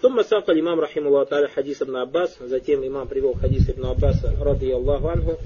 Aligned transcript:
Тумма 0.00 0.22
сака 0.22 0.52
имам 0.52 0.78
рахимуллах 0.78 1.28
таля, 1.28 1.48
хадис 1.48 1.82
ибн 1.82 1.96
Аббас, 1.96 2.36
затем 2.38 2.86
имам 2.86 3.08
привел 3.08 3.34
хадис 3.34 3.68
ибн 3.68 3.86
Аббаса, 3.86 4.32
ради 4.40 4.70
Аллаху 4.70 5.08
анху, 5.08 5.38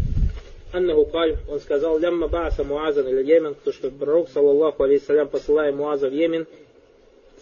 аннаху 0.72 1.06
каль, 1.06 1.38
он 1.48 1.58
сказал, 1.58 1.98
лямма 1.98 2.28
бааса 2.28 2.62
муазан 2.62 3.08
или 3.08 3.22
Йемен, 3.22 3.56
то 3.64 3.72
что 3.72 3.90
пророк, 3.90 4.28
саллаллаху 4.28 4.82
алейхиссалям, 4.82 5.28
посылая 5.28 5.72
муаза 5.72 6.10
в 6.10 6.12
Йемен, 6.12 6.46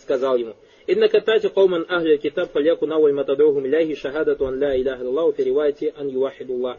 сказал 0.00 0.36
ему, 0.36 0.54
«Инна 0.86 1.08
катати 1.08 1.48
кауман 1.48 1.84
ахля 1.88 2.16
китаб 2.16 2.50
пальяку 2.50 2.86
наваль 2.86 3.12
матадухум 3.12 3.66
ляхи 3.66 3.96
шахадату 3.96 4.46
ан 4.46 4.60
ля 4.60 4.80
иляха 4.80 5.04
Аллаху 5.04 5.32
феривайте 5.32 5.92
ан 5.96 6.06
юахидуллах». 6.06 6.76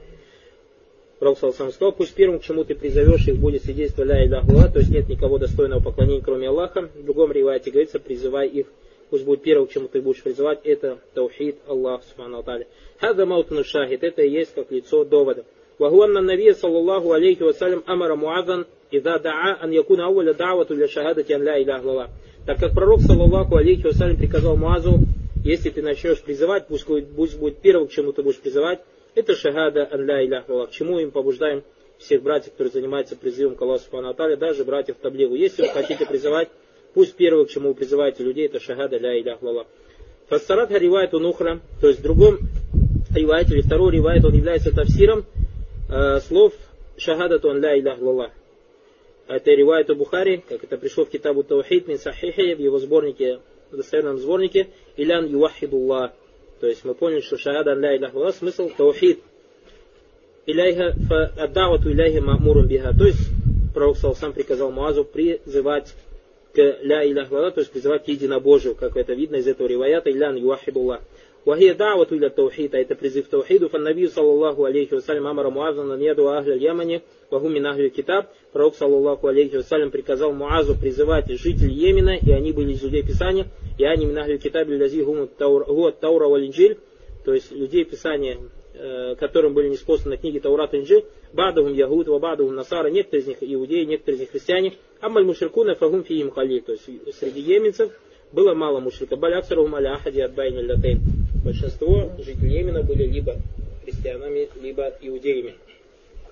Пророк 1.20 1.40
Салсам 1.40 1.72
сказал, 1.72 1.92
пусть 1.92 2.16
первым, 2.16 2.40
к 2.40 2.44
чему 2.44 2.64
ты 2.64 2.74
призовешь 2.74 3.28
их, 3.28 3.36
будет 3.36 3.64
свидетельство 3.64 4.04
ля 4.04 4.26
иляха 4.26 4.72
то 4.72 4.80
есть 4.80 4.92
нет 4.92 5.10
никого 5.10 5.38
достойного 5.38 5.84
поклонения, 5.84 6.24
кроме 6.24 6.48
Аллаха. 6.48 6.90
В 6.96 7.04
другом 7.04 7.34
ревайте 7.34 7.70
говорится, 7.70 8.00
призывай 8.00 8.48
их 8.48 8.68
пусть 9.12 9.26
будет 9.26 9.44
первым, 9.44 9.68
к 9.68 9.72
чему 9.72 9.88
ты 9.90 10.02
будешь 10.02 10.24
призывать, 10.24 10.62
это 10.64 10.98
таухид 11.14 11.58
Аллах, 11.68 12.02
субхану 12.04 12.42
та'аля. 12.42 12.66
Хаза 13.00 13.26
маутану 13.26 13.64
шахид, 13.64 14.04
это 14.04 14.24
и 14.24 14.30
есть 14.30 14.56
как 14.56 14.72
лицо 14.72 15.04
довода. 15.04 15.44
Вахуанна 15.78 16.22
Навия, 16.22 16.54
саллаллаху 16.54 17.12
алейхи 17.12 17.44
вассалям, 17.44 17.84
амара 17.86 18.16
муазан, 18.16 18.66
ида 18.90 19.20
даа, 19.20 19.58
ан 19.62 19.70
якуна 19.72 20.06
ауля 20.06 20.34
да'вату 20.34 20.76
для 20.76 20.88
шахадати 20.88 21.34
ан 21.34 21.44
ля 21.44 21.62
иля 21.62 22.10
Так 22.48 22.60
как 22.60 22.72
пророк, 22.74 23.02
саллаллаху 23.02 23.58
алейхи 23.58 23.84
вассалям, 23.84 24.16
приказал 24.16 24.56
Муазу, 24.56 25.00
если 25.44 25.70
ты 25.70 25.82
начнешь 25.82 26.22
призывать, 26.22 26.68
пусть, 26.68 26.88
пусть 27.16 27.38
будет 27.38 27.58
первым, 27.60 27.88
к 27.88 27.92
чему 27.92 28.14
ты 28.14 28.24
будешь 28.24 28.40
призывать, 28.40 28.80
это 29.14 29.36
шахада 29.36 29.90
ан 29.92 30.06
ля 30.06 30.26
илях 30.26 30.46
К 30.46 30.70
чему 30.72 31.00
им 31.00 31.12
побуждаем 31.12 31.64
всех 31.98 32.24
братьев, 32.24 32.54
которые 32.54 32.72
занимаются 32.72 33.16
призывом 33.16 33.56
к 33.56 33.62
Аллаху 33.62 33.84
Субхану 33.84 34.14
даже 34.38 34.64
братьев 34.64 34.96
Таблигу. 35.02 35.36
Если 35.36 35.64
вы 35.64 35.68
хотите 35.70 36.06
призывать, 36.06 36.50
пусть 36.94 37.16
первое, 37.16 37.46
к 37.46 37.50
чему 37.50 37.70
вы 37.70 37.76
призываете 37.76 38.24
людей, 38.24 38.46
это 38.46 38.60
шахада 38.60 38.98
ля 38.98 39.20
илях 39.20 39.42
Аллах. 39.42 39.68
Фассарат 40.28 40.72
ривает 40.72 41.14
унухра, 41.14 41.60
то 41.82 41.88
есть 41.88 42.00
в 42.00 42.04
другом 42.04 42.40
ривайте 43.14 43.56
или 43.56 43.62
второй 43.62 43.94
ривает, 43.94 44.24
он 44.24 44.34
является 44.34 44.74
тавсиром 44.74 45.26
э, 45.90 46.20
слов 46.22 46.54
шахада 46.98 47.40
он 47.48 47.62
ля 47.62 47.78
илях 47.78 48.00
Аллах. 48.00 48.32
Это 49.28 49.52
ривает 49.52 49.90
у 49.90 49.96
Бухари, 49.96 50.44
как 50.48 50.64
это 50.64 50.78
пришло 50.78 51.06
в 51.06 51.10
китабу 51.10 51.44
Таухид 51.44 51.88
мин 51.88 51.98
Сахихи, 51.98 52.54
в 52.54 52.60
его 52.60 52.80
сборнике, 52.80 53.40
в 53.72 53.78
достоверном 53.78 54.18
сборнике, 54.18 54.68
Илян 54.98 55.26
Ювахидуллах. 55.26 56.12
То 56.60 56.68
есть 56.68 56.84
мы 56.84 56.94
поняли, 56.94 57.22
что 57.22 57.38
шахада 57.38 57.74
ля 57.74 57.96
иляха 57.96 58.18
Аллах, 58.18 58.36
смысл 58.36 58.70
таухид. 58.76 59.22
Иляйха 60.46 60.96
аддавату 61.38 61.92
иляйха 61.92 62.22
мамурун 62.22 62.68
биха. 62.68 62.94
То 62.98 63.06
есть 63.06 63.20
пророк 63.74 63.98
сам 63.98 64.34
приказал 64.34 64.72
Муазу 64.72 65.06
призывать 65.06 65.94
к 66.54 66.78
ля 66.82 67.06
иляхвала, 67.06 67.52
то 67.52 67.62
есть 67.62 67.72
призывать 67.72 68.06
к 68.06 68.08
единобожию, 68.08 68.76
как 68.76 68.98
это 68.98 69.14
видно 69.14 69.38
из 69.38 69.48
этого 69.48 69.68
риваята, 69.68 70.12
илян 70.12 70.36
юахидуллах. 70.36 71.02
وهي 71.46 71.74
دعوة 71.74 72.08
إلى 72.12 72.28
التوحيد 72.28 72.76
أي 72.76 72.84
تبرز 72.84 73.18
التوحيد 73.18 73.68
فالنبي 73.68 74.08
صلى 74.08 74.32
الله 74.32 74.66
عليه 74.66 74.88
وسلم 74.94 75.28
أمر 75.28 75.50
معاذا 75.50 75.82
أن 75.82 76.02
يدعو 76.02 76.30
أهل 76.30 76.52
اليمن 76.52 77.00
وهم 77.32 77.52
من 77.52 77.66
أهل 77.66 77.86
الكتاب 77.86 78.26
пророк 78.54 78.76
саллаллаху 78.76 79.28
алейхи 79.28 79.56
عليه 79.74 79.90
приказал 79.90 80.34
Муазу 80.34 80.76
призывать 80.76 81.30
жителей 81.30 81.74
Йемена 81.74 82.18
и 82.18 82.32
они 82.32 82.52
были 82.52 82.74
из 82.74 82.84
людей 82.84 83.02
Писания 83.02 83.48
и 83.80 83.86
они 83.86 84.06
من 84.06 84.16
китаб, 84.16 84.30
الكتاب 84.30 84.70
الذي 84.70 85.04
هو 85.04 85.90
таура 85.90 86.26
والإنجيل 86.26 86.78
то 87.26 87.34
есть 87.34 87.52
людей 87.52 87.86
Писания 87.86 88.38
э, 88.76 89.16
которым 89.16 89.54
были 89.54 89.70
неспосланы 89.70 90.18
книги 90.18 90.40
Таурат 90.40 90.74
и 90.74 90.78
Инджи, 90.78 91.06
Бадовым 91.34 91.74
Ягуд, 91.74 92.08
Бадовым 92.08 92.56
Насара, 92.56 92.90
некоторые 92.90 93.24
из 93.24 93.28
них 93.28 93.38
иудеи, 93.42 93.84
некоторые 93.84 94.18
из 94.18 94.20
них 94.22 94.32
христиане, 94.32 94.74
амаль 95.02 95.26
мушрикуна 95.26 95.76
фагум 95.76 96.04
фиим 96.04 96.32
хали, 96.32 96.60
то 96.60 96.72
есть 96.72 96.86
среди 97.20 97.42
йеменцев 97.42 97.92
было 98.32 98.54
мало 98.54 98.80
мушрика, 98.80 99.16
баляксарухум 99.18 99.76
аля 99.76 99.96
ахади 99.96 100.22
от 100.22 100.34
байни 100.34 100.66
латейн. 100.66 101.00
Большинство 101.44 102.12
жителей 102.20 102.60
Йемена 102.60 102.84
были 102.84 103.04
либо 103.04 103.36
христианами, 103.84 104.48
либо 104.62 104.94
иудеями. 105.02 105.56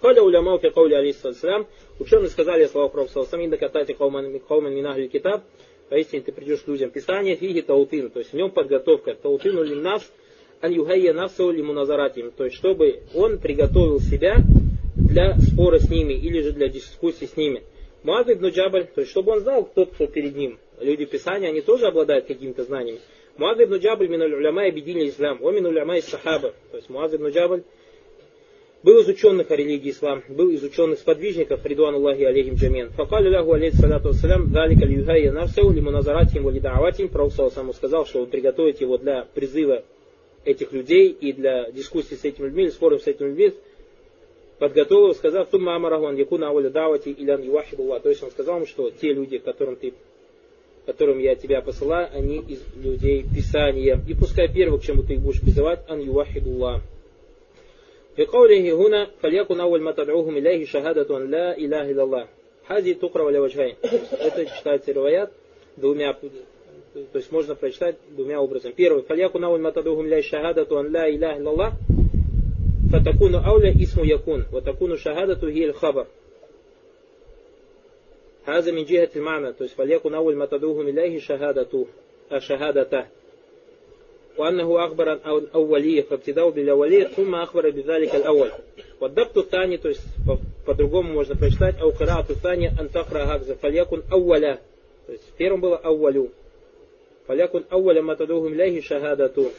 Халя 0.02 0.22
уляма 0.22 0.58
фи 0.60 0.70
каули 0.70 0.94
алейхиссалам. 0.94 1.66
Ученые 2.00 2.30
сказали 2.30 2.68
слова 2.68 2.88
Пророка 2.90 3.12
Салам, 3.12 3.46
инда 3.46 3.58
катати 3.58 3.94
кауман 3.94 4.32
минахли 4.32 5.08
китаб. 5.08 5.42
Поистине 5.90 6.22
ты 6.22 6.32
придешь 6.32 6.60
к 6.60 6.68
людям. 6.68 6.92
Писание 6.92 7.36
фиги 7.36 7.62
таутин, 7.62 8.12
то 8.12 8.20
есть 8.20 8.32
в 8.32 8.36
нем 8.36 8.52
подготовка. 8.52 9.16
Таутину 9.16 9.64
ли 9.64 9.74
нас, 9.74 10.04
ан 10.62 10.72
юхайя 10.72 11.14
навсау 11.14 11.50
ли 11.50 11.64
муназаратим. 11.64 12.32
То 12.32 12.46
есть 12.46 12.56
чтобы 12.56 13.02
он 13.16 13.40
приготовил 13.40 14.00
себя 14.00 14.38
для 14.96 15.36
спора 15.40 15.80
с 15.80 15.90
ними 15.90 16.14
или 16.14 16.42
же 16.42 16.52
для 16.52 16.70
дискуссии 16.70 17.26
с 17.26 17.36
ними. 17.36 17.64
Муаз 18.04 18.28
ибн 18.28 18.48
Джабль, 18.48 18.88
то 18.96 19.02
есть 19.02 19.12
чтобы 19.12 19.34
он 19.34 19.42
знал, 19.42 19.66
кто 19.66 19.86
кто 19.86 20.08
перед 20.08 20.36
ним. 20.36 20.58
Люди 20.80 21.06
Писания, 21.06 21.50
они 21.50 21.62
тоже 21.62 21.88
обладают 21.88 22.26
какими-то 22.26 22.64
знаниями. 22.64 23.00
Муаз 23.38 23.60
ибн 23.60 23.76
Джабль 23.76 24.08
мин 24.08 24.22
уляма 24.22 24.66
объединили 24.66 25.10
ислам, 25.10 25.40
о 25.42 25.52
мин 25.52 25.66
уляма 25.66 25.98
из 25.98 26.06
сахаба. 26.06 26.54
То 26.72 26.78
есть 26.78 26.90
Муаз 26.90 27.14
ибн 27.14 27.28
Джабль 27.28 27.64
был 28.82 29.00
из 29.00 29.10
ученых 29.10 29.52
о 29.52 29.56
религии 29.58 29.92
ислам, 29.92 30.24
был 30.30 30.50
из 30.50 30.64
ученых 30.64 31.00
сподвижников, 31.00 31.66
Ридуан 31.66 31.96
Аллахи 31.96 32.24
алейхим 32.24 32.56
джамин. 32.56 32.92
Факали 32.92 33.28
ляху 33.28 33.52
алейхи 33.52 33.76
салату 33.76 34.10
вассалям, 34.10 34.54
далика 34.54 34.86
льюхайя 34.86 35.34
навсау, 35.34 35.72
лиму 35.72 35.92
назаратим, 35.92 36.44
вали 36.44 36.62
дааватим. 36.62 37.10
Пророк 37.10 37.34
самому 37.34 37.74
сказал, 37.74 38.06
что 38.06 38.22
он 38.22 38.28
приготовит 38.28 38.80
его 38.80 38.98
для 38.98 39.28
призыва 39.34 39.84
этих 40.46 40.72
людей 40.72 41.10
и 41.10 41.34
для 41.34 41.70
дискуссии 41.72 42.16
с 42.16 42.24
этими 42.24 42.46
людьми, 42.46 42.70
споров 42.70 43.02
с 43.02 43.08
этими 43.08 43.28
людьми, 43.28 43.54
подготовил, 44.59 45.15
сказав, 45.15 45.49
тумма 45.49 45.77
амараху 45.77 46.13
якуна 46.13 46.49
ауля 46.49 46.71
давати 46.71 47.15
илян 47.19 47.43
юахибулла. 47.43 48.01
То 48.01 48.09
есть 48.09 48.23
он 48.23 48.31
сказал 48.31 48.57
ему, 48.57 48.67
что 48.67 48.91
те 48.91 49.13
люди, 49.13 49.39
которым 49.39 49.77
ты 49.77 49.95
которым 50.87 51.19
я 51.19 51.35
тебя 51.35 51.63
посылаю, 51.63 52.11
они 52.13 52.41
из 52.41 52.61
людей 52.77 53.25
Писания. 53.25 53.99
И 54.07 54.15
пускай 54.15 54.53
первым, 54.53 54.79
к 54.79 54.83
чему 54.83 55.03
ты 55.03 55.15
их 55.15 55.21
будешь 55.21 55.41
призывать, 55.41 55.81
ан 55.89 56.01
юахидуллах. 56.01 56.83
بقوله 58.19 58.73
هنا 58.73 59.11
فليكن 59.23 59.61
أول 59.61 59.81
ما 59.81 59.93
تدعوهم 59.93 60.37
إليه 60.37 60.65
شهادة 60.65 61.17
أن 61.17 61.31
لا 61.31 61.59
إله 61.59 61.91
إلا 61.91 62.03
الله 62.03 62.27
هذه 62.67 62.93
تقرأ 62.93 63.27
على 63.27 63.39
وجهين 63.39 63.75
это 63.83 64.47
читается 64.47 64.93
риваят 64.93 65.33
двумя 65.77 66.15
то 66.15 67.19
есть 67.19 67.33
можно 67.33 67.57
прочитать 67.57 67.97
двумя 68.11 68.41
образами 68.41 68.73
первый 68.73 69.03
فليكن 69.03 69.45
أول 69.45 69.61
ما 69.61 69.71
تدعوهم 69.71 70.07
إليه 70.07 70.21
شهادة 70.21 70.81
أن 70.81 70.93
لا 70.93 71.09
إله 71.09 71.37
إلا 71.37 71.51
الله 71.51 71.73
فتكون 72.93 73.35
أولى 73.35 73.83
اسم 73.83 74.05
يكون 74.05 74.45
وتكون 74.53 74.97
شهادة 74.97 75.49
هي 75.49 75.65
الخبر 75.65 76.07
هذا 78.45 78.73
من 78.73 78.85
جهة 78.85 79.09
المعنى 79.17 79.53
то 79.53 79.65
есть 79.65 79.75
فليكن 79.75 80.15
أول 80.15 80.37
ما 80.37 80.47
تدعوهم 80.47 80.89
إليه 80.89 81.19
شهادته 81.19 81.87
شهادته 82.39 83.07
وأنه 84.39 84.85
أخبر 84.87 85.09
عن 85.09 85.47
أولية 85.55 86.03
فابتداء 86.03 86.51
بالأولية 86.51 87.05
ثم 87.05 87.35
أخبر 87.35 87.71
بذلك 87.71 88.15
الأول 88.15 88.51
والضبط 89.01 89.39
الثاني 89.39 89.79
то 89.79 89.89
есть 89.89 90.03
по-другому 90.67 91.13
можно 91.13 91.37
прочитать 91.37 91.79
أو 91.81 91.91
قراءة 91.91 92.31
الثانية 92.31 92.75
أن 92.81 92.91
تقرأ 92.91 93.25
هكذا 93.25 93.55
فليكن 93.55 94.03
أولا 94.13 94.59
то 95.07 95.13
есть 95.13 95.25
первым 95.39 95.61
было 95.61 95.85
أولو 95.85 96.29
فليكن 97.29 97.63
أول 97.73 98.01
ما 98.01 98.15
تدعوهم 98.15 98.53
إليه 98.53 98.81
شهادته 98.81 99.51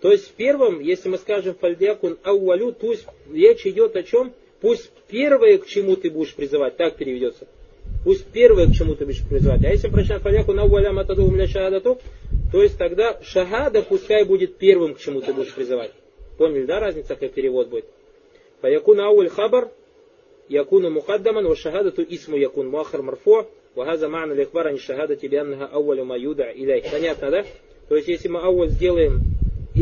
То 0.00 0.10
есть 0.10 0.28
в 0.28 0.32
первом, 0.32 0.80
если 0.80 1.08
мы 1.08 1.18
скажем 1.18 1.54
фальдякун 1.54 2.18
ауалю, 2.22 2.72
то 2.72 2.90
есть 2.90 3.06
речь 3.32 3.66
идет 3.66 3.96
о 3.96 4.02
чем? 4.02 4.32
Пусть 4.60 4.90
первое, 5.08 5.58
к 5.58 5.66
чему 5.66 5.96
ты 5.96 6.10
будешь 6.10 6.34
призывать, 6.34 6.76
так 6.76 6.96
переведется. 6.96 7.46
Пусть 8.04 8.26
первое, 8.26 8.66
к 8.66 8.72
чему 8.72 8.94
ты 8.94 9.04
будешь 9.04 9.22
призывать. 9.26 9.64
А 9.64 9.68
если 9.68 9.88
прочитать 9.88 10.22
фальдякун 10.22 10.58
ауаля 10.58 10.92
матадухум 10.92 11.36
ля 11.36 11.46
шахадату, 11.46 11.98
то 12.50 12.62
есть 12.62 12.78
тогда 12.78 13.20
шахада 13.22 13.82
пускай 13.82 14.24
будет 14.24 14.56
первым, 14.56 14.94
к 14.94 15.00
чему 15.00 15.20
ты 15.20 15.34
будешь 15.34 15.52
призывать. 15.54 15.92
Поняли, 16.38 16.64
да, 16.64 16.80
разница, 16.80 17.14
как 17.14 17.32
перевод 17.32 17.68
будет? 17.68 17.84
Фаякун 18.62 19.00
ауль 19.00 19.28
хабар, 19.28 19.68
якуну 20.48 20.90
мухаддаман, 20.90 21.46
ва 21.46 21.56
шахадату 21.56 22.02
исму 22.08 22.36
якун 22.36 22.68
муахар 22.68 23.02
марфо, 23.02 23.46
ва 23.74 23.84
газа 23.84 24.08
ма'на 24.08 24.34
лихбар 24.34 24.68
ани 24.68 24.78
шахадати 24.78 25.26
бианнаха 25.26 25.66
аулю 25.66 26.04
ма 26.06 26.16
юда 26.16 26.50
иляй. 26.50 26.82
Понятно, 26.90 27.30
да? 27.30 27.44
То 27.88 27.96
есть 27.96 28.08
если 28.08 28.28
мы 28.28 28.40
ауль 28.40 28.68
сделаем 28.68 29.20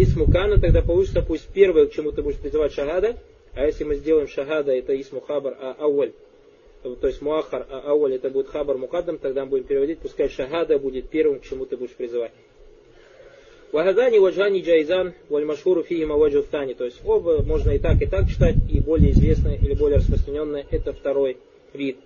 исму 0.02 0.26
кана, 0.26 0.60
тогда 0.60 0.82
получится 0.82 1.22
пусть 1.22 1.48
первое, 1.48 1.86
к 1.86 1.92
чему 1.92 2.12
ты 2.12 2.22
будешь 2.22 2.38
призывать 2.38 2.72
шахада, 2.72 3.16
а 3.54 3.66
если 3.66 3.84
мы 3.84 3.96
сделаем 3.96 4.28
шахада, 4.28 4.72
это 4.72 4.98
исму 5.00 5.20
хабар, 5.20 5.56
а 5.60 5.76
ауль, 5.78 6.12
то 6.82 7.06
есть 7.06 7.20
муахар, 7.22 7.66
а 7.70 7.90
ауль 7.90 8.14
это 8.14 8.30
будет 8.30 8.48
хабар 8.48 8.78
мукаддам, 8.78 9.18
тогда 9.18 9.44
мы 9.44 9.50
будем 9.50 9.64
переводить, 9.64 9.98
пускай 9.98 10.28
шахада 10.28 10.78
будет 10.78 11.08
первым, 11.08 11.40
к 11.40 11.44
чему 11.44 11.66
ты 11.66 11.76
будешь 11.76 11.92
призывать. 11.92 12.32
Вагадани 13.70 14.18
ваджани 14.18 14.60
джайзан 14.60 15.12
валь 15.28 15.44
машхуру 15.44 15.82
фигима 15.82 16.16
ваджу. 16.16 16.42
То 16.42 16.84
есть 16.84 17.00
оба 17.04 17.42
можно 17.42 17.72
и 17.72 17.78
так, 17.78 18.00
и 18.00 18.06
так 18.06 18.26
читать, 18.26 18.56
и 18.70 18.80
более 18.80 19.10
известное 19.10 19.56
или 19.56 19.74
более 19.74 19.98
распространенное 19.98 20.64
это 20.70 20.94
второй 20.94 21.36
вид. 21.74 21.98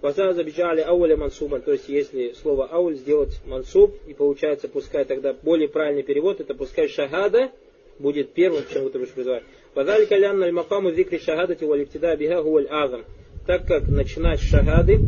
Ваза 0.00 0.32
забиджали 0.32 0.80
ауля 0.80 1.16
мансубан, 1.16 1.60
то 1.60 1.72
есть 1.72 1.88
если 1.88 2.32
слово 2.32 2.66
ауль 2.66 2.94
сделать 2.94 3.40
мансуб, 3.46 3.96
и 4.06 4.14
получается 4.14 4.68
пускай 4.68 5.04
тогда 5.04 5.32
более 5.32 5.68
правильный 5.68 6.04
перевод, 6.04 6.40
это 6.40 6.54
пускай 6.54 6.88
шагада 6.88 7.50
будет 7.98 8.32
первым, 8.32 8.62
к 8.62 8.68
чему 8.70 8.90
ты 8.90 8.98
будешь 9.00 9.12
призывать. 9.12 9.42
Вазали 9.74 10.04
калян 10.04 10.40
аль 10.42 10.52
макаму 10.52 10.92
зикри 10.92 11.18
шагадати 11.18 11.64
валиптида 11.64 12.16
биха 12.16 12.42
гуаль 12.42 12.68
азам. 12.70 13.04
Так 13.46 13.66
как 13.66 13.88
начинать 13.88 14.40
шагады 14.40 15.00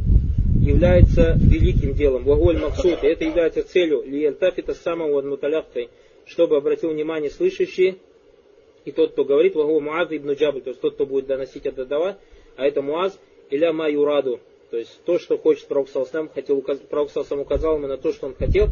является 0.60 1.36
великим 1.38 1.94
делом. 1.94 2.25
Ваголь 2.25 2.58
Максуд, 2.58 2.98
это 3.02 3.25
является 3.25 3.62
целью. 3.62 4.02
Лиентафита 4.02 4.75
самого 4.75 5.22
муталяхтой, 5.22 5.88
чтобы 6.26 6.56
обратил 6.56 6.90
внимание 6.90 7.31
слышащий 7.31 7.98
и 8.84 8.93
тот, 8.93 9.12
кто 9.12 9.25
говорит, 9.25 9.54
вагу 9.54 9.81
Муаз 9.81 10.08
ибн 10.10 10.32
Джабль, 10.32 10.62
то 10.62 10.70
есть 10.70 10.81
тот, 10.81 10.94
кто 10.94 11.06
будет 11.06 11.26
доносить 11.26 11.66
это 11.66 11.84
дава, 11.84 12.19
а 12.56 12.66
это 12.66 12.82
Муаз, 12.82 13.19
иля 13.50 13.72
ма 13.72 13.90
юраду, 13.90 14.40
то 14.70 14.76
есть 14.76 15.00
то, 15.05 15.19
что 15.19 15.37
хочет 15.37 15.67
Пророк 15.67 15.88
Салсам, 15.88 16.28
хотел, 16.28 16.62
Пророк 16.62 17.11
Салсам 17.11 17.40
указал 17.40 17.76
ему 17.76 17.88
на 17.88 17.96
то, 17.96 18.12
что 18.12 18.28
он 18.28 18.34
хотел, 18.34 18.69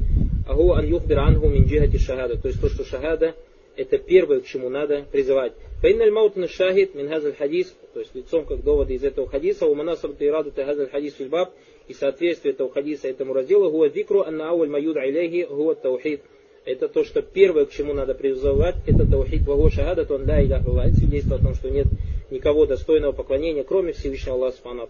агу 0.49 0.73
ан 0.73 0.87
юхбир 0.87 1.19
ангу 1.19 1.49
мин 1.49 1.65
джихати 1.65 1.99
шахада, 1.99 2.41
то 2.41 2.49
есть 2.49 2.61
то, 2.61 2.69
что 2.69 2.85
шахада, 2.85 3.35
это 3.77 3.99
первое, 3.99 4.41
к 4.41 4.47
чему 4.47 4.69
надо 4.69 5.05
призывать. 5.11 5.53
Фаинналь 5.81 6.13
маутна 6.13 6.47
шахид 6.49 6.95
мин 6.95 7.09
хазаль 7.09 7.35
хадис, 7.35 7.75
то 7.95 8.01
есть 8.01 8.15
лицом 8.15 8.45
как 8.45 8.63
доводы 8.63 8.95
из 8.95 9.03
этого 9.03 9.29
хадиса, 9.29 9.67
у 9.67 9.75
манасаб 9.75 10.17
тираду 10.17 10.53
хазаль 10.53 10.89
хадис 10.89 11.15
фильбаб, 11.15 11.53
и 11.89 11.95
соответствие 11.95 12.55
этого 12.55 12.71
хадиса 12.71 13.09
этому 13.09 13.33
разделу, 13.33 13.71
гуа 13.71 13.89
дикру 13.89 14.23
анна 14.23 14.51
ауль 14.51 14.69
маюд 14.69 14.97
алейхи 14.97 15.47
гуа 15.51 15.75
таухид. 15.75 16.23
Это 16.65 16.89
то, 16.89 17.03
что 17.03 17.23
первое, 17.23 17.65
к 17.65 17.71
чему 17.71 17.95
надо 17.95 18.15
призывать, 18.15 18.77
это 18.87 19.11
таухид. 19.11 19.43
Вагу 19.47 19.71
шахада, 19.71 20.05
то 20.05 20.17
он 20.17 20.27
ля 20.27 20.43
иля 20.43 20.63
свидетельство 20.93 21.39
о 21.39 21.41
том, 21.41 21.55
что 21.55 21.71
нет 21.71 21.87
никого 22.31 22.67
достойного 22.67 23.13
поклонения, 23.13 23.65
кроме 23.65 23.93
Всевышнего 23.93 24.37
Аллаха 24.37 24.57
Субхану 24.57 24.87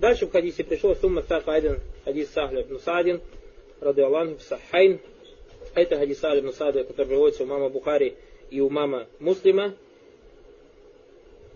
Дальше 0.00 0.26
в 0.26 0.32
хадисе 0.32 0.64
пришло 0.64 0.94
сумма 0.94 1.22
один 1.28 1.78
хадис 2.06 2.30
Сахля 2.30 2.62
ибн 2.62 2.78
Саадин, 2.82 3.20
рады 3.80 4.00
Аллаху, 4.00 4.38
Сахайн. 4.40 4.98
Это 5.74 5.98
хадис 5.98 6.20
Сахля 6.20 6.40
ибн 6.40 6.54
Саада, 6.54 6.84
который 6.84 7.08
приводится 7.08 7.42
у 7.42 7.46
мама 7.46 7.68
Бухари 7.68 8.14
и 8.50 8.60
у 8.60 8.70
мама 8.70 9.06
Муслима. 9.20 9.74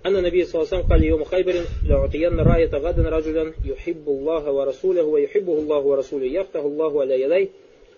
أن 0.05 0.17
النبي 0.17 0.45
صلى 0.45 0.55
الله 0.55 0.69
عليه 0.69 0.77
وسلم 0.77 0.91
قال 0.91 1.05
يوم 1.05 1.25
خيبر 1.25 1.55
لأعطين 1.89 2.41
راية 2.41 2.69
غدا 2.69 3.09
رجلا 3.09 3.55
يحب 3.65 4.09
الله 4.09 4.53
ورسوله 4.53 5.03
ويحبه 5.03 5.53
الله 5.59 5.79
ورسوله 5.79 6.27
يفتح 6.27 6.61
الله 6.61 7.01
على 7.01 7.21
يديه 7.21 7.49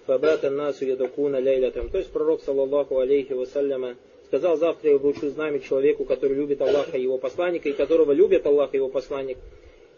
Фабата 0.07 0.51
насу 0.51 0.85
ядакуна 0.85 1.41
лейлятам. 1.41 1.89
То 1.89 1.99
есть 1.99 2.13
пророк, 2.13 2.45
саллаллаху 2.45 3.01
алейхи 3.01 3.33
вассаляма, 3.33 3.97
сказал, 4.29 4.57
завтра 4.57 4.93
я 4.93 4.99
вручу 4.99 5.31
знамя 5.31 5.59
человеку, 5.59 6.05
который 6.05 6.37
любит 6.37 6.63
Аллаха 6.63 6.97
и 6.97 7.03
его 7.03 7.19
посланника, 7.19 7.69
и 7.69 7.73
которого 7.73 8.13
любит 8.13 8.47
Аллах 8.47 8.73
и 8.73 8.77
его 8.77 8.89
посланник, 8.89 9.39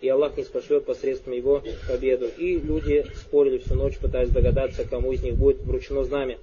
и 0.04 0.10
Аллах 0.10 0.36
не 0.36 0.44
спошлет 0.44 0.84
посредством 0.84 1.32
его 1.32 1.64
победу. 1.88 2.30
И 2.38 2.60
люди 2.60 3.06
спорили 3.16 3.60
всю 3.60 3.76
ночь, 3.76 3.98
пытаясь 3.98 4.30
догадаться, 4.30 4.84
кому 4.84 5.14
из 5.14 5.24
них 5.24 5.36
будет 5.36 5.62
вручено 5.62 6.04
знамя. 6.04 6.38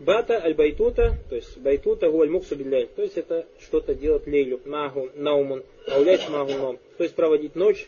Бата 0.00 0.42
аль-байтута, 0.42 1.14
то 1.28 1.36
есть 1.36 1.58
байтута 1.58 2.10
гуаль 2.10 2.30
муксу 2.30 2.56
то 2.56 3.02
есть 3.02 3.18
это 3.18 3.46
что-то 3.60 3.94
делать 3.94 4.26
лейлю, 4.26 4.60
наху, 4.64 5.10
наумун, 5.14 5.62
аулять 5.90 6.28
магу 6.30 6.52
ном, 6.52 6.78
то 6.96 7.04
есть 7.04 7.14
проводить 7.14 7.54
ночь 7.54 7.86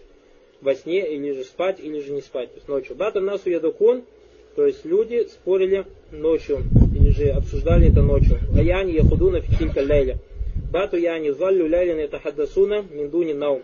во 0.60 0.75
сне, 0.75 1.06
или 1.14 1.32
же 1.32 1.44
спать, 1.44 1.81
или 1.81 2.00
же 2.00 2.12
не 2.12 2.20
спать, 2.20 2.50
то 2.50 2.56
есть 2.56 2.69
ночью. 2.69 2.96
Бата 2.96 3.20
насу 3.20 3.49
ядукун, 3.49 4.04
то 4.56 4.66
есть 4.66 4.84
люди 4.84 5.26
спорили 5.31 5.87
ночью, 6.11 6.64
или 6.94 7.11
же 7.11 7.31
обсуждали 7.31 7.90
это 7.90 8.02
ночью. 8.02 8.38
Аяни 8.54 8.93
яхудуна 8.93 9.40
фитилька 9.40 9.81
лейля. 9.81 10.19
Бату 10.70 10.99
яни 10.99 11.31
заллю 11.31 11.66
ляйлин 11.66 11.99
это 11.99 12.19
хаддасуна 12.19 12.84
миндуни 12.90 13.32
наум. 13.32 13.62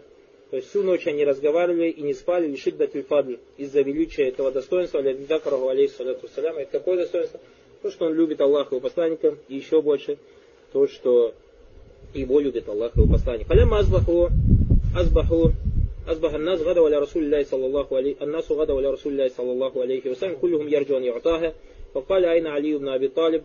То 0.54 0.58
есть 0.58 0.70
всю 0.70 0.84
ночь 0.84 1.04
они 1.08 1.24
разговаривали 1.24 1.88
и 1.88 2.00
не 2.00 2.14
спали, 2.14 2.46
лишь 2.46 2.62
датильфадль 2.62 3.38
из-за 3.56 3.80
величия 3.80 4.28
этого 4.28 4.52
достоинства, 4.52 5.02
для 5.02 5.12
Дакараху 5.14 5.66
алейхиссалату 5.66 6.28
салям. 6.32 6.58
Это 6.58 6.78
какое 6.78 6.98
достоинство? 6.98 7.40
То, 7.82 7.90
что 7.90 8.06
он 8.06 8.14
любит 8.14 8.40
Аллаха 8.40 8.76
и 8.76 8.78
посланника, 8.78 9.34
и 9.48 9.56
еще 9.56 9.82
больше 9.82 10.16
то, 10.72 10.86
что 10.86 11.34
его 12.14 12.38
любит 12.38 12.68
Аллах 12.68 12.94
и 12.94 13.00
его 13.00 13.12
посланник. 13.12 13.48
Фаляма 13.48 13.80
азбаху, 13.80 14.28
азбаху, 14.96 15.50
азбаха 16.06 16.38
нас 16.38 16.62
гада 16.62 16.82
валя 16.82 17.00
Расулилляй 17.00 17.44
саллаллаху 17.46 17.96
алейхи, 17.96 18.22
аннасу 18.22 18.54
гада 18.54 18.76
валя 18.76 18.92
Расулилляй 18.92 19.30
саллаллаху 19.30 19.80
алейхи, 19.80 20.06
вассалям, 20.06 20.36
кулюхум 20.36 20.68
ярджуан 20.68 21.02
юатаха, 21.02 21.54
факаля 21.92 22.30
айна 22.30 22.54
Алию 22.54 22.76
ибн 22.76 22.90
Аби 22.90 23.08
Талиб, 23.08 23.42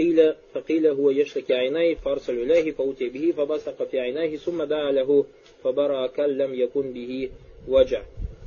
أين 0.00 0.20
علي 0.20 0.24
بن 0.24 0.28
أبي 0.28 0.34
طالب 0.34 0.34
قيل 0.34 0.34
فقيل 0.54 0.86
هو 0.86 1.10
يشتكي 1.10 1.54
عينيه 1.54 1.94
فأرسل 1.94 2.38
إليه 2.42 2.72
فأتي 2.72 3.08
به 3.08 3.32
فبصق 3.36 3.82
في 3.82 4.00
عينيه 4.00 4.36
ثم 4.36 4.62
دعا 4.62 4.92
له 4.92 5.24
فبرأ 5.64 6.06
كل 6.06 6.38
لم 6.38 6.54
يكن 6.54 6.92
به 6.92 7.30
وجع 7.68 8.02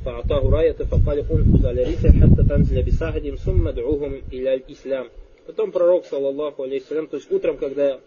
فأعطاه 0.05 0.49
راية 0.49 0.71
فقال 0.71 1.17
انفذ 1.19 1.67
على 1.67 1.83
رسل 1.83 2.09
حتى 2.09 2.43
تنزل 2.49 2.83
بساحدهم 2.83 3.35
ثم 3.35 3.67
ادعوهم 3.67 4.21
إلى 4.33 4.53
الإسلام 4.53 5.09
Потом 5.47 5.71
пророк, 5.71 6.05
саллаллаху 6.05 6.63
алейхиссалям, 6.63 7.07
то 7.07 7.17
есть 7.17 7.31
утром, 7.31 7.57
когда 7.57 7.99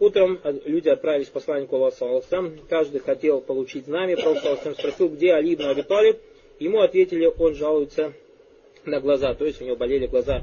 Утром 0.00 0.40
люди 0.64 0.88
отправились 0.88 1.28
к 1.28 1.32
посланнику 1.32 1.76
Аллаха, 1.76 2.50
каждый 2.68 3.00
хотел 3.00 3.40
получить 3.40 3.86
знамя, 3.86 4.16
Пророк 4.16 4.38
спросил, 4.76 5.08
где 5.08 5.34
Али 5.34 5.54
ибн 5.54 5.66
Аби 5.66 5.82
Талиб, 5.82 6.18
ему 6.58 6.80
ответили, 6.80 7.32
он 7.38 7.54
жалуется 7.54 8.12
на 8.84 9.00
глаза, 9.00 9.34
то 9.34 9.44
есть 9.46 9.62
у 9.62 9.64
него 9.64 9.76
болели 9.76 10.06
глаза. 10.06 10.42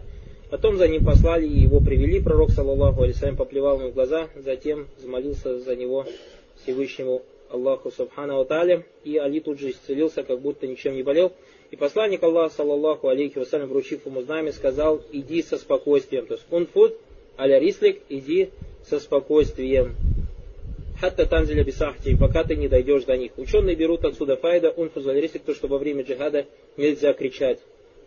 Потом 0.51 0.77
за 0.77 0.87
ним 0.87 1.05
послали 1.05 1.47
и 1.47 1.59
его 1.59 1.81
привели, 1.81 2.21
пророк, 2.21 2.51
саллаллаху 2.51 3.03
алейсалям, 3.03 3.37
поплевал 3.37 3.81
ему 3.81 3.91
в 3.91 3.95
глаза, 3.95 4.29
затем 4.37 4.87
замолился 4.99 5.59
за 5.59 5.75
него 5.75 6.07
Всевышнему 6.63 7.23
Аллаху 7.51 7.91
Субхану 7.91 8.41
Аталя, 8.41 8.85
и 9.05 9.17
Али 9.17 9.41
тут 9.41 9.59
же 9.59 9.71
исцелился, 9.71 10.23
как 10.23 10.41
будто 10.41 10.67
ничем 10.67 10.95
не 10.95 11.03
болел. 11.03 11.33
И 11.71 11.77
посланник 11.77 12.23
Аллаха, 12.23 12.55
саллаллаху 12.55 13.09
алейхи 13.09 13.39
вассалям, 13.39 13.69
вручив 13.69 14.07
ему 14.07 14.23
знамя, 14.23 14.53
сказал, 14.53 15.03
иди 15.11 15.43
со 15.43 15.59
спокойствием, 15.59 16.27
то 16.27 16.35
есть 16.35 16.47
он 16.51 16.67
фуд, 16.67 16.95
аля 17.39 17.59
рислик, 17.59 18.03
иди 18.09 18.51
со 18.89 19.01
спокойствием. 19.01 19.97
Хатта 21.01 21.27
танзиля 21.27 21.65
бисахти, 21.65 22.17
пока 22.17 22.45
ты 22.45 22.57
не 22.57 22.69
дойдешь 22.69 23.05
до 23.05 23.17
них. 23.17 23.33
Ученые 23.37 23.77
берут 23.77 24.05
отсюда 24.05 24.37
файда, 24.37 24.71
он 24.71 24.91
фузалерисик, 24.91 25.43
то, 25.43 25.55
что 25.55 25.67
во 25.67 25.79
время 25.79 26.05
джихада 26.05 26.47
нельзя 26.77 27.13
кричать. 27.13 27.59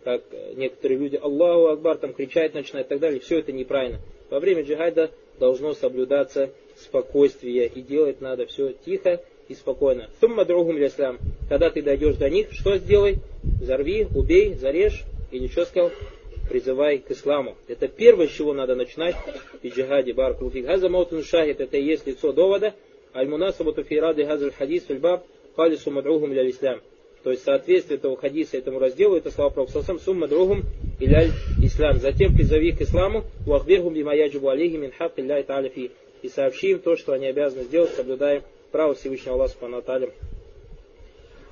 Как 0.04 0.22
э, 0.32 0.54
некоторые 0.56 0.98
люди, 0.98 1.16
Аллаху 1.16 1.66
Акбар, 1.66 1.98
там 1.98 2.12
кричать 2.12 2.54
начинают 2.54 2.88
и 2.88 2.90
так 2.90 3.00
далее. 3.00 3.20
Все 3.20 3.38
это 3.38 3.52
неправильно. 3.52 4.00
Во 4.30 4.40
время 4.40 4.62
джихада 4.62 5.10
должно 5.38 5.74
соблюдаться 5.74 6.50
спокойствие. 6.76 7.66
И 7.66 7.82
делать 7.82 8.20
надо 8.20 8.46
все 8.46 8.72
тихо 8.72 9.20
и 9.48 9.54
спокойно. 9.54 10.08
Сумма 10.20 10.44
другум 10.44 10.78
ислам. 10.84 11.18
Когда 11.48 11.70
ты 11.70 11.82
дойдешь 11.82 12.16
до 12.16 12.30
них, 12.30 12.52
что 12.52 12.76
сделай? 12.76 13.18
Взорви, 13.60 14.06
убей, 14.14 14.54
зарежь. 14.54 15.04
Или 15.30 15.48
что 15.48 15.64
сказал? 15.64 15.90
призывай 16.50 16.98
к 16.98 17.10
исламу. 17.12 17.56
Это 17.68 17.86
первое, 17.86 18.26
с 18.26 18.32
чего 18.32 18.52
надо 18.52 18.74
начинать 18.74 19.14
в 19.62 19.66
джихаде 19.66 20.12
баракулуфик. 20.12 20.66
Газа 20.66 20.88
маутун 20.88 21.22
шахид, 21.22 21.60
это 21.60 21.76
и 21.76 21.84
есть 21.84 22.06
лицо 22.06 22.32
довода. 22.32 22.74
Аль-мунасабату 23.14 23.84
фи 23.84 24.00
рады 24.00 24.24
газаль 24.24 24.52
хадис 24.52 24.84
фильбаб 24.84 25.24
халису 25.54 25.90
мадругум 25.92 26.32
ля 26.32 26.48
ислам. 26.50 26.80
То 27.22 27.30
есть 27.30 27.44
соответствие 27.44 27.98
этого 27.98 28.16
хадиса 28.16 28.56
этому 28.56 28.78
разделу, 28.78 29.16
это 29.16 29.30
слова 29.30 29.50
Пророка 29.50 29.98
сумма 29.98 30.26
другум 30.26 30.64
иляль 30.98 31.30
ислам. 31.62 32.00
Затем 32.00 32.34
призови 32.34 32.72
к 32.72 32.80
исламу, 32.80 33.24
вахбирхум 33.46 33.94
бима 33.94 34.14
яджибу 34.14 34.48
алейхи 34.48 34.76
мин 34.76 34.92
хак 34.96 35.12
илляй 35.16 35.42
та'аля 35.42 35.70
И 36.22 36.28
сообщи 36.28 36.70
им 36.70 36.78
то, 36.78 36.96
что 36.96 37.12
они 37.12 37.26
обязаны 37.26 37.64
сделать, 37.64 37.90
соблюдая 37.90 38.42
право 38.72 38.94
Всевышнего 38.94 39.34
Аллаха 39.34 39.52
Субхану 39.52 39.82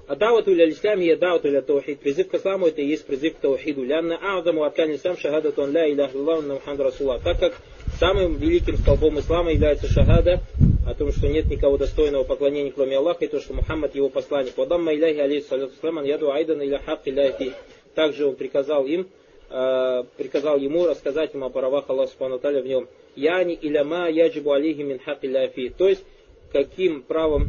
а 0.08 0.16
давату 0.16 0.54
ля 0.54 0.68
ислам 0.70 1.00
и 1.02 1.14
давату 1.14 1.50
ля 1.50 1.60
таухид. 1.60 2.00
Призыв 2.00 2.28
к 2.28 2.34
исламу 2.34 2.68
это 2.68 2.80
и 2.80 2.86
есть 2.86 3.04
призыв 3.04 3.34
к 3.34 3.40
таухиду. 3.40 3.84
Лянна 3.84 4.16
а'заму 4.16 4.62
аркан 4.62 4.94
ислам 4.94 5.18
шахадату 5.18 5.62
ан 5.62 5.72
ля 5.72 5.86
илях 5.86 6.14
Аллаху 6.14 6.42
Мухаммад 6.42 6.80
Расулла. 6.80 7.20
Так 7.22 7.38
как 7.38 7.52
самым 8.00 8.38
великим 8.38 8.78
столбом 8.78 9.18
ислама 9.18 9.52
является 9.52 9.86
шахада, 9.86 10.40
о 10.88 10.94
том, 10.94 11.12
что 11.12 11.28
нет 11.28 11.46
никого 11.46 11.76
достойного 11.76 12.24
поклонения, 12.24 12.72
кроме 12.72 12.96
Аллаха, 12.96 13.24
и 13.26 13.28
то, 13.28 13.40
что 13.40 13.52
Мухаммад 13.52 13.94
его 13.94 14.08
посланник. 14.08 14.56
Вадамма 14.56 14.94
иляхи 14.94 15.18
алейхиссалату 15.18 15.74
ислам 15.74 16.02
яду 16.04 16.32
айдан 16.32 16.62
иля 16.62 16.78
хак 16.78 17.02
иляхи. 17.04 17.52
Также 17.94 18.26
он 18.26 18.36
приказал 18.36 18.86
им, 18.86 19.08
э, 19.50 20.04
приказал 20.16 20.56
ему 20.58 20.86
рассказать 20.86 21.34
им 21.34 21.44
о 21.44 21.50
правах 21.50 21.84
Аллаха 21.88 22.12
Субхану 22.12 22.38
в 22.38 22.66
нем. 22.66 22.88
Яни 23.16 23.58
иляма 23.60 24.08
яджибу 24.08 24.52
алейхи 24.52 24.80
мин 24.80 24.98
хак. 24.98 25.20
То 25.20 25.88
есть, 25.88 26.04
каким 26.52 27.02
правом 27.02 27.48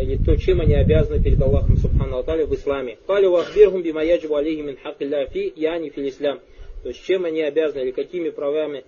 или 0.00 0.16
то, 0.22 0.36
чем 0.36 0.60
они 0.60 0.74
обязаны 0.74 1.20
перед 1.22 1.40
Аллахом 1.42 1.78
Субхану 1.78 2.22
в 2.22 2.54
исламе. 2.54 2.98
Калю 3.08 3.32
вахбирхум 3.32 3.82
бимаяджибу 3.82 4.36
алейхи 4.36 4.60
мин 4.60 4.78
яни 5.56 5.88
фил 5.88 6.08
ислам. 6.08 6.40
То 6.84 6.90
есть 6.90 7.04
чем 7.04 7.24
они 7.24 7.42
обязаны 7.42 7.80
или 7.80 7.90
какими 7.90 8.30
правами, 8.30 8.84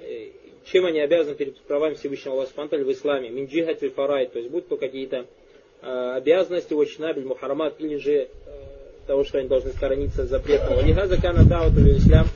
э, 0.00 0.30
чем 0.70 0.84
они 0.86 1.00
обязаны 1.00 1.34
перед 1.34 1.56
правами 1.60 1.94
Всевышнего 1.94 2.34
Аллаха 2.34 2.76
в 2.76 2.92
исламе. 2.92 3.30
Мин 3.30 3.46
джихат 3.46 3.80
фарай, 3.94 4.26
то 4.26 4.38
есть 4.38 4.50
будь 4.50 4.68
то 4.68 4.76
какие-то 4.76 5.26
э, 5.82 6.12
обязанности, 6.16 6.74
очнабель, 6.74 7.24
мухарамат, 7.24 7.74
или 7.78 7.96
же 7.96 8.12
э, 8.12 8.28
того, 9.06 9.24
что 9.24 9.38
они 9.38 9.48
должны 9.48 9.70
сторониться 9.70 10.26
запретного. 10.26 10.82
Лихаза 10.82 11.20
кана 11.20 11.44
дауту 11.44 11.80
ислам 11.80 12.26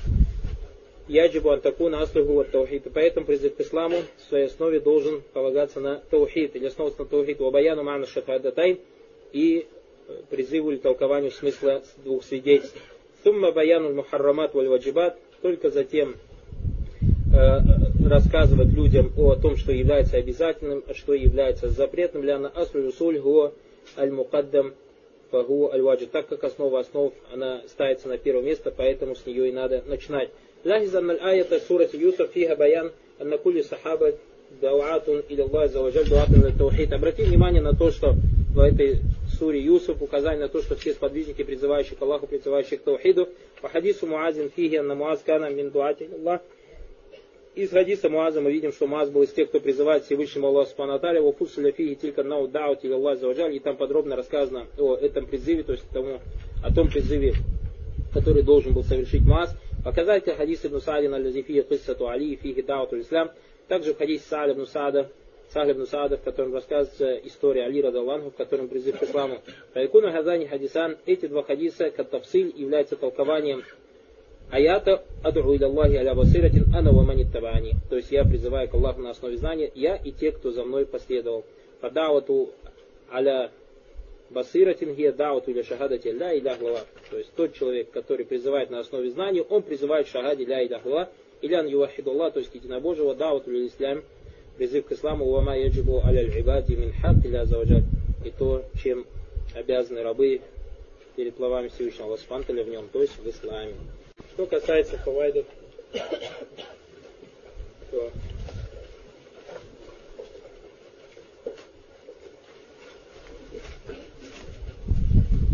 яджибу 1.09 1.51
антакуна 1.51 2.01
аслуху 2.01 2.41
от 2.41 2.51
таухид. 2.51 2.85
Поэтому 2.95 3.27
призыв 3.27 3.57
к 3.57 3.61
исламу 3.61 3.99
в 4.19 4.29
своей 4.29 4.47
основе 4.47 4.81
должен 4.81 5.23
полагаться 5.33 5.81
на 5.81 5.97
таухид, 6.11 6.57
или 6.57 6.67
основываться 6.67 7.03
на 7.03 7.09
таухид, 7.09 7.39
вабаяну 7.41 7.83
мана 7.83 8.07
шахадатай, 8.07 8.81
и 9.33 9.67
э, 10.09 10.13
призыву 10.31 10.71
или 10.71 10.79
толкованию 10.79 11.31
смысла 11.31 11.83
двух 12.03 12.25
свидетельств. 12.25 12.81
Сумма 13.25 13.53
баяну 13.53 13.93
мухаррамат 13.93 14.55
валь 14.55 14.69
ваджибат, 14.69 15.19
только 15.43 15.71
затем 15.71 16.17
э, 17.35 17.92
рассказывать 18.06 18.70
людям 18.70 19.12
о 19.18 19.36
том, 19.36 19.58
что 19.58 19.72
является 19.72 20.18
обязательным, 20.18 20.84
а 20.88 20.94
что 20.94 21.14
является 21.14 21.70
запретным. 21.70 22.24
Ляна 22.24 22.50
аслу 22.50 22.82
русуль 22.82 23.20
го 23.20 23.54
аль 23.98 24.12
мукаддам 24.12 24.74
фагу 25.32 25.72
аль 25.72 26.08
Так 26.12 26.28
как 26.28 26.44
основа 26.44 26.80
основ, 26.80 27.14
она 27.34 27.62
ставится 27.68 28.08
на 28.08 28.18
первое 28.18 28.44
место, 28.44 28.74
поэтому 28.76 29.16
с 29.16 29.26
нее 29.26 29.50
и 29.50 29.52
надо 29.52 29.84
начинать. 29.86 30.30
لاحظ 30.64 30.96
أن 30.96 31.12
الآية 31.12 31.58
سورة 31.68 31.90
يوسف 31.94 32.32
فيها 32.32 32.54
بيان 32.54 32.90
أن 33.22 33.36
كل 33.36 33.64
صحابة 33.64 34.14
دعوات 34.62 35.10
إلى 35.10 35.44
الله 35.44 35.62
عز 35.62 35.78
وجل 35.78 36.04
دعوات 36.04 36.30
إلى 36.30 36.48
التوحيد. 36.48 36.94
Обратите 36.94 37.30
внимание 37.30 37.62
на 37.62 37.74
то, 37.74 37.92
что 37.92 38.16
в 38.54 38.60
этой 38.60 39.00
суре 39.38 39.62
Юсуф 39.62 40.02
указание 40.02 40.42
на 40.42 40.50
то, 40.50 40.62
что 40.62 40.76
все 40.76 40.94
сподвижники, 40.94 41.44
призывающие 41.44 41.96
к 41.96 42.02
Аллаху, 42.02 42.28
призывающие 42.28 42.80
к 42.80 42.82
Таухиду, 42.82 43.30
по 43.62 43.70
хадису 43.70 44.08
Муазин 44.08 44.50
фиги, 44.50 44.78
на 44.78 44.96
Муаз 44.96 45.22
кана 45.24 45.50
мин 45.50 45.70
дуати 45.70 46.10
Аллах, 46.12 46.42
из 47.55 47.71
хадиса 47.71 48.09
Муаза 48.09 48.41
мы 48.41 48.51
видим, 48.51 48.73
что 48.73 48.87
Муаз 48.87 49.11
был 49.11 49.23
из 49.23 49.33
тех, 49.33 49.49
кто 49.49 49.61
призывает 49.61 50.05
Всевышнему 50.05 50.49
Аллаху 50.49 50.71
Субхану 50.71 50.95
Аталя, 50.95 51.21
во 51.21 51.33
фусуля 51.33 51.73
фиги 51.73 51.95
тилька 51.95 52.23
нау 52.23 52.49
даут 52.49 52.85
или 52.85 52.93
Аллах 52.93 53.19
и 53.53 53.59
там 53.59 53.77
подробно 53.77 54.17
рассказано 54.17 54.67
о 54.79 54.97
этом 54.97 55.27
призыве, 55.27 55.63
то 55.63 55.73
есть 55.73 55.85
тому, 55.91 56.21
о 56.65 56.75
том 56.75 56.89
призыве, 56.89 57.35
который 58.15 58.43
должен 58.43 58.73
был 58.73 58.85
совершить 58.85 59.23
Муаз. 59.23 59.55
Показать 59.85 60.25
хадис 60.25 60.65
Ибн 60.65 60.81
Саадина 60.81 61.17
аль-Лазифия 61.17 61.63
Киссату 61.63 62.09
Али 62.09 62.37
фиги 62.37 62.63
дауту 62.63 63.01
Ислам. 63.01 63.33
Также 63.69 63.95
в 63.95 63.99
хадисе 63.99 64.25
Са'аль 64.31 64.53
ибн 64.53 64.67
Саада, 64.67 65.11
Сахль 65.53 65.73
ибн 65.73 65.87
Саада, 65.87 66.17
в 66.17 66.23
котором 66.23 66.55
рассказывается 66.55 67.15
история 67.27 67.65
Али 67.65 67.83
Радаллаху, 67.83 68.31
в 68.31 68.35
котором 68.35 68.69
призыв 68.69 68.99
к 68.99 69.03
исламу. 69.03 69.41
Файкуна 69.75 70.13
Хазани 70.13 70.47
Хадисан, 70.47 70.97
эти 71.05 71.27
два 71.27 71.43
хадиса, 71.43 71.91
как 71.91 72.09
тавсиль, 72.09 72.53
являются 72.57 72.97
толкованием 72.97 73.63
аята 74.53 75.03
аду 75.23 75.55
иля 75.55 75.67
Аллахи 75.67 75.97
аля 75.97 76.15
басиратин 76.15 76.75
ана 76.75 76.93
ва 76.93 77.05
табани. 77.33 77.75
То 77.89 77.97
есть 77.97 78.13
я 78.13 78.25
призываю 78.25 78.69
к 78.69 78.75
Аллаху 78.75 79.01
на 79.01 79.11
основе 79.11 79.37
знания, 79.39 79.73
я 79.75 79.97
и 79.97 80.13
те, 80.13 80.31
кто 80.31 80.53
за 80.53 80.65
мной 80.65 80.85
последовал. 80.85 81.45
Фадавату 81.81 82.51
аля 83.11 83.51
басиратин 84.31 84.95
гия 84.95 85.13
дауту 85.13 85.51
или 85.51 85.63
шахадати 85.63 86.09
ля 86.09 86.37
иля 86.39 86.57
глава. 86.61 86.81
То 87.11 87.17
есть 87.17 87.33
тот 87.35 87.55
человек, 87.55 87.91
который 87.91 88.27
призывает 88.27 88.71
на 88.71 88.81
основе 88.81 89.11
знаний, 89.11 89.41
он 89.41 89.63
призывает 89.63 90.07
шахади 90.07 90.45
ля 90.45 90.63
иля 90.63 90.81
глава, 90.85 91.09
илян 91.41 91.67
ювахидуллах, 91.67 92.35
то 92.35 92.41
есть 92.41 92.55
единобожего, 92.55 93.15
дауту 93.15 93.51
или 93.51 93.69
ислам, 93.69 94.03
призыв 94.59 94.85
к 94.85 94.93
исламу, 94.93 95.31
вама 95.31 95.57
яджибу 95.57 96.03
аля 96.05 96.29
ибади 96.29 96.75
мин 96.75 96.93
хак 96.93 97.25
иля. 97.25 97.47
И 98.25 98.31
то, 98.31 98.65
чем 98.83 99.07
обязаны 99.55 100.03
рабы 100.03 100.43
перед 101.17 101.37
словами 101.37 101.69
Всевышнего 101.69 102.07
Аллаха 102.07 102.53
в 102.53 102.69
нем, 102.69 102.89
то 102.93 103.01
есть 103.01 103.17
в 103.19 103.29
исламе. 103.29 103.75
Что 104.35 104.47
касается 104.47 104.99
фавайдов, 104.99 105.45
то 107.91 108.11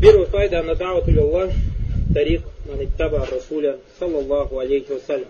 Первый 0.01 0.27
файда 0.27 0.63
на 0.63 0.77
дауту 0.77 1.11
Аллах 1.21 1.51
тарик 2.15 2.43
маниттаба 2.69 3.27
Расуля 3.29 3.81
саллаллаху 3.99 4.61
алейхи 4.61 4.93
вассалям. 4.93 5.27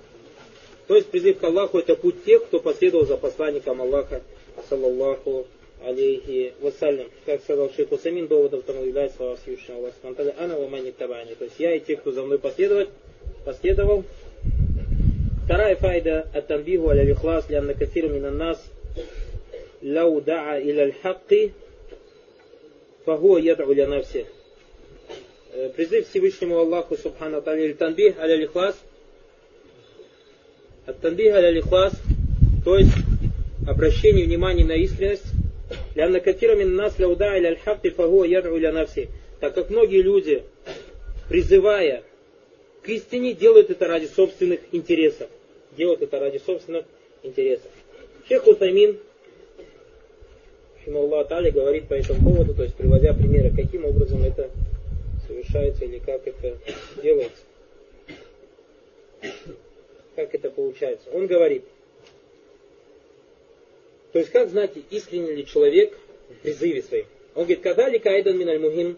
То 0.86 0.96
есть 0.96 1.08
призыв 1.08 1.38
к 1.38 1.44
Аллаху 1.44 1.78
это 1.78 1.96
путь 1.96 2.22
тех, 2.24 2.44
кто 2.44 2.60
последовал 2.60 3.06
за 3.06 3.16
посланником 3.16 3.80
Аллаха 3.80 4.20
саллаллаху 4.68 5.46
алейхи 5.86 6.52
вассалям. 6.60 7.06
Как 7.24 7.40
сказал 7.42 7.70
шейх 7.70 7.90
Усамин, 7.92 8.26
доводом 8.26 8.60
тому 8.60 8.84
является 8.84 9.16
слова 9.16 9.36
Всевышнего 9.36 9.78
Аллаха. 9.78 10.34
Ана 10.38 10.58
ва 10.58 10.68
мани 10.68 10.92
табани. 10.92 11.34
То 11.34 11.44
есть 11.44 11.56
я 11.58 11.74
и 11.74 11.80
те, 11.80 11.96
кто 11.96 12.12
за 12.12 12.22
мной 12.22 12.38
последовать, 12.38 12.90
последовал. 13.48 14.04
Вторая 15.46 15.74
файда 15.76 16.28
от 16.34 16.48
тамбиху 16.48 16.90
аля 16.90 17.02
лихлас 17.02 17.48
лянна 17.48 17.72
кафир 17.72 18.10
мина 18.10 18.30
нас 18.30 18.62
лау 19.80 20.20
да'a 20.20 20.60
иля 20.60 20.82
аль-хакки 20.82 21.54
фахуа 23.06 23.38
яд'у 23.40 23.72
ля 23.72 23.86
навси. 23.86 24.26
Э, 25.54 25.70
призыв 25.74 26.06
Всевышнему 26.10 26.58
Аллаху 26.58 26.98
Субхану 26.98 27.40
или 27.40 27.72
танбих 27.72 28.18
аля 28.18 28.36
лихлас 28.36 28.76
от 30.84 31.00
танбих 31.00 31.34
аля 31.34 31.48
лихлас 31.48 31.94
то 32.66 32.76
есть 32.76 32.92
обращение 33.66 34.26
внимания 34.26 34.66
на 34.66 34.72
искренность 34.72 35.24
лянна 35.94 36.20
кафира 36.20 36.54
мин 36.54 36.76
нас 36.76 36.98
ляу 36.98 37.16
да'a 37.16 37.38
иля 37.38 37.48
аль-хакки 37.48 37.88
фахуа 37.88 38.26
яд'у 38.26 38.58
ля 38.58 38.72
навси. 38.72 39.08
Так 39.40 39.54
как 39.54 39.70
многие 39.70 40.02
люди, 40.02 40.42
призывая 41.30 42.02
к 42.82 42.88
истине, 42.88 43.34
делают 43.34 43.70
это 43.70 43.86
ради 43.86 44.06
собственных 44.06 44.60
интересов. 44.72 45.28
Делают 45.76 46.02
это 46.02 46.18
ради 46.18 46.38
собственных 46.38 46.84
интересов. 47.22 47.70
Шейх 48.26 48.46
Утамин, 48.46 48.98
Аллах 50.86 51.28
Тали, 51.28 51.50
говорит 51.50 51.88
по 51.88 51.94
этому 51.94 52.32
поводу, 52.32 52.54
то 52.54 52.62
есть 52.62 52.74
приводя 52.74 53.12
примеры, 53.12 53.52
каким 53.54 53.84
образом 53.84 54.22
это 54.22 54.50
совершается 55.26 55.84
или 55.84 55.98
как 55.98 56.26
это 56.26 56.56
делается. 57.02 57.42
Как 60.16 60.34
это 60.34 60.50
получается. 60.50 61.10
Он 61.12 61.26
говорит, 61.26 61.64
то 64.12 64.18
есть 64.18 64.30
как 64.30 64.48
знать, 64.48 64.72
искренне 64.90 65.32
ли 65.32 65.46
человек 65.46 65.96
в 66.30 66.42
призыве 66.42 66.82
своим. 66.82 67.06
Он 67.34 67.44
говорит, 67.44 67.60
когда 67.60 67.88
ли 67.88 67.98
кайдан 67.98 68.38
миналь 68.38 68.58
мухим, 68.58 68.96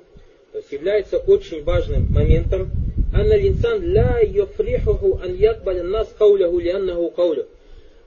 то 0.52 0.58
есть 0.58 0.72
является 0.72 1.18
очень 1.18 1.62
важным 1.62 2.06
моментом, 2.10 2.70
أن 3.15 3.31
الإنسان 3.31 3.93
لا 3.93 4.19
يفرحه 4.19 5.19
أن 5.25 5.35
يقبل 5.39 5.77
الناس 5.77 6.07
قوله 6.19 6.61
لأنه 6.61 7.11
قوله. 7.17 7.45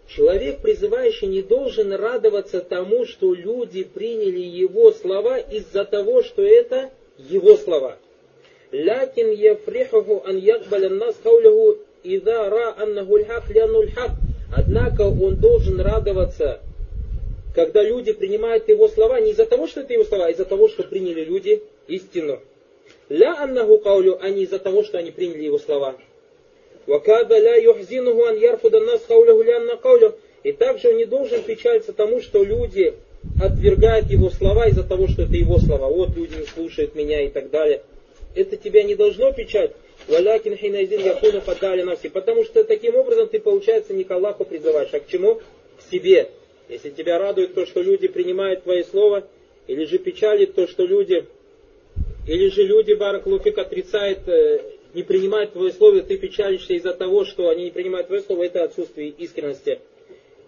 Человек, 0.09 0.63
призывающий, 0.63 1.27
не 1.27 1.43
должен 1.43 1.93
радоваться 1.93 2.61
тому, 2.61 3.05
что 3.05 3.35
люди 3.35 3.85
приняли 3.85 4.41
его 4.41 4.93
слова 4.93 5.37
из-за 5.39 5.85
того, 5.85 6.23
что 6.23 6.43
это 6.43 6.91
его 7.19 7.57
слова. 7.57 7.99
Лякин 8.73 9.31
яфрихуху 9.31 10.23
ан 10.27 10.39
якбаля 10.39 10.89
нас 10.89 11.17
кауляху 11.23 11.79
ида 12.03 12.49
ра 12.49 12.75
аннаху 12.79 13.17
льхак 13.17 13.51
ляну 13.51 13.83
льхак. 13.83 14.13
Однако 14.57 15.03
он 15.03 15.37
должен 15.37 15.79
радоваться, 15.79 16.61
когда 17.55 17.83
люди 17.83 18.13
принимают 18.13 18.67
его 18.69 18.89
слова 18.89 19.21
не 19.21 19.33
из-за 19.33 19.45
того, 19.45 19.67
что 19.67 19.81
это 19.81 19.93
его 19.93 20.05
слова, 20.05 20.27
а 20.27 20.31
из-за 20.31 20.47
того, 20.47 20.69
что 20.69 20.85
приняли 20.85 21.25
люди 21.25 21.63
истину. 21.87 22.41
Ля 23.14 23.36
аннаху 23.44 23.78
каулю, 23.78 24.18
а 24.20 24.30
не 24.32 24.42
из-за 24.42 24.58
того, 24.58 24.84
что 24.84 24.98
они 24.98 25.12
приняли 25.12 25.44
его 25.44 25.60
слова. 25.60 25.96
Вакада 26.88 27.38
ля 27.38 27.56
юхзинуху 27.58 28.24
ан 28.24 28.38
ярфуда 28.38 28.80
нас 28.80 29.02
кауляху 29.08 29.44
ля 29.44 29.58
анна 29.58 29.78
каулю. 29.78 30.16
И 30.42 30.52
также 30.52 30.90
он 30.90 30.98
не 30.98 31.06
должен 31.06 31.44
печалиться 31.44 31.94
тому, 31.94 32.22
что 32.22 32.44
люди 32.44 32.96
отвергают 33.40 34.10
его 34.10 34.32
слова 34.32 34.68
из-за 34.68 34.84
того, 34.84 35.08
что 35.08 35.22
это 35.22 35.36
его 35.36 35.60
слова. 35.60 35.90
Вот 35.90 36.16
люди 36.16 36.38
не 36.38 36.48
слушают 36.48 36.96
меня 36.96 37.22
и 37.22 37.30
так 37.30 37.52
далее. 37.52 37.84
Это 38.34 38.58
тебя 38.58 38.82
не 38.82 38.96
должно 38.96 39.32
печать. 39.32 39.74
Валякин 40.08 40.58
хинайзин 40.58 41.02
якуну 41.02 41.42
фатали 41.42 41.84
навси. 41.84 42.10
Потому 42.10 42.44
что 42.44 42.64
таким 42.64 42.96
образом 42.96 43.28
ты, 43.28 43.40
получается, 43.40 43.94
не 43.94 44.06
к 44.06 44.10
Аллаху 44.10 44.44
призываешь, 44.44 44.90
а 44.92 45.00
к 45.00 45.06
чему? 45.06 45.36
К 45.36 45.92
себе. 45.92 46.32
Если 46.68 46.90
тебя 46.90 47.20
радует 47.20 47.54
то, 47.54 47.68
что 47.68 47.80
люди 47.84 48.08
принимают 48.08 48.64
твои 48.64 48.82
слова, 48.84 49.24
или 49.68 49.86
же 49.86 50.00
печалит 50.00 50.56
то, 50.56 50.68
что 50.68 50.84
люди 50.84 51.28
или 52.26 52.50
же 52.50 52.64
люди, 52.64 52.94
Баракулуфик, 52.94 53.58
отрицают, 53.58 54.28
э, 54.28 54.62
не 54.94 55.04
принимают 55.04 55.54
твое 55.54 55.72
слово, 55.72 56.02
ты 56.02 56.18
печалишься 56.18 56.74
из-за 56.74 56.94
того, 56.94 57.26
что 57.26 57.50
они 57.50 57.66
не 57.66 57.72
принимают 57.72 58.08
твое 58.08 58.22
слово, 58.22 58.44
это 58.44 58.64
отсутствие 58.64 59.10
искренности. 59.10 59.80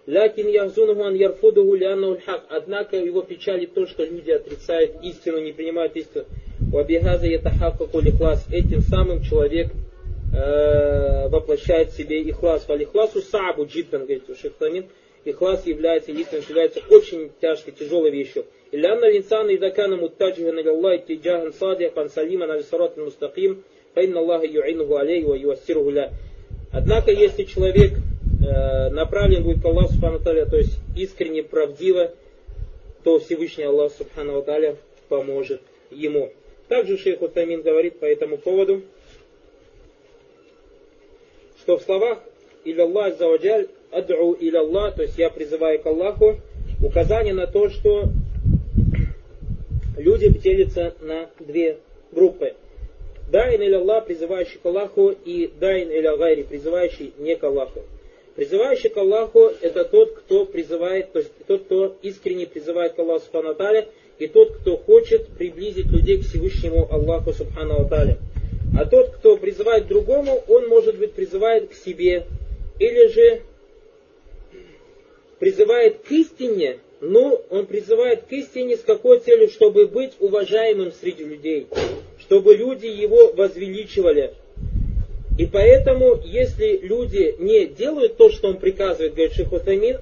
Лякин 0.06 0.48
яхзунуху 0.48 1.02
ан 1.02 1.14
ярфудуху. 1.14 1.76
Однако 2.48 2.96
его 2.96 3.22
печалит 3.22 3.74
то, 3.74 3.86
что 3.86 4.04
люди 4.04 4.30
отрицают 4.30 4.92
истину, 5.02 5.40
не 5.40 5.52
принимают 5.52 5.96
истину. 5.96 6.24
Вабихаза 6.72 7.26
ятахакаку 7.26 8.00
лихлас. 8.00 8.46
Этим 8.50 8.82
самым 8.82 9.22
человек 9.22 9.72
э, 10.32 11.28
воплощает 11.28 11.90
в 11.90 11.96
себе 11.96 12.22
ихлас. 12.22 12.68
Валихласу 12.68 13.20
сабу 13.20 13.66
джиддан, 13.66 14.02
говорит 14.02 14.24
Шихтамин. 14.40 14.86
Ихлас 15.26 15.66
является, 15.66 16.12
единственным 16.12 16.44
является 16.48 16.80
очень 16.88 17.32
тяжкой, 17.40 17.74
тяжелой 17.74 18.10
вещью. 18.10 18.46
Илянна 18.70 19.10
линсана 19.10 19.54
идакана 19.54 19.96
муттаджиха 19.96 20.52
на 20.52 20.70
Аллах 20.70 21.04
тиджахан 21.04 21.52
садихан 21.52 22.08
салима 22.10 22.46
на 22.46 22.56
висарат 22.56 22.96
мустаким, 22.96 23.64
фаинна 23.94 24.20
Аллаха 24.20 24.46
ю'инуху 24.46 24.96
алейху 24.96 25.34
и 25.34 25.40
юассируху 25.40 25.90
ля. 25.90 26.12
Однако, 26.72 27.10
если 27.10 27.42
человек 27.42 27.94
э, 28.46 28.88
направлен 28.90 29.42
будет 29.42 29.62
к 29.62 29.64
Аллаху 29.64 29.94
Субхану 29.94 30.20
то 30.20 30.56
есть 30.56 30.78
искренне, 30.96 31.42
правдиво, 31.42 32.12
то 33.02 33.18
Всевышний 33.18 33.64
Аллах 33.64 33.92
Субхану 33.98 34.40
Таля 34.42 34.76
поможет 35.08 35.60
ему. 35.90 36.32
Также 36.68 36.98
шейх 36.98 37.20
Утамин 37.20 37.62
говорит 37.62 37.98
по 37.98 38.04
этому 38.04 38.38
поводу, 38.38 38.82
что 41.62 41.78
в 41.78 41.82
словах 41.82 42.20
«Илля 42.64 42.84
Аллах 42.84 43.18
Заваджаль» 43.18 43.68
адру 43.92 44.32
иля 44.32 44.60
Аллах», 44.60 44.96
то 44.96 45.02
есть 45.02 45.18
я 45.18 45.30
призываю 45.30 45.80
к 45.80 45.86
Аллаху, 45.86 46.36
указание 46.82 47.34
на 47.34 47.46
то, 47.46 47.68
что 47.70 48.04
люди 49.96 50.28
делятся 50.28 50.94
на 51.00 51.28
две 51.40 51.78
группы. 52.12 52.54
Дайн 53.30 53.60
или 53.60 53.74
Аллах, 53.74 54.06
призывающий 54.06 54.58
к 54.62 54.66
Аллаху, 54.66 55.10
и 55.10 55.50
Дайн 55.58 55.90
или 55.90 56.06
Агайри, 56.06 56.44
призывающий 56.44 57.12
не 57.18 57.34
к 57.36 57.44
Аллаху. 57.44 57.82
Призывающий 58.36 58.90
к 58.90 58.96
Аллаху 58.98 59.50
это 59.60 59.84
тот, 59.84 60.12
кто 60.12 60.44
призывает, 60.44 61.12
то 61.12 61.20
есть 61.20 61.32
тот, 61.46 61.64
кто 61.64 61.96
искренне 62.02 62.46
призывает 62.46 62.92
к 62.92 62.98
Аллаху 62.98 63.24
Субхану 63.24 63.56
и 64.18 64.26
тот, 64.28 64.56
кто 64.56 64.76
хочет 64.76 65.28
приблизить 65.28 65.86
людей 65.86 66.18
к 66.18 66.26
Всевышнему 66.26 66.86
Аллаху 66.90 67.32
Субхану 67.32 67.80
Аталя. 67.80 68.18
А 68.78 68.84
тот, 68.84 69.10
кто 69.10 69.36
призывает 69.36 69.88
другому, 69.88 70.42
он, 70.48 70.68
может 70.68 70.98
быть, 70.98 71.12
призывает 71.14 71.70
к 71.70 71.74
себе, 71.74 72.26
или 72.78 73.06
же 73.08 73.42
призывает 75.38 76.00
к 76.00 76.10
истине, 76.10 76.78
но 77.00 77.42
он 77.50 77.66
призывает 77.66 78.24
к 78.24 78.32
истине 78.32 78.76
с 78.76 78.80
какой 78.80 79.20
целью? 79.20 79.48
Чтобы 79.48 79.86
быть 79.86 80.12
уважаемым 80.18 80.92
среди 80.92 81.24
людей, 81.24 81.66
чтобы 82.20 82.54
люди 82.54 82.86
его 82.86 83.32
возвеличивали. 83.32 84.34
И 85.38 85.44
поэтому, 85.44 86.18
если 86.24 86.78
люди 86.78 87.36
не 87.38 87.66
делают 87.66 88.16
то, 88.16 88.30
что 88.30 88.48
он 88.48 88.58
приказывает, 88.58 89.14
говорит 89.14 89.34
Шейх 89.34 89.52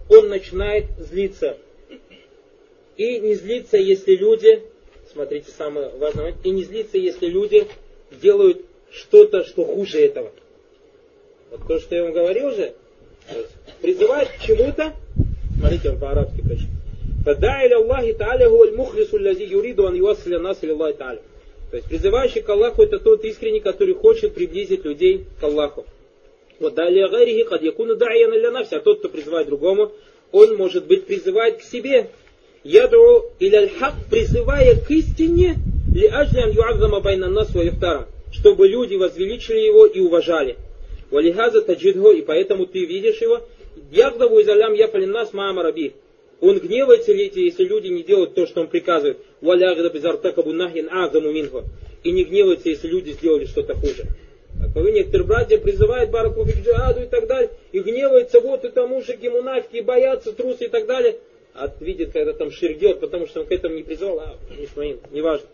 он 0.09 0.29
начинает 0.29 0.85
злиться. 0.99 1.57
И 2.97 3.19
не 3.19 3.35
злиться, 3.35 3.77
если 3.77 4.15
люди, 4.15 4.63
смотрите, 5.13 5.51
самое 5.51 5.89
важное, 5.99 6.35
и 6.45 6.51
не 6.51 6.63
злиться, 6.63 6.97
если 6.99 7.27
люди 7.27 7.67
делают 8.23 8.65
что-то, 8.93 9.45
что 9.45 9.65
хуже 9.65 10.03
этого. 10.03 10.31
Вот 11.51 11.67
то, 11.67 11.81
что 11.81 11.97
я 11.97 12.05
вам 12.05 12.13
говорил 12.13 12.53
же, 12.53 12.73
призывает 13.83 14.29
к 14.29 14.41
чему-то, 14.41 14.93
Смотрите, 15.59 15.91
он 15.91 15.99
по-арабски 15.99 16.41
прочитал. 16.41 16.71
Фада 17.25 17.67
иля 17.67 17.77
Аллахи 17.77 18.13
та'аля 18.13 18.49
гуаль 18.51 18.73
мухлису 18.73 19.21
лази 19.21 19.45
юриду 19.45 19.87
ан 19.87 19.95
юасля 19.95 20.39
нас 20.39 20.59
иля 20.63 20.75
та'аля. 20.75 21.21
То 21.71 21.77
есть 21.79 21.89
призывающий 21.89 22.43
к 22.43 22.49
Аллаху 22.49 22.83
это 22.83 22.99
тот 22.99 23.25
искренний, 23.25 23.61
который 23.61 23.95
хочет 23.95 24.35
приблизить 24.35 24.85
людей 24.85 25.25
к 25.41 25.43
Аллаху. 25.43 25.87
Вот 26.61 26.75
далее 26.75 27.09
гайрихи 27.09 27.45
кад 27.45 27.63
якуну 27.63 27.97
дайян 27.97 28.33
иля 28.33 28.51
нафси. 28.51 28.75
А 28.75 28.81
тот, 28.81 28.99
кто 28.99 29.09
призывает 29.09 29.49
другому, 29.49 29.91
он, 30.33 30.57
может 30.57 30.87
быть, 30.87 31.07
призывает 31.07 31.59
к 31.59 31.63
себе. 31.63 32.11
Ядро 32.63 33.31
иля 33.41 33.61
аль-хак, 33.61 33.95
призывая 34.11 34.77
к 34.77 34.91
истине, 34.91 35.57
ли 35.93 36.07
ажлян 36.07 36.51
юаззама 36.51 37.01
байна 37.01 37.29
нас 37.29 37.55
ва 37.55 37.67
ифтарам. 37.67 38.07
Чтобы 38.33 38.69
люди 38.69 38.97
возвеличили 38.97 39.61
его 39.61 39.87
и 39.87 40.01
уважали. 40.01 40.57
Валихаза 41.11 41.63
таджидго 41.63 42.13
и 42.13 42.23
поэтому 42.23 42.67
ты 42.67 42.85
видишь 42.85 43.21
его, 43.21 43.43
ягдаву 43.95 44.41
изалям 44.43 44.75
яфалин 44.75 45.11
нас 45.11 45.33
маамараби. 45.33 45.95
Он 46.41 46.59
гневается, 46.59 47.13
если 47.13 47.65
люди 47.65 47.89
не 47.89 48.03
делают 48.03 48.35
то, 48.35 48.47
что 48.47 48.61
он 48.61 48.69
приказывает. 48.69 49.19
И 52.03 52.11
не 52.11 52.25
гневается, 52.25 52.69
если 52.69 52.89
люди 52.89 53.11
сделали 53.13 53.47
что-то 53.47 53.75
хуже. 53.75 54.05
Таковы 54.61 54.93
некоторые 54.93 55.27
братья 55.27 55.59
призывают 55.59 56.11
Бараку 56.11 56.45
джихаду 56.45 57.03
и 57.03 57.07
так 57.07 57.27
далее, 57.27 57.51
и 57.73 57.81
гневаются, 57.81 58.41
вот 58.41 58.65
это 58.65 58.87
мужики, 58.87 59.29
мунафики, 59.29 59.81
боятся, 59.81 60.33
трусы 60.33 60.67
и 60.67 60.69
так 60.69 60.87
далее. 60.87 61.17
А 61.55 61.73
видит, 61.81 62.13
когда 62.13 62.33
там 62.33 62.51
ширдет, 62.51 63.01
потому 63.01 63.27
что 63.27 63.41
он 63.41 63.47
к 63.47 63.53
этому 63.53 63.77
не 63.77 63.83
призывал, 63.83 64.21
а, 64.21 64.37
не 64.59 64.67
своим, 64.67 65.01
неважно. 65.13 65.47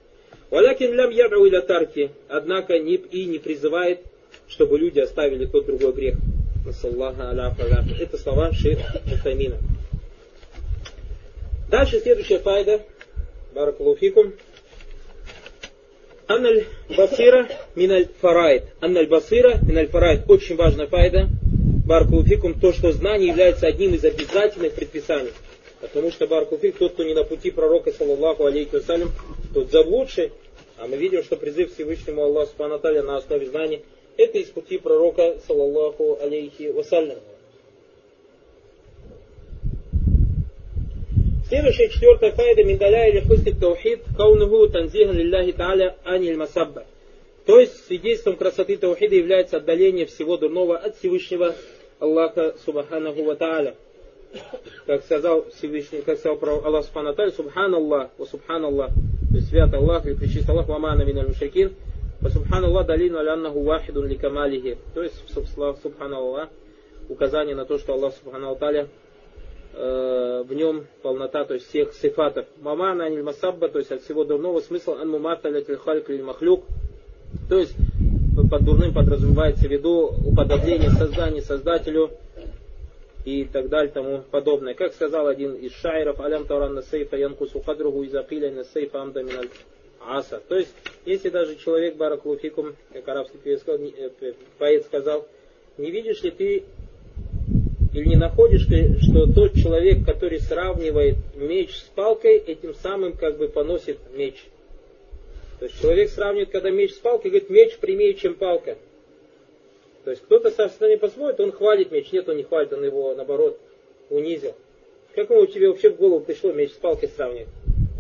Валякин 0.51 0.95
лям 0.95 1.11
ядру 1.11 1.45
или 1.45 1.61
тарки, 1.61 2.11
однако 2.29 2.79
не, 2.79 2.95
и 2.95 3.27
не 3.27 3.39
призывает, 3.39 4.01
чтобы 4.49 4.79
люди 4.79 5.01
оставили 5.01 5.47
тот 5.47 5.67
другой 5.67 5.93
грех. 5.93 6.17
Это 6.67 8.19
слова 8.19 8.53
шейх 8.53 8.79
Мутамина. 9.07 9.57
Дальше 11.71 12.01
следующая 12.01 12.39
файда. 12.39 12.83
Баракулуфикум. 13.55 14.35
Анналь 16.27 16.67
басира 16.97 17.49
миналь 17.75 18.09
фарайд. 18.21 18.65
Анналь 18.81 19.07
басира 19.07 19.59
миналь 19.63 19.89
фарайд. 19.89 20.29
Очень 20.29 20.57
важная 20.57 20.87
файда. 20.87 21.29
Баракулуфикум. 21.87 22.61
То, 22.61 22.73
что 22.73 22.93
знание 22.93 23.29
является 23.29 23.67
одним 23.67 23.95
из 23.95 24.05
обязательных 24.05 24.75
предписаний. 24.75 25.33
Потому 25.81 26.11
что 26.11 26.27
Баракулуфик, 26.27 26.77
тот, 26.77 26.93
кто 26.93 27.05
не 27.05 27.15
на 27.15 27.25
пути 27.25 27.51
пророка, 27.51 27.91
саллаллаху 27.91 28.45
алейхи 28.45 28.75
вассалям, 28.75 29.11
тот 29.55 29.71
заблудший. 29.71 30.33
А 30.77 30.87
мы 30.87 30.97
видим, 30.97 31.23
что 31.23 31.37
призыв 31.37 31.73
Всевышнему 31.75 32.23
Аллаху 32.23 32.51
Субхану 32.51 33.03
на 33.03 33.17
основе 33.17 33.47
знаний, 33.47 33.83
это 34.21 34.39
из 34.39 34.49
пути 34.49 34.79
пророка, 34.79 35.37
саллаллаху 35.47 36.19
алейхи 36.21 36.71
вассалям. 36.71 37.19
Следующая 41.49 41.89
четвертая 41.89 42.31
файда 42.33 42.63
миндаля 42.63 43.09
или 43.09 43.21
хусни 43.21 43.51
таухид 43.53 44.03
каунуху 44.17 44.69
танзихан 44.69 45.17
лилляхи 45.17 45.53
та'аля 45.53 45.97
аниль 46.05 46.37
масабба. 46.37 46.85
То 47.47 47.59
есть 47.59 47.87
свидетельством 47.87 48.37
красоты 48.37 48.77
таухида 48.77 49.17
является 49.17 49.57
отдаление 49.57 50.07
всего 50.07 50.37
дурного 50.37 50.77
от 50.77 50.97
Всевышнего 50.99 51.57
Аллаха 51.99 52.55
Субханаху 52.65 53.25
Ва 53.25 53.35
Та'аля. 53.35 53.75
Как 54.87 55.03
сказал 55.03 55.47
Всевышний, 55.51 56.03
как 56.03 56.19
сказал 56.19 56.37
про 56.37 56.63
Аллах 56.63 56.85
Субхану 56.85 57.15
Та'аля, 57.15 57.33
Субханаллах, 57.35 58.11
Ва 58.17 58.25
Субханаллах, 58.27 58.91
то 59.31 59.37
есть 59.37 59.49
свят 59.49 59.75
Аллах 59.75 60.07
или 60.07 60.15
причист 60.15 60.49
Аллах, 60.49 60.69
вамана 60.69 61.03
миналь 61.03 61.27
мушрикин, 61.27 61.71
Ва 61.71 61.90
Субханаллах 62.29 62.87
далину 62.87 63.19
аляннаху 63.19 63.61
вахидун 63.63 64.07
ликамалихи. 64.07 64.79
То 64.95 65.03
есть 65.03 65.15
Субханаллах, 65.83 66.49
указание 67.09 67.55
на 67.55 67.65
то, 67.65 67.79
что 67.79 67.95
Аллах 67.95 68.15
Субхану 68.15 68.55
Та'аля 68.57 68.89
Э, 69.73 70.43
в 70.47 70.53
нем 70.53 70.87
полнота, 71.03 71.45
то 71.45 71.55
есть 71.55 71.69
всех 71.69 71.95
сифатов. 71.95 72.47
Мамана 72.61 73.05
аниль 73.05 73.23
масабба, 73.23 73.69
то 73.69 73.79
есть 73.79 73.93
от 73.93 74.03
всего 74.03 74.25
дурного 74.25 74.61
смысла 74.61 75.01
ан 75.01 75.09
муматалят 75.09 75.69
хальк 75.85 76.11
или 76.11 76.23
махлюк. 76.23 76.65
То 77.49 77.59
есть 77.59 77.75
под 78.51 78.65
дурным 78.65 78.93
подразумевается 78.93 79.69
в 79.69 79.71
виду 79.71 80.13
уподобление 80.27 80.91
создания 80.91 81.41
создателю 81.41 82.11
и 83.25 83.45
так 83.45 83.69
далее 83.69 83.93
тому 83.93 84.23
подобное. 84.31 84.75
Как 84.75 84.93
сказал 84.93 85.29
один 85.29 85.55
из 85.55 85.73
шайров, 85.75 86.21
алям 86.21 86.47
таран 86.47 86.83
сейфа 86.83 87.17
янкусу 87.17 87.61
кадругу 87.61 88.03
из 88.03 88.15
апиля 88.15 88.65
сейфа 88.65 89.03
амда 89.03 89.23
миналь 89.23 89.51
аса. 90.01 90.41
То 90.49 90.57
есть, 90.57 90.75
если 91.05 91.29
даже 91.29 91.57
человек 91.57 91.97
бараклуфикум, 91.97 92.75
как 92.93 93.09
арабский 93.09 93.39
э, 93.45 94.33
поэт 94.59 94.85
сказал, 94.85 95.27
не 95.79 95.91
видишь 95.91 96.23
ли 96.23 96.31
ты 96.31 96.65
или 97.93 98.05
не 98.09 98.17
находишь 98.17 98.67
ты, 98.67 98.99
что 99.01 99.27
тот 99.27 99.55
человек, 99.55 100.05
который 100.05 100.41
сравнивает 100.41 101.17
меч 101.35 101.77
с 101.77 101.83
палкой, 101.95 102.37
этим 102.39 102.75
самым 102.75 103.15
как 103.15 103.37
бы 103.37 103.49
поносит 103.49 103.99
меч? 104.15 104.45
То 105.59 105.67
есть 105.67 105.81
человек 105.81 106.09
сравнивает, 106.11 106.51
когда 106.51 106.71
меч 106.71 106.95
с 106.95 106.99
палкой, 106.99 107.31
говорит, 107.31 107.51
меч 107.51 107.77
прямее, 107.79 108.15
чем 108.15 108.35
палка. 108.35 108.79
То 110.05 110.11
есть 110.11 110.23
кто-то 110.23 110.51
со 110.51 110.69
стороны 110.69 110.99
посмотрит, 110.99 111.41
он 111.41 111.53
хвалит 111.53 111.91
меч. 111.91 112.11
Нет, 112.13 112.29
он 112.29 112.37
не 112.37 112.45
хвалит, 112.45 112.73
он 112.73 112.85
его, 112.85 113.15
наоборот, 113.15 113.59
унизил. 114.09 114.55
Как 115.15 115.29
ему 115.29 115.45
тебе 115.47 115.69
вообще 115.69 115.91
в 115.91 115.97
голову 115.97 116.21
пришло 116.21 116.53
меч 116.53 116.71
с 116.71 116.77
палкой 116.77 117.09
сравнивать? 117.09 117.49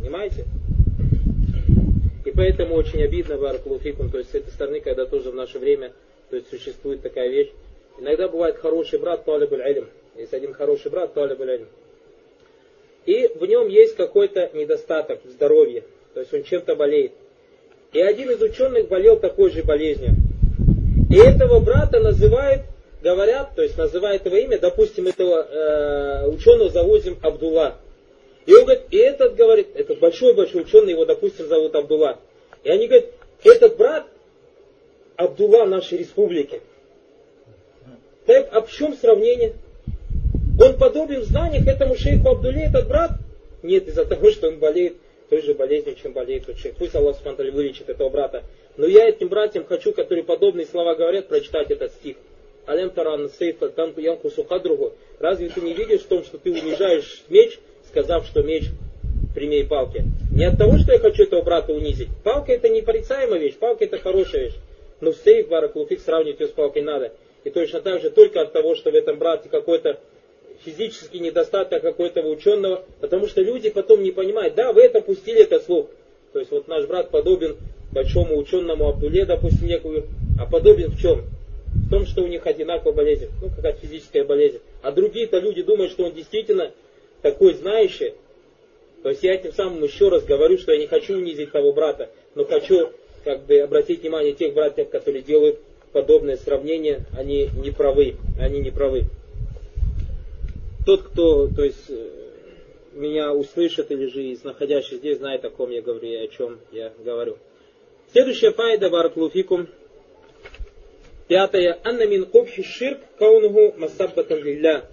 Понимаете? 0.01 0.45
И 2.25 2.31
поэтому 2.31 2.75
очень 2.75 3.03
обидно, 3.03 3.39
Баракулуфикум, 3.39 4.11
то 4.11 4.19
есть 4.19 4.31
с 4.31 4.35
этой 4.35 4.51
стороны, 4.51 4.81
когда 4.81 5.07
тоже 5.07 5.31
в 5.31 5.35
наше 5.35 5.59
время 5.59 5.93
то 6.29 6.37
есть 6.37 6.49
существует 6.49 7.03
такая 7.03 7.29
вещь, 7.29 7.51
Иногда 8.01 8.29
бывает 8.29 8.57
хороший 8.57 8.99
брат 8.99 9.25
талибуль 9.27 9.61
илм. 9.61 9.87
Есть 10.17 10.33
один 10.33 10.55
хороший 10.55 10.91
брат 10.91 11.13
талибуль 11.13 11.51
илм. 11.51 11.67
И 13.05 13.31
в 13.35 13.45
нем 13.45 13.69
есть 13.69 13.95
какой-то 13.95 14.51
недостаток 14.55 15.21
в 15.25 15.31
здоровье. 15.31 15.85
То 16.15 16.21
есть 16.21 16.33
он 16.33 16.43
чем-то 16.43 16.77
болеет. 16.77 17.13
И 17.93 18.01
один 18.01 18.31
из 18.31 18.41
ученых 18.41 18.89
болел 18.89 19.19
такой 19.19 19.51
же 19.51 19.63
болезнью. 19.63 20.13
И 21.11 21.17
этого 21.17 21.61
брата 21.61 22.01
называют, 22.01 22.63
говорят, 23.03 23.55
то 23.55 23.63
есть 23.63 23.77
называют 23.77 24.25
его 24.25 24.37
имя, 24.37 24.59
допустим, 24.59 25.07
этого 25.07 25.43
э, 25.43 26.29
ученого 26.29 26.71
зовут 26.71 27.03
Абдулла. 27.21 27.77
И 28.47 28.55
он 28.55 28.65
говорит, 28.65 28.85
и 28.91 28.97
этот 28.97 29.35
говорит, 29.35 29.69
этот 29.75 29.99
большой-большой 29.99 30.63
ученый, 30.63 30.93
его, 30.93 31.05
допустим, 31.05 31.47
зовут 31.47 31.75
Абдулла. 31.75 32.19
И 32.65 32.71
они 32.71 32.87
говорят, 32.87 33.11
этот 33.45 33.77
брат 33.77 34.07
Абдулла 35.17 35.65
нашей 35.65 35.99
республики. 35.99 36.61
Так, 38.27 38.49
а 38.53 38.63
в 38.63 38.71
чем 38.71 38.95
сравнение? 38.95 39.55
Он 40.59 40.77
подобен 40.77 41.21
в 41.21 41.25
знаниях 41.25 41.67
этому 41.67 41.97
шейху 41.97 42.29
Абдуле, 42.29 42.65
этот 42.65 42.89
брат? 42.89 43.13
Нет, 43.63 43.89
из-за 43.89 44.05
того, 44.05 44.31
что 44.31 44.49
он 44.49 44.59
болеет 44.59 44.97
той 45.31 45.43
же 45.43 45.55
болезнью, 45.55 45.95
чем 45.95 46.13
болеет 46.13 46.47
тот 46.47 46.59
шейх. 46.59 46.75
Пусть 46.77 46.95
Аллах 46.95 47.17
Субтитры 47.17 47.53
вылечит 47.53 47.89
этого 47.89 48.11
брата. 48.11 48.43
Но 48.77 48.87
я 48.87 49.09
этим 49.09 49.29
братьям 49.29 49.65
хочу, 49.65 49.93
которые 49.93 50.25
подобные 50.25 50.67
слова 50.67 50.95
говорят, 50.95 51.29
прочитать 51.29 51.71
этот 51.71 51.93
стих. 51.93 52.17
Алем 52.67 52.91
таран 52.91 53.31
сейфа 53.39 53.69
там 53.69 53.95
янку 53.97 54.31
сухадругу. 54.31 54.95
Разве 55.19 55.49
ты 55.49 55.61
не 55.61 55.73
видишь 55.73 56.03
в 56.03 56.09
том, 56.09 56.25
что 56.25 56.39
ты 56.39 56.51
унижаешь 56.51 57.23
меч, 57.29 57.59
сказав, 57.91 58.27
что 58.27 58.43
меч 58.43 58.65
прямей 59.35 59.65
палки? 59.65 60.05
Не 60.33 60.45
от 60.45 60.59
того, 60.59 60.79
что 60.79 60.93
я 60.93 60.99
хочу 60.99 61.25
этого 61.25 61.43
брата 61.43 61.73
унизить. 61.73 62.09
Палка 62.25 62.53
это 62.53 62.69
не 62.69 62.83
порицаемая 62.83 63.41
вещь, 63.41 63.57
палка 63.57 63.85
это 63.85 63.99
хорошая 63.99 64.45
вещь. 64.45 64.55
Но 65.01 65.13
в 65.13 65.17
сейф, 65.17 65.49
баракулуфик, 65.49 66.01
сравнивать 66.01 66.41
ее 66.41 66.49
с 66.49 66.51
палкой 66.51 66.83
надо. 66.83 67.13
И 67.45 67.51
точно 67.51 67.81
так 67.81 68.01
же 68.01 68.11
только 68.11 68.43
от 68.43 68.53
того, 68.53 68.75
что 68.75 68.91
в 68.91 68.95
этом 68.95 69.19
брате 69.19 69.49
какой-то 69.49 69.99
физический 70.65 71.21
недостаток 71.21 71.83
какой-то 71.83 72.23
ученого, 72.23 72.85
потому 73.01 73.27
что 73.27 73.41
люди 73.41 73.71
потом 73.71 74.03
не 74.03 74.13
понимают, 74.13 74.55
да, 74.55 74.73
вы 74.73 74.83
это 74.83 75.01
пустили 75.01 75.43
это 75.43 75.59
слух. 75.61 75.87
То 76.33 76.39
есть 76.39 76.51
вот 76.51 76.69
наш 76.69 76.87
брат 76.87 77.11
подобен 77.11 77.57
большому 77.93 78.37
ученому 78.37 78.89
Абдуле, 78.89 79.25
допустим, 79.25 79.67
некую, 79.67 80.07
а 80.39 80.47
подобен 80.47 80.91
в 80.91 81.01
чем? 81.01 81.25
В 81.87 81.91
том, 81.91 82.05
что 82.05 82.23
у 82.23 82.27
них 82.27 82.47
одинаковая 82.47 82.95
болезнь, 82.95 83.29
ну 83.41 83.49
какая-то 83.49 83.81
физическая 83.81 84.25
болезнь. 84.25 84.59
А 84.83 84.93
другие-то 84.93 85.39
люди 85.39 85.63
думают, 85.63 85.93
что 85.93 86.05
он 86.05 86.13
действительно 86.13 86.73
такой 87.23 87.55
знающий, 87.55 88.15
То 89.03 89.11
есть 89.11 89.23
я 89.23 89.35
этим 89.35 89.53
самым 89.53 89.83
еще 89.83 90.09
раз 90.09 90.25
говорю, 90.25 90.59
что 90.59 90.73
я 90.73 90.79
не 90.79 90.87
хочу 90.87 91.15
унизить 91.17 91.53
того 91.53 91.73
брата, 91.73 92.11
но 92.35 92.45
хочу 92.45 92.91
как 93.25 93.45
бы 93.47 93.59
обратить 93.59 94.03
внимание 94.03 94.33
тех 94.33 94.55
братьев, 94.55 94.91
которые 94.91 95.23
делают 95.23 95.59
подобное 95.93 96.37
сравнение, 96.37 97.05
они 97.17 97.49
не 97.63 97.71
правы, 97.71 98.17
они 98.39 98.61
не 98.61 98.71
правы. 98.71 99.05
Тот, 100.87 101.03
кто, 101.03 101.49
то 101.49 101.65
есть, 101.65 101.91
э, 101.91 102.09
меня 102.93 103.33
услышит 103.33 103.91
или 103.91 104.07
же 104.07 104.23
из 104.25 104.43
находящих 104.45 104.99
здесь 104.99 105.19
знает, 105.19 105.45
о 105.45 105.51
ком 105.51 105.71
я 105.71 105.83
говорю 105.83 106.09
и 106.09 106.17
о 106.17 106.29
чем 106.29 106.59
я 106.73 106.93
говорю. 107.05 107.37
Следующая 108.13 108.53
файда 108.53 108.91
бараклуфикум. 108.91 109.69
Пятая. 111.29 111.79
Анна 111.85 112.07
мин 112.07 112.25
кубхи 112.27 112.63
ширк 112.63 112.99
каунуху 113.19 113.79
масаббатан 113.79 114.43
лилля. 114.43 114.90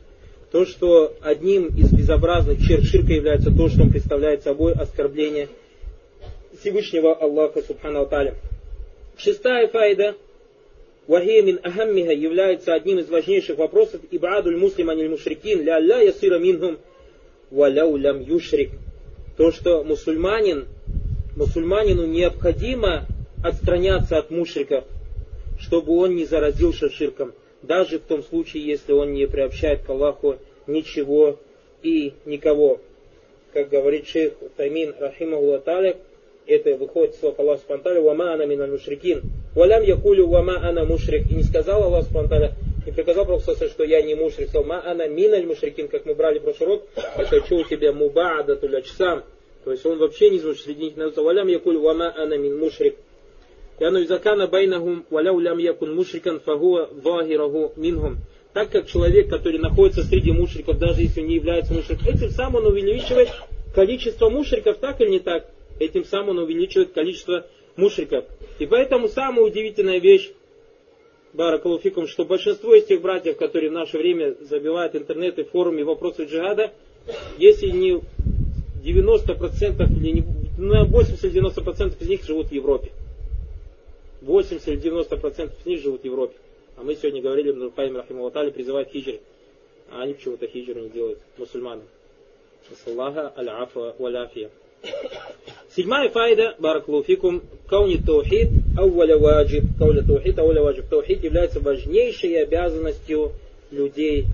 То, 0.52 0.66
что 0.66 1.14
одним 1.22 1.68
из 1.76 1.92
безобразных 1.92 2.66
черт 2.66 2.84
ширка 2.84 3.14
является 3.14 3.52
то, 3.52 3.68
что 3.68 3.84
он 3.84 3.92
представляет 3.92 4.44
собой 4.44 4.74
оскорбление 4.74 5.50
Всевышнего 6.60 7.14
Аллаха 7.14 7.62
Субхану 7.62 8.02
Аталя. 8.02 8.36
Шестая 9.18 9.68
файда. 9.68 10.16
Вахия 11.08 11.42
мин 11.42 11.60
ахаммиха 11.64 12.12
является 12.12 12.74
одним 12.74 13.00
из 13.00 13.10
важнейших 13.10 13.58
вопросов 13.58 14.02
ибадуль 14.12 14.58
муслима 14.58 14.94
ниль 14.94 15.10
мушрикин 15.10 15.64
ля 15.64 15.80
ля 15.80 16.00
ясира 16.02 16.38
минхум 16.38 16.80
валяу 17.50 17.96
лям 17.96 18.22
юшрик. 18.22 18.72
То, 19.38 19.52
что 19.52 19.84
мусульманин, 19.84 20.66
мусульманину 21.36 22.06
необходимо 22.06 23.06
отстраняться 23.44 24.18
от 24.18 24.32
мушриков, 24.32 24.84
чтобы 25.60 25.96
он 25.98 26.16
не 26.16 26.26
заразился 26.26 26.90
ширком, 26.90 27.34
даже 27.62 28.00
в 28.00 28.04
том 28.04 28.24
случае, 28.24 28.65
если 28.65 28.93
он 28.93 29.13
не 29.13 29.28
приобщает 29.28 29.84
к 29.84 29.89
Аллаху 29.89 30.38
ничего 30.67 31.38
и 31.82 32.13
никого. 32.26 32.80
Как 33.54 33.70
говорит 33.70 34.08
шейх 34.08 34.34
Таймин 34.56 34.93
Рахимаху 35.00 35.60
Таля, 35.63 35.98
это 36.46 36.76
выходит 36.76 37.15
из 37.15 37.20
слов 37.20 37.39
Аллаха 37.39 37.62
Субтитры, 37.67 38.02
«Вама 38.02 38.34
ана 38.34 38.46
миналь 38.46 38.72
мушрикин». 38.72 39.22
«Валям 39.54 39.84
якулю 39.84 40.28
вама 40.28 40.65
ана 40.65 40.86
мушрик». 40.86 41.30
И 41.30 41.36
не 41.36 41.43
сказал 41.43 41.84
Аллах 41.84 42.06
Субтитры, 42.06 42.54
и 42.86 42.91
приказал 42.91 43.26
Пророку, 43.26 43.52
что 43.52 43.84
я 43.84 44.02
не 44.02 44.15
мушрик. 44.15 44.48
Сказал, 44.50 44.65
ма 44.65 44.82
ана 44.86 45.08
миналь 45.08 45.46
мушрикин, 45.46 45.89
как 45.89 46.06
мы 46.06 46.15
брали 46.15 46.39
прошлый 46.39 46.70
урок, 46.70 46.84
что 47.46 47.56
у 47.56 47.63
тебя 47.65 47.91
мубаада 47.91 48.56
тулячсам. 48.56 49.24
То 49.65 49.72
есть 49.72 49.86
он 49.86 49.98
вообще 49.98 50.30
не 50.30 50.39
звучит 50.39 50.63
среди 50.63 50.86
них. 50.86 51.17
Валям 51.17 51.48
якулю 51.48 51.82
вама 51.82 52.13
ана 52.15 52.38
мин 52.38 52.58
мушрик. 52.58 52.96
Яну 53.80 54.04
изакана 54.04 54.48
байнахум 54.48 55.06
валяу 55.10 55.40
лям 55.40 55.60
якун 55.60 55.96
мушрикан 55.96 56.40
фагуа 56.40 56.90
вахираху 56.92 57.74
минхум. 57.76 58.18
Так 58.54 58.72
как 58.72 58.88
человек, 58.88 59.30
который 59.30 59.60
находится 59.60 60.04
среди 60.04 60.32
мушриков, 60.32 60.80
даже 60.80 61.02
если 61.02 61.22
не 61.22 61.36
является 61.36 61.74
мушриком, 61.74 62.08
этим 62.08 62.30
самым 62.32 62.66
он 62.66 62.72
увеличивает 62.72 63.30
количество 63.76 64.30
мушриков, 64.30 64.78
так 64.78 65.00
или 65.00 65.10
не 65.10 65.20
так? 65.20 65.48
Этим 65.80 66.06
самым 66.06 66.30
он 66.30 66.40
увеличивает 66.40 66.92
количество 66.94 67.46
мушриков. 67.76 68.26
И 68.58 68.66
поэтому 68.66 69.10
самая 69.10 69.46
удивительная 69.46 70.00
вещь, 70.00 70.32
Баракалуфикум, 71.34 72.08
что 72.08 72.26
большинство 72.26 72.74
из 72.74 72.86
тех 72.86 73.02
братьев, 73.02 73.38
которые 73.38 73.70
в 73.70 73.74
наше 73.74 74.00
время 74.00 74.36
забивают 74.42 74.96
интернет 74.96 75.38
и 75.38 75.44
форумы 75.44 75.84
вопросы 75.84 76.24
джихада, 76.24 76.72
если 77.38 77.70
не 77.70 78.02
90% 78.84 79.84
или 80.00 80.12
не, 80.12 80.24
на 80.58 80.86
80-90% 80.86 82.02
из 82.02 82.08
них 82.08 82.24
живут 82.24 82.48
в 82.48 82.52
Европе. 82.52 82.92
80 84.22 84.68
или 84.68 84.82
90% 84.82 85.52
из 85.66 85.82
живут 85.82 86.02
в 86.02 86.06
Европе. 86.06 86.36
А 86.78 86.84
мы 86.84 86.96
сегодня 86.96 87.22
говорили, 87.22 87.52
Нуркаим 87.52 87.98
Рахимулатали 87.98 88.52
призывает 88.52 88.90
хиджри. 88.90 89.22
А 89.90 90.04
они 90.04 90.14
почему-то 90.14 90.48
хиджру 90.48 90.80
не 90.80 90.90
делают, 90.90 91.20
мусульманы. 91.38 91.84
Аллаха 92.86 93.34
аль-афа 93.38 93.96
валяфия. 93.98 94.50
Седьмая 95.76 96.10
файда, 96.10 96.56
бараклуфикум, 96.60 97.42
кауни 97.68 97.98
таухид, 97.98 98.50
ауля 98.78 99.18
ваджиб, 99.18 99.64
кауля 99.78 100.04
таухид, 100.04 100.38
ауля 100.40 100.62
ваджиб. 100.62 100.86
Таухид 100.90 101.24
является 101.24 101.60
важнейшей 101.60 102.42
обязанностью 102.42 103.32
людей, 103.72 104.26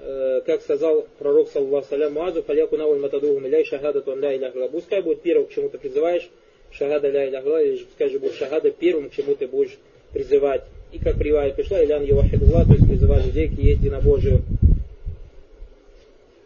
э, 0.00 0.40
как 0.46 0.62
сказал 0.62 1.06
пророк, 1.18 1.48
саллаху 1.50 1.86
салям, 1.88 2.14
Муазу, 2.14 2.42
фаляку 2.42 2.76
науль 2.76 2.98
миляй 2.98 3.64
шахада 3.64 4.00
тон 4.00 4.20
ля 4.20 4.68
Пускай 4.70 5.02
будет 5.02 5.22
первым, 5.22 5.46
к 5.46 5.52
чему 5.52 5.68
ты 5.68 5.78
призываешь, 5.78 6.28
шахада 6.70 7.10
ля 7.10 7.28
иляха 7.28 7.58
или 7.58 7.84
пускай 7.84 8.10
же 8.10 8.18
будет 8.18 8.34
шахада 8.34 8.70
первым, 8.70 9.10
к 9.10 9.14
чему 9.14 9.34
ты 9.34 9.46
будешь 9.46 9.76
призывать. 10.12 10.62
И 10.92 10.98
как 10.98 11.18
привая 11.18 11.52
пришла, 11.52 11.84
илян 11.84 12.02
явахидулла, 12.04 12.64
то 12.64 12.72
есть 12.72 12.88
призывать 12.88 13.26
людей 13.26 13.48
к 13.48 13.52
единобожию. 13.52 14.42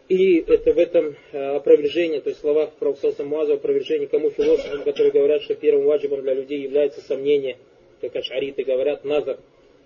И 0.09 0.43
это 0.47 0.73
в 0.73 0.77
этом 0.77 1.15
э, 1.31 1.55
опровержение, 1.55 2.19
то 2.19 2.29
есть 2.29 2.39
в 2.39 2.41
словах 2.41 2.71
Пророка 2.73 3.23
Муаза 3.23 3.53
опровержение 3.53 4.07
кому 4.07 4.29
философам, 4.31 4.83
которые 4.83 5.13
говорят, 5.13 5.41
что 5.43 5.55
первым 5.55 5.85
ваджибом 5.85 6.21
для 6.21 6.33
людей 6.33 6.61
является 6.61 7.01
сомнение, 7.01 7.57
как 8.01 8.15
ашариты 8.17 8.63
говорят, 8.63 9.05
назар, 9.05 9.37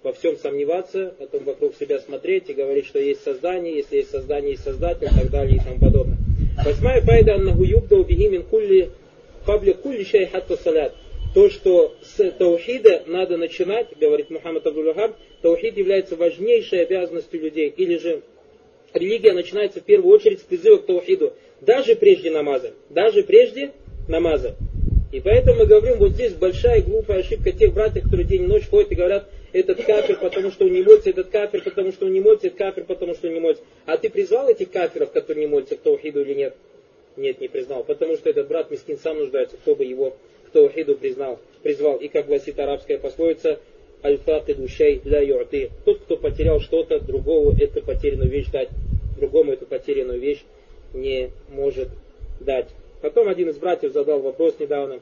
во 0.03 0.13
всем 0.13 0.35
сомневаться, 0.37 1.13
потом 1.19 1.43
вокруг 1.43 1.75
себя 1.75 1.99
смотреть 1.99 2.49
и 2.49 2.53
говорить, 2.53 2.87
что 2.87 2.99
есть 2.99 3.23
создание, 3.23 3.77
если 3.77 3.97
есть 3.97 4.09
создание, 4.09 4.51
есть 4.51 4.63
создатель 4.63 5.07
и 5.07 5.19
так 5.19 5.29
далее 5.29 5.57
и 5.57 5.59
тому 5.59 5.79
подобное. 5.79 6.17
Восьмая 6.65 7.01
файда 7.01 7.35
аннаху 7.35 7.63
юбда 7.63 7.97
убихимин 7.97 8.43
кулли 8.43 8.89
пабли 9.47 9.71
кулли 9.71 10.03
шай 10.03 10.27
хатта 10.27 10.57
салят. 10.57 10.93
То, 11.33 11.49
что 11.49 11.95
с 12.03 12.31
таухида 12.31 13.03
надо 13.07 13.37
начинать, 13.37 13.87
говорит 13.99 14.29
Мухаммад 14.29 14.65
Абдул 14.67 14.93
таухид 15.41 15.77
является 15.77 16.15
важнейшей 16.15 16.83
обязанностью 16.83 17.41
людей, 17.41 17.73
или 17.75 17.97
же 17.97 18.21
религия 18.93 19.33
начинается 19.33 19.79
в 19.79 19.83
первую 19.83 20.13
очередь 20.13 20.39
с 20.39 20.43
призыва 20.43 20.77
к 20.77 20.85
таухиду, 20.85 21.33
даже 21.61 21.95
прежде 21.95 22.31
намаза, 22.31 22.73
даже 22.89 23.23
прежде 23.23 23.71
намаза. 24.07 24.55
И 25.11 25.21
поэтому 25.21 25.59
мы 25.59 25.65
говорим, 25.65 25.97
вот 25.97 26.11
здесь 26.11 26.33
большая 26.33 26.81
глупая 26.81 27.19
ошибка 27.19 27.51
тех 27.51 27.73
братьев, 27.73 28.03
которые 28.03 28.25
день 28.25 28.43
и 28.43 28.47
ночь 28.47 28.67
ходят 28.69 28.91
и 28.91 28.95
говорят, 28.95 29.29
этот 29.53 29.83
кафир, 29.83 30.17
потому 30.19 30.51
что 30.51 30.65
он 30.65 30.73
не 30.73 30.83
молится, 30.83 31.09
этот 31.11 31.29
кафир, 31.29 31.61
потому 31.63 31.91
что 31.93 32.05
он 32.05 32.13
не 32.13 32.19
молится, 32.19 32.47
этот 32.47 32.59
кафир, 32.59 32.83
потому 32.83 33.13
что 33.13 33.27
он 33.27 33.33
не 33.33 33.39
молится. 33.39 33.63
А 33.85 33.97
ты 33.97 34.09
призвал 34.09 34.49
этих 34.49 34.71
кафиров, 34.71 35.11
которые 35.11 35.45
не 35.45 35.49
молятся, 35.49 35.77
к 35.77 35.79
таухиду 35.79 36.21
или 36.21 36.33
нет? 36.33 36.55
Нет, 37.17 37.41
не 37.41 37.47
признал, 37.47 37.83
потому 37.83 38.15
что 38.15 38.29
этот 38.29 38.47
брат 38.47 38.69
Мискин 38.69 38.97
сам 38.97 39.17
нуждается, 39.17 39.57
кто 39.57 39.75
бы 39.75 39.83
его 39.83 40.15
к 40.45 40.51
таухиду 40.51 40.95
признал, 40.95 41.39
призвал. 41.63 41.97
И 41.97 42.07
как 42.07 42.27
гласит 42.27 42.59
арабская 42.59 42.99
пословица, 42.99 43.59
аль-факиду 44.03 44.67
шай 44.67 45.01
ля 45.03 45.21
ю'ти. 45.21 45.71
Тот, 45.83 45.99
кто 46.01 46.15
потерял 46.15 46.59
что-то, 46.59 46.99
другого 46.99 47.55
эту 47.59 47.81
потерянную 47.81 48.29
вещь 48.29 48.47
дать, 48.51 48.69
другому 49.19 49.53
эту 49.53 49.65
потерянную 49.65 50.19
вещь 50.19 50.43
не 50.93 51.31
может 51.49 51.89
дать. 52.39 52.67
Потом 53.01 53.27
один 53.27 53.49
из 53.49 53.57
братьев 53.57 53.93
задал 53.93 54.19
вопрос 54.19 54.55
недавно, 54.59 54.99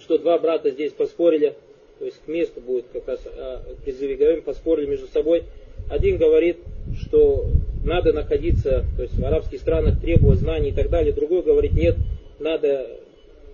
что 0.00 0.18
два 0.18 0.38
брата 0.38 0.70
здесь 0.70 0.92
поспорили, 0.92 1.54
то 2.00 2.04
есть 2.04 2.20
к 2.24 2.28
месту 2.28 2.60
будет 2.60 2.86
как 2.92 3.06
раз 3.06 3.24
о 3.26 3.62
призыве 3.84 4.16
говорим, 4.16 4.42
поспорили 4.42 4.86
между 4.86 5.06
собой. 5.06 5.44
Один 5.88 6.18
говорит, 6.18 6.58
что 7.00 7.46
надо 7.86 8.12
находиться, 8.12 8.84
то 8.96 9.02
есть 9.02 9.16
в 9.16 9.24
арабских 9.24 9.60
странах 9.60 10.00
требуя 10.00 10.34
знаний 10.34 10.70
и 10.70 10.72
так 10.72 10.90
далее. 10.90 11.12
Другой 11.12 11.42
говорит, 11.42 11.72
нет, 11.72 11.96
надо 12.38 12.86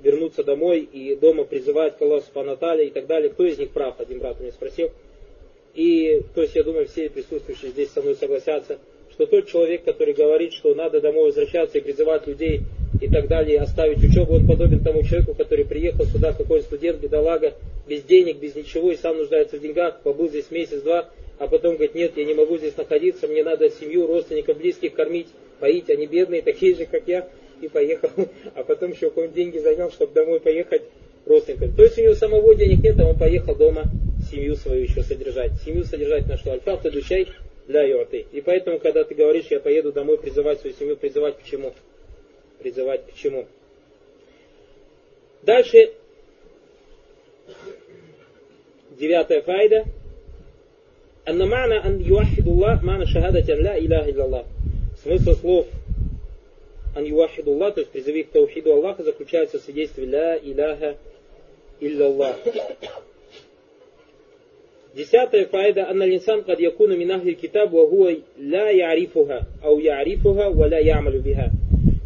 вернуться 0.03 0.43
домой 0.43 0.81
и 0.81 1.15
дома 1.15 1.45
призывать 1.45 1.97
к 1.97 2.03
Аллаху 2.03 2.27
Субханаталя 2.27 2.85
и 2.85 2.91
так 2.91 3.07
далее. 3.07 3.31
Кто 3.31 3.45
из 3.45 3.59
них 3.59 3.71
прав? 3.71 4.01
Один 4.01 4.19
брат 4.19 4.41
меня 4.41 4.51
спросил. 4.51 4.91
И, 5.75 6.23
то 6.35 6.43
есть, 6.43 6.55
я 6.55 6.65
думаю, 6.65 6.87
все 6.87 7.09
присутствующие 7.09 7.71
здесь 7.71 7.91
со 7.91 8.03
мной 8.03 8.17
согласятся, 8.17 8.79
что 9.11 9.27
тот 9.27 9.47
человек, 9.47 9.85
который 9.85 10.15
говорит, 10.15 10.53
что 10.53 10.75
надо 10.75 11.01
домой 11.01 11.27
возвращаться 11.27 11.79
и 11.79 11.81
призывать 11.81 12.27
людей 12.27 12.63
и 13.01 13.09
так 13.09 13.29
далее, 13.29 13.61
оставить 13.61 14.03
учебу, 14.03 14.35
он 14.35 14.47
подобен 14.47 14.83
тому 14.83 15.03
человеку, 15.03 15.35
который 15.35 15.65
приехал 15.65 16.05
сюда, 16.07 16.33
какой 16.33 16.63
студент, 16.63 17.01
бедолага, 17.01 17.55
без 17.87 18.03
денег, 18.03 18.39
без 18.39 18.55
ничего, 18.55 18.91
и 18.93 18.97
сам 18.97 19.19
нуждается 19.19 19.57
в 19.57 19.61
деньгах, 19.61 20.01
побыл 20.03 20.29
здесь 20.29 20.51
месяц-два, 20.51 21.09
а 21.43 21.49
потом 21.49 21.75
говорит, 21.75 21.97
нет, 21.97 22.13
я 22.17 22.25
не 22.25 22.35
могу 22.35 22.57
здесь 22.57 22.77
находиться, 22.77 23.27
мне 23.27 23.43
надо 23.43 23.69
семью, 23.69 24.07
родственников, 24.07 24.59
близких 24.59 24.95
кормить, 24.95 25.27
поить, 25.59 25.91
они 25.91 26.07
бедные, 26.07 26.41
такие 26.41 26.77
же, 26.77 26.87
как 26.87 27.09
я, 27.09 27.29
и 27.61 27.67
поехал, 27.67 28.11
а 28.55 28.63
потом 28.63 28.93
еще 28.93 29.09
какие-нибудь 29.09 29.35
деньги 29.35 29.59
занял, 29.59 29.91
чтобы 29.91 30.15
домой 30.15 30.39
поехать 30.39 30.83
родственникам. 31.27 31.73
То 31.75 31.83
есть 31.83 31.99
у 31.99 32.03
него 32.03 32.15
самого 32.15 32.55
денег 32.55 32.85
нет, 32.85 33.01
а 33.01 33.07
он 33.07 33.19
поехал 33.19 33.57
дома 33.57 33.87
семью 34.31 34.55
свою 34.55 34.85
еще 34.85 35.03
содержать. 35.03 35.51
Семью 35.65 35.83
содержать 35.83 36.29
на 36.29 36.37
что? 36.37 36.53
Альфа, 36.53 36.93
дучай 36.93 37.27
для 37.67 37.83
йоты. 37.83 38.25
И 38.31 38.41
поэтому, 38.41 38.79
когда 38.79 39.03
ты 39.03 39.17
говоришь, 39.17 39.47
я 39.51 39.59
поеду 39.59 39.91
домой 39.91 40.19
призывать 40.19 40.61
свою 40.61 40.77
семью, 40.77 40.97
призывать 40.97 41.41
к 41.41 41.45
чему? 41.45 41.75
Призывать 42.61 43.05
к 43.11 43.17
чему? 43.17 43.49
Дальше, 45.43 45.93
девятая 48.91 49.43
файда. 49.43 49.87
أن 51.30 51.48
معنى 51.48 51.74
أن 51.86 52.02
يوحد 52.02 52.48
الله 52.48 52.80
معنى 52.84 53.06
شهادة 53.06 53.56
لا 53.56 53.78
إله 53.78 54.10
إلا 54.10 54.26
الله. 54.26 54.46
Смысл 55.04 55.36
слов 55.36 55.68
ан 56.96 57.04
ювахиду 57.04 57.52
Аллах, 57.52 57.76
то 57.76 57.82
есть 57.82 57.92
призыви 57.92 58.24
к 58.24 58.32
таухиду 58.32 58.74
Аллаха, 58.74 59.04
заключается 59.04 59.60
в 59.60 59.62
свидетельстве 59.62 60.06
ля 60.06 60.38
иляха 60.38 60.98
илля 61.80 62.36
Десятая 64.96 65.46
файда, 65.46 65.90
анна 65.90 66.04
линсан 66.04 66.44
кад 66.44 66.60
якуну 66.60 66.98
мин 66.98 67.12
ахли 67.12 67.34
китаб, 67.34 67.72
ва 67.72 67.88
хуа 67.88 68.16
ла 68.40 68.70
ярифуха, 68.72 69.46
ау 69.62 69.78
ярифуха, 69.78 70.50
ва 70.50 70.68
ла 70.68 70.80
ямалю 70.80 71.22
биха. 71.22 71.52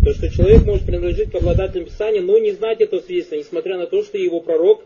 То, 0.04 0.14
что 0.14 0.30
человек 0.30 0.66
может 0.66 0.86
принадлежить 0.86 1.32
к 1.32 1.36
обладателям 1.36 1.86
Писания, 1.86 2.22
но 2.22 2.38
не 2.38 2.52
знать 2.52 2.82
этого 2.82 3.00
свидетельства, 3.00 3.36
несмотря 3.36 3.78
на 3.78 3.88
то, 3.88 4.04
что 4.04 4.18
его 4.18 4.42
пророк, 4.42 4.84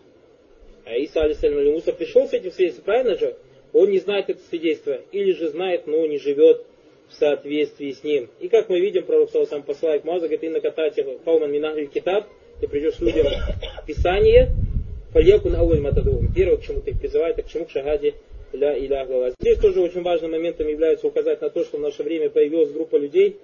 а 0.85 0.93
Иса 0.95 1.21
алейсалям 1.21 1.73
Муса 1.73 1.93
пришел 1.93 2.27
с 2.27 2.33
этим 2.33 2.51
свидетельством, 2.51 2.85
правильно 2.85 3.17
же? 3.17 3.35
Он 3.72 3.90
не 3.90 3.98
знает 3.98 4.28
это 4.28 4.40
свидетельство, 4.48 4.98
или 5.12 5.32
же 5.32 5.48
знает, 5.50 5.86
но 5.86 6.06
не 6.06 6.18
живет 6.18 6.64
в 7.08 7.14
соответствии 7.14 7.92
с 7.92 8.02
ним. 8.02 8.28
И 8.40 8.48
как 8.48 8.68
мы 8.68 8.80
видим, 8.80 9.04
пророк 9.04 9.30
сам 9.30 9.62
посылает 9.62 10.04
Маза, 10.04 10.26
говорит, 10.26 10.44
инна 10.44 10.60
катати 10.60 11.04
кауман 11.24 11.50
минахли 11.50 11.86
китаб, 11.86 12.26
ты 12.60 12.68
придешь 12.68 12.98
людям 13.00 13.26
Писание, 13.86 14.50
фальякун 15.12 15.54
ауль 15.56 15.80
матадум. 15.80 16.32
Первое, 16.34 16.56
к 16.56 16.62
чему 16.62 16.80
ты 16.80 16.92
их 16.92 17.00
призывает, 17.00 17.38
это 17.38 17.48
к 17.48 17.50
чему 17.50 17.64
к 17.64 17.70
шагаде 17.70 18.14
ля 18.52 18.76
иля 18.76 19.04
глава. 19.06 19.30
Здесь 19.40 19.58
тоже 19.58 19.80
очень 19.80 20.02
важным 20.02 20.32
моментом 20.32 20.68
является 20.68 21.06
указать 21.06 21.40
на 21.40 21.50
то, 21.50 21.64
что 21.64 21.78
в 21.78 21.80
наше 21.80 22.02
время 22.02 22.30
появилась 22.30 22.70
группа 22.70 22.96
людей, 22.96 23.38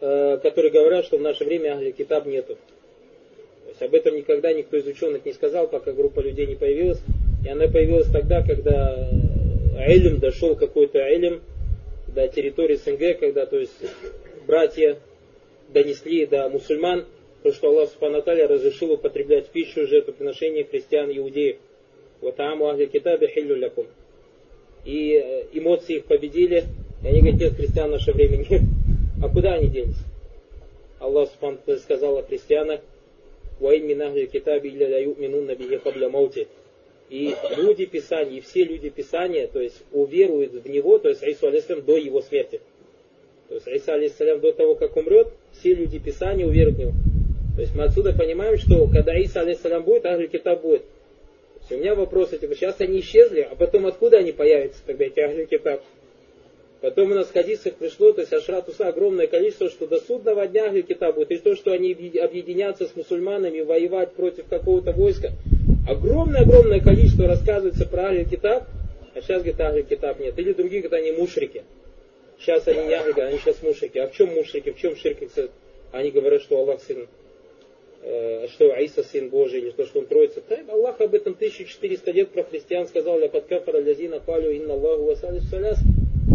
э, 0.00 0.38
которые 0.42 0.70
говорят, 0.70 1.04
что 1.04 1.18
в 1.18 1.22
наше 1.22 1.44
время 1.44 1.74
Ахли 1.74 1.92
Китаб 1.92 2.26
нету. 2.26 2.56
То 3.64 3.70
есть 3.70 3.82
об 3.82 3.94
этом 3.94 4.16
никогда 4.16 4.52
никто 4.52 4.76
из 4.76 4.86
ученых 4.86 5.24
не 5.24 5.32
сказал, 5.32 5.68
пока 5.68 5.92
группа 5.92 6.20
людей 6.20 6.46
не 6.46 6.54
появилась. 6.54 7.00
И 7.46 7.48
она 7.48 7.68
появилась 7.68 8.08
тогда, 8.08 8.42
когда 8.42 9.08
Элим 9.86 10.18
дошел 10.18 10.56
какой-то 10.56 10.98
Элим 10.98 11.42
до 12.08 12.26
территории 12.26 12.74
СНГ, 12.74 13.20
когда 13.20 13.46
то 13.46 13.56
есть 13.56 13.70
братья 14.48 14.98
донесли 15.68 16.26
до 16.26 16.48
мусульман, 16.48 17.06
то, 17.44 17.52
что 17.52 17.68
Аллах 17.68 17.90
Субхану 17.90 18.20
разрешил 18.26 18.94
употреблять 18.94 19.46
пищу 19.50 19.86
жертвоприношения 19.86 20.64
христиан 20.64 21.08
и 21.08 21.18
иудеев. 21.18 21.58
Вот 22.20 22.40
аму 22.40 22.66
ахли 22.66 22.86
китабе 22.86 23.28
хиллю 23.28 23.54
лякум. 23.54 23.86
И 24.84 25.14
эмоции 25.52 25.98
их 25.98 26.06
победили. 26.06 26.64
И 27.04 27.06
они 27.06 27.20
говорят, 27.20 27.40
нет, 27.40 27.54
христиан 27.54 27.90
в 27.90 27.92
наше 27.92 28.10
время 28.10 28.38
нет. 28.38 28.62
А 29.22 29.28
куда 29.28 29.54
они 29.54 29.68
делись? 29.68 29.94
Аллах 30.98 31.28
Субхану 31.30 31.58
сказал 31.78 32.18
о 32.18 32.24
христианах, 32.24 32.80
«Ваин 33.60 33.86
мин 33.86 34.02
ахли 34.02 34.26
китаби 34.26 34.68
илля 34.68 34.88
ля 34.88 34.98
ю'минун 34.98 35.46
набихи 35.46 35.78
кабля 35.78 36.08
маути». 36.08 36.48
И 37.08 37.34
люди 37.56 37.86
Писания, 37.86 38.38
и 38.38 38.40
все 38.40 38.64
люди 38.64 38.90
Писания, 38.90 39.46
то 39.46 39.60
есть 39.60 39.82
уверуют 39.92 40.52
в 40.52 40.68
него, 40.68 40.98
то 40.98 41.08
есть 41.08 41.22
Ису 41.22 41.46
алейсалям 41.46 41.84
до 41.84 41.96
его 41.96 42.20
смерти. 42.20 42.60
То 43.48 43.54
есть 43.54 43.68
Иса 43.68 43.94
алейсалям 43.94 44.40
до 44.40 44.52
того, 44.52 44.74
как 44.74 44.96
умрет, 44.96 45.28
все 45.52 45.74
люди 45.74 45.98
Писания 45.98 46.46
уверуют 46.46 46.76
в 46.76 46.80
него. 46.80 46.92
То 47.54 47.62
есть 47.62 47.74
мы 47.74 47.84
отсюда 47.84 48.12
понимаем, 48.12 48.58
что 48.58 48.88
когда 48.88 49.16
Иса 49.16 49.40
алейсалям 49.40 49.84
будет, 49.84 50.04
Ахли 50.04 50.26
Китаб 50.26 50.62
будет 50.62 50.82
у 51.70 51.76
меня 51.76 51.94
вопрос, 51.94 52.30
типа, 52.30 52.54
сейчас 52.54 52.80
они 52.80 53.00
исчезли, 53.00 53.40
а 53.40 53.56
потом 53.56 53.86
откуда 53.86 54.18
они 54.18 54.32
появятся 54.32 54.80
тогда, 54.86 55.04
эти 55.04 55.20
Ахли 55.20 55.46
Китаб? 55.46 55.82
Потом 56.80 57.10
у 57.10 57.14
нас 57.14 57.26
в 57.26 57.32
хадисах 57.32 57.74
пришло, 57.74 58.12
то 58.12 58.20
есть 58.20 58.32
Ашратуса 58.32 58.86
огромное 58.86 59.26
количество, 59.26 59.68
что 59.68 59.86
до 59.86 59.98
судного 59.98 60.46
дня 60.46 60.66
Ахли 60.66 60.82
Китаб 60.82 61.16
будет, 61.16 61.32
и 61.32 61.38
то, 61.38 61.56
что 61.56 61.72
они 61.72 61.92
объединятся 61.92 62.86
с 62.86 62.94
мусульманами, 62.94 63.62
воевать 63.62 64.12
против 64.12 64.46
какого-то 64.46 64.92
войска. 64.92 65.32
Огромное-огромное 65.86 66.80
количество 66.80 67.26
рассказывается 67.26 67.86
про 67.86 68.08
Ахли 68.08 68.24
Китаб, 68.24 68.64
а 69.14 69.20
сейчас, 69.20 69.42
говорит, 69.42 69.60
Ахли 69.60 69.82
Китаб 69.82 70.18
нет. 70.20 70.38
Или 70.38 70.52
другие, 70.52 70.82
говорят, 70.82 71.00
они 71.04 71.12
мушрики. 71.12 71.62
Сейчас 72.38 72.66
они 72.68 72.86
не 72.86 72.94
Ахли, 72.94 73.20
они 73.20 73.38
сейчас 73.38 73.62
мушрики. 73.62 73.98
А 73.98 74.08
в 74.08 74.12
чем 74.12 74.34
мушрики, 74.34 74.72
в 74.72 74.78
чем 74.78 74.96
ширки? 74.96 75.28
Они 75.92 76.10
говорят, 76.10 76.42
что 76.42 76.58
Аллах 76.58 76.80
сын 76.82 77.06
Э, 78.08 78.46
что 78.52 78.72
Аиса 78.72 79.02
сын 79.02 79.30
Божий, 79.30 79.58
или 79.58 79.70
то, 79.70 79.84
что 79.84 79.98
он 79.98 80.06
троица. 80.06 80.40
Так, 80.40 80.68
Аллах 80.68 81.00
об 81.00 81.12
этом 81.12 81.32
1400 81.32 82.12
лет 82.12 82.30
про 82.30 82.44
христиан 82.44 82.86
сказал, 82.86 83.18
«Ля 83.18 83.28
подкафара 83.28 83.78
лязина 83.78 84.20
палю 84.20 84.52
инна 84.52 84.74
Аллаху 84.74 85.06
васалис 85.06 85.50
саляс». 85.50 85.78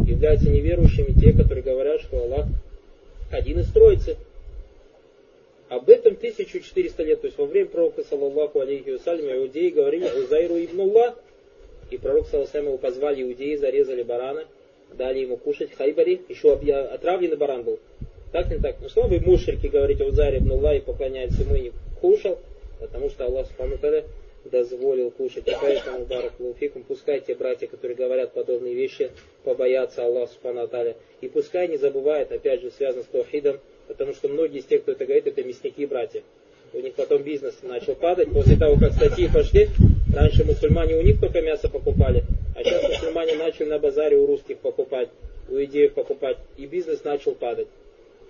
Являются 0.05 0.49
неверующими 0.49 1.17
те, 1.17 1.31
которые 1.31 1.63
говорят, 1.63 2.01
что 2.01 2.17
Аллах 2.17 2.47
один 3.31 3.59
из 3.59 3.71
троицы. 3.71 4.17
Об 5.71 5.89
этом 5.89 6.15
1400 6.15 7.03
лет, 7.03 7.21
то 7.21 7.27
есть 7.27 7.37
во 7.37 7.45
время 7.45 7.69
пророка, 7.69 8.03
саллаллаху 8.03 8.59
алейхи 8.59 8.89
вассалям, 8.89 9.33
иудеи 9.37 9.69
говорили 9.69 10.03
Узайру 10.03 10.57
ибнуллах, 10.57 11.15
и 11.89 11.97
пророк, 11.97 12.27
саллаллаху 12.27 12.57
его 12.57 12.77
позвали 12.77 13.23
иудеи, 13.23 13.55
зарезали 13.55 14.03
барана, 14.03 14.43
дали 14.91 15.19
ему 15.19 15.37
кушать 15.37 15.73
хайбари, 15.73 16.23
еще 16.27 16.51
отравленный 16.55 17.37
баран 17.37 17.63
был. 17.63 17.79
Так 18.33 18.49
не 18.49 18.59
так? 18.59 18.81
Ну 18.81 18.89
что 18.89 19.03
вы 19.03 19.21
мушрики 19.21 19.67
говорите, 19.67 20.03
Узари 20.03 20.39
ибн 20.39 20.51
Аллах 20.51 20.75
и 20.75 20.79
поклоняется 20.81 21.43
ему 21.43 21.55
и 21.55 21.71
кушал, 22.01 22.37
потому 22.81 23.09
что 23.09 23.23
Аллах 23.23 23.47
Субхану 23.47 23.77
дозволил 24.43 25.09
кушать. 25.11 25.47
И 25.47 25.53
поэтому, 25.61 26.03
Барак 26.03 26.33
Луфикум, 26.39 26.83
пускай 26.83 27.21
те 27.21 27.33
братья, 27.33 27.67
которые 27.67 27.95
говорят 27.95 28.33
подобные 28.33 28.75
вещи, 28.75 29.09
побоятся 29.45 30.03
Аллаха 30.03 30.33
Субхану 30.33 30.69
И 31.21 31.29
пускай 31.29 31.69
не 31.69 31.77
забывают, 31.77 32.29
опять 32.33 32.61
же, 32.61 32.71
связано 32.71 33.03
с 33.03 33.07
Таухидом, 33.07 33.61
потому 33.91 34.13
что 34.13 34.29
многие 34.29 34.59
из 34.59 34.65
тех, 34.65 34.83
кто 34.83 34.93
это 34.93 35.05
говорит, 35.05 35.27
это 35.27 35.43
мясники 35.43 35.85
братья. 35.85 36.23
У 36.73 36.79
них 36.79 36.93
потом 36.93 37.21
бизнес 37.23 37.55
начал 37.63 37.95
падать 37.95 38.31
после 38.31 38.55
того, 38.55 38.77
как 38.77 38.93
статьи 38.93 39.27
пошли. 39.27 39.67
Раньше 40.15 40.45
мусульмане 40.45 40.95
у 40.95 41.01
них 41.01 41.19
только 41.19 41.41
мясо 41.41 41.67
покупали, 41.67 42.23
а 42.55 42.63
сейчас 42.63 42.83
мусульмане 42.83 43.35
начали 43.35 43.65
на 43.65 43.79
базаре 43.79 44.17
у 44.17 44.25
русских 44.25 44.57
покупать, 44.59 45.09
у 45.49 45.55
идеев 45.55 45.93
покупать, 45.93 46.37
и 46.57 46.65
бизнес 46.65 47.03
начал 47.03 47.33
падать. 47.33 47.67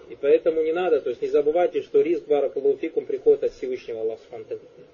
И 0.10 0.18
поэтому 0.20 0.64
не 0.64 0.74
надо, 0.74 1.02
то 1.02 1.10
есть 1.10 1.22
не 1.22 1.28
забывайте, 1.28 1.82
что 1.84 2.02
риск 2.02 2.28
баракалуфикум 2.28 3.06
приходит 3.06 3.44
от 3.44 3.54
Всевышнего 3.54 4.02
Аллаха 4.02 4.24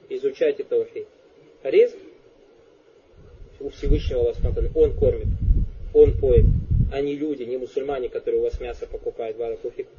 Изучайте 0.09 0.63
таухид. 0.63 1.07
Риск 1.63 1.95
у 3.61 3.69
Всевышнего 3.69 4.21
Аллаха 4.21 4.53
Он 4.75 4.93
кормит, 4.97 5.27
Он 5.93 6.13
поет, 6.19 6.45
а 6.91 7.01
не 7.01 7.15
люди, 7.15 7.43
не 7.43 7.57
мусульмане, 7.57 8.09
которые 8.09 8.41
у 8.41 8.43
вас 8.43 8.59
мясо 8.59 8.85
покупают, 8.85 9.37
баракалуфикум. 9.37 9.93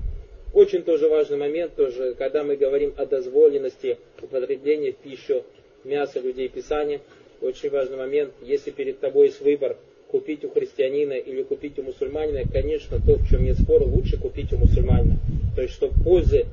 Очень 0.53 0.83
тоже 0.83 1.09
важный 1.09 1.37
момент, 1.37 1.75
тоже, 1.75 2.15
когда 2.15 2.43
мы 2.43 2.57
говорим 2.57 2.95
о 2.97 3.07
дозволенности 3.07 3.99
употребления 4.21 4.93
в 4.93 4.97
пищу 4.97 5.45
мяса 5.85 6.21
людей 6.21 6.49
Писания, 6.49 7.01
очень 7.41 7.71
важный 7.71 7.97
момент, 7.97 8.33
если 8.43 8.71
перед 8.71 9.01
тобой 9.01 9.27
есть 9.27 9.41
выбор– 9.41 9.77
купить 10.09 10.45
у 10.45 10.51
христианина 10.51 11.13
или 11.13 11.43
купить 11.43 11.79
у 11.79 11.83
мусульманина, 11.83 12.45
конечно, 12.51 12.99
то, 13.05 13.15
в 13.15 13.29
чем 13.29 13.45
нет 13.45 13.59
спора, 13.59 13.85
лучше 13.85 14.19
купить 14.19 14.53
у 14.53 14.57
мусульманина. 14.57 15.17
То 15.55 15.63
есть, 15.63 15.75
чтобы 15.75 16.03
пользы 16.03 16.47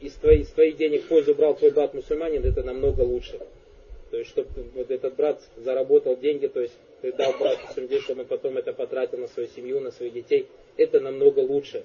из 0.00 0.12
твоих, 0.14 0.42
из 0.42 0.48
твоих 0.48 0.76
денег 0.76 1.04
пользу 1.04 1.34
брал 1.34 1.54
твой 1.54 1.70
брат 1.70 1.94
мусульманин, 1.94 2.44
это 2.44 2.62
намного 2.62 3.02
лучше. 3.02 3.38
То 4.10 4.18
есть, 4.18 4.30
чтобы 4.30 4.48
вот 4.74 4.90
этот 4.90 5.16
брат 5.16 5.40
заработал 5.56 6.16
деньги, 6.16 6.46
то 6.46 6.60
есть 6.60 6.74
ты 7.00 7.12
дал 7.12 7.32
брату 7.38 7.60
своим 7.72 8.00
чтобы 8.00 8.22
он 8.22 8.26
потом 8.26 8.58
это 8.58 8.72
потратил 8.72 9.18
на 9.18 9.28
свою 9.28 9.48
семью, 9.48 9.80
на 9.80 9.90
своих 9.90 10.12
детей, 10.12 10.46
это 10.76 11.00
намного 11.00 11.40
лучше. 11.40 11.84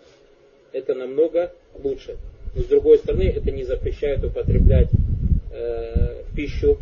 Это 0.71 0.93
намного 0.95 1.53
лучше. 1.75 2.17
Но 2.55 2.61
с 2.61 2.65
другой 2.65 2.97
стороны, 2.97 3.33
это 3.35 3.51
не 3.51 3.63
запрещает 3.63 4.23
употреблять 4.23 4.89
э, 5.51 6.23
пищу, 6.35 6.77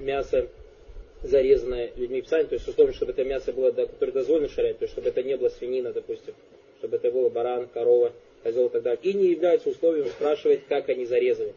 мясо 0.00 0.48
зарезанное 1.22 1.90
людьми 1.96 2.22
писание, 2.22 2.48
то 2.48 2.54
есть 2.54 2.66
условно, 2.66 2.94
чтобы 2.94 3.12
это 3.12 3.24
мясо 3.24 3.52
было, 3.52 3.72
да, 3.72 3.86
которое 3.86 4.12
дозволено 4.12 4.48
шарять, 4.48 4.78
то 4.78 4.84
есть 4.84 4.94
чтобы 4.94 5.08
это 5.08 5.22
не 5.22 5.36
было 5.36 5.50
свинина, 5.50 5.92
допустим, 5.92 6.34
чтобы 6.78 6.96
это 6.96 7.10
было 7.10 7.28
баран, 7.28 7.68
корова, 7.72 8.12
козел 8.42 8.66
и 8.66 8.70
так 8.70 8.82
далее. 8.82 9.00
И 9.02 9.12
не 9.12 9.30
является 9.30 9.68
условием 9.68 10.06
спрашивать, 10.06 10.66
как 10.66 10.88
они 10.88 11.04
зарезали. 11.04 11.54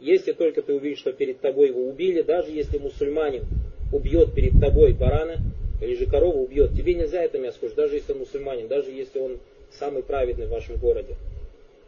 Если 0.00 0.32
только 0.32 0.62
ты 0.62 0.74
увидишь, 0.74 0.98
что 0.98 1.12
перед 1.12 1.40
тобой 1.40 1.68
его 1.68 1.86
убили, 1.86 2.22
даже 2.22 2.50
если 2.50 2.78
мусульманин 2.78 3.44
убьет 3.92 4.34
перед 4.34 4.58
тобой 4.60 4.92
барана, 4.92 5.36
или 5.80 5.94
же 5.94 6.06
корову 6.06 6.42
убьет, 6.42 6.72
тебе 6.72 6.94
нельзя 6.94 7.22
это 7.22 7.38
мясо 7.38 7.58
кушать, 7.60 7.76
даже 7.76 7.96
если 7.96 8.12
он 8.12 8.18
мусульманин, 8.20 8.68
даже 8.68 8.90
если 8.90 9.18
он 9.18 9.38
самый 9.78 10.02
праведный 10.02 10.46
в 10.46 10.50
вашем 10.50 10.76
городе. 10.76 11.16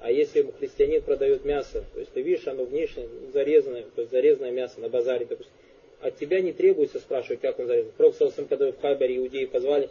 А 0.01 0.11
если 0.11 0.51
христианин 0.59 1.01
продает 1.03 1.45
мясо, 1.45 1.85
то 1.93 2.01
есть 2.01 2.13
ты 2.13 2.23
видишь, 2.23 2.47
оно 2.49 2.65
внешне 2.65 3.07
зарезанное, 3.33 3.85
то 3.95 4.03
есть 4.03 4.11
зарезанное 4.11 4.51
мясо 4.51 4.81
на 4.81 4.89
базаре, 4.89 5.27
допустим, 5.27 5.53
от 6.01 6.19
тебя 6.19 6.41
не 6.41 6.53
требуется 6.53 6.99
спрашивать, 6.99 7.41
как 7.41 7.59
он 7.61 7.69
зарезан. 7.69 7.93
Пророк 7.97 8.17
Саласам, 8.17 8.47
когда 8.47 8.73
в 8.73 8.81
Хайбаре 8.81 9.19
иудеи 9.19 9.45
позвали, 9.45 9.89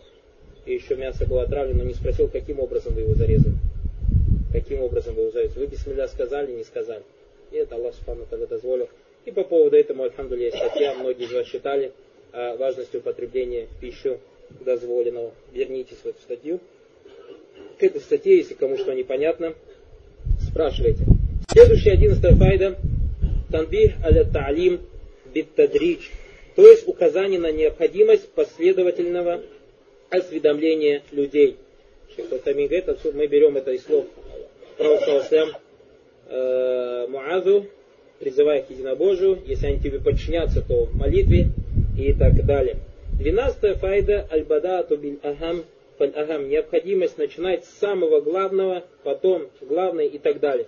и 0.65 0.73
еще 0.73 0.95
мясо 0.95 1.25
было 1.25 1.43
отравлено, 1.43 1.83
не 1.83 1.93
спросил, 1.93 2.27
каким 2.27 2.59
образом 2.59 2.93
вы 2.93 3.01
его 3.01 3.13
зарезали. 3.13 3.55
Каким 4.51 4.81
образом 4.81 5.15
вы 5.15 5.21
его 5.21 5.31
зарезали. 5.31 5.59
Вы 5.59 5.67
бисмилля 5.67 6.07
сказали, 6.07 6.51
не 6.51 6.65
сказали. 6.65 7.03
И 7.51 7.55
это 7.55 7.75
Аллах 7.75 7.95
Субхану 7.95 8.25
тогда 8.29 8.45
дозволил. 8.47 8.89
И 9.25 9.31
по 9.31 9.43
поводу 9.43 9.77
этого, 9.77 10.03
альхамдулилля, 10.05 10.47
есть 10.47 10.57
статья, 10.57 10.93
многие 10.95 11.25
из 11.25 11.31
вас 11.31 11.47
читали 11.47 11.93
о 12.33 12.57
важности 12.57 12.97
употребления 12.97 13.67
пищи 13.79 14.19
дозволенного. 14.59 15.31
Вернитесь 15.53 15.97
в 15.97 16.05
эту 16.05 16.21
статью. 16.21 16.59
К 17.81 17.83
этой 17.83 17.99
статье, 17.99 18.37
если 18.37 18.53
кому 18.53 18.77
что 18.77 18.93
непонятно, 18.93 19.55
спрашивайте. 20.47 21.03
Следующая 21.49 21.93
одиннадцатая 21.93 22.35
файда. 22.35 22.77
Танбих 23.51 23.93
аля 24.05 24.23
та'лим 24.23 24.81
биттадрич, 25.33 26.11
то 26.55 26.61
есть 26.61 26.87
указание 26.87 27.39
на 27.39 27.51
необходимость 27.51 28.29
последовательного 28.33 29.41
осведомления 30.11 31.01
людей. 31.11 31.57
Шейх 32.15 32.29
Тамин 32.43 32.67
говорит, 32.67 32.87
отсюда 32.87 33.17
мы 33.17 33.25
берем 33.25 33.57
это 33.57 33.71
из 33.71 33.83
слов 33.83 34.05
Пророка 34.77 35.25
э, 36.29 37.07
Муазу, 37.09 37.65
призывая 38.19 38.61
к 38.61 38.69
единобожию, 38.69 39.39
если 39.47 39.65
они 39.65 39.79
тебе 39.79 39.99
подчинятся, 39.99 40.61
то 40.61 40.85
в 40.85 40.95
молитве 40.95 41.47
и 41.97 42.13
так 42.13 42.45
далее. 42.45 42.77
Двенадцатая 43.13 43.73
файда 43.73 44.27
аль-бадату 44.31 44.97
биль 44.97 45.17
ахам 45.23 45.63
фаль-агам, 46.01 46.49
необходимость 46.49 47.19
начинать 47.19 47.63
с 47.65 47.79
самого 47.79 48.21
главного, 48.21 48.83
потом 49.03 49.49
главное 49.61 50.05
и 50.05 50.17
так 50.17 50.39
далее. 50.39 50.65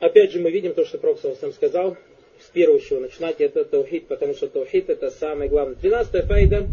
Опять 0.00 0.32
же 0.32 0.40
мы 0.40 0.50
видим 0.50 0.74
то, 0.74 0.84
что 0.84 0.98
Пророк 0.98 1.18
сам 1.20 1.52
сказал, 1.52 1.96
с 2.38 2.50
первого 2.50 2.78
чего 2.78 3.00
начинать, 3.00 3.40
это 3.40 3.64
таухид, 3.64 4.08
потому 4.08 4.34
что 4.34 4.48
таухид 4.48 4.90
это 4.90 5.10
самое 5.10 5.48
главное. 5.48 5.76
Двенадцатая 5.76 6.22
файда, 6.22 6.66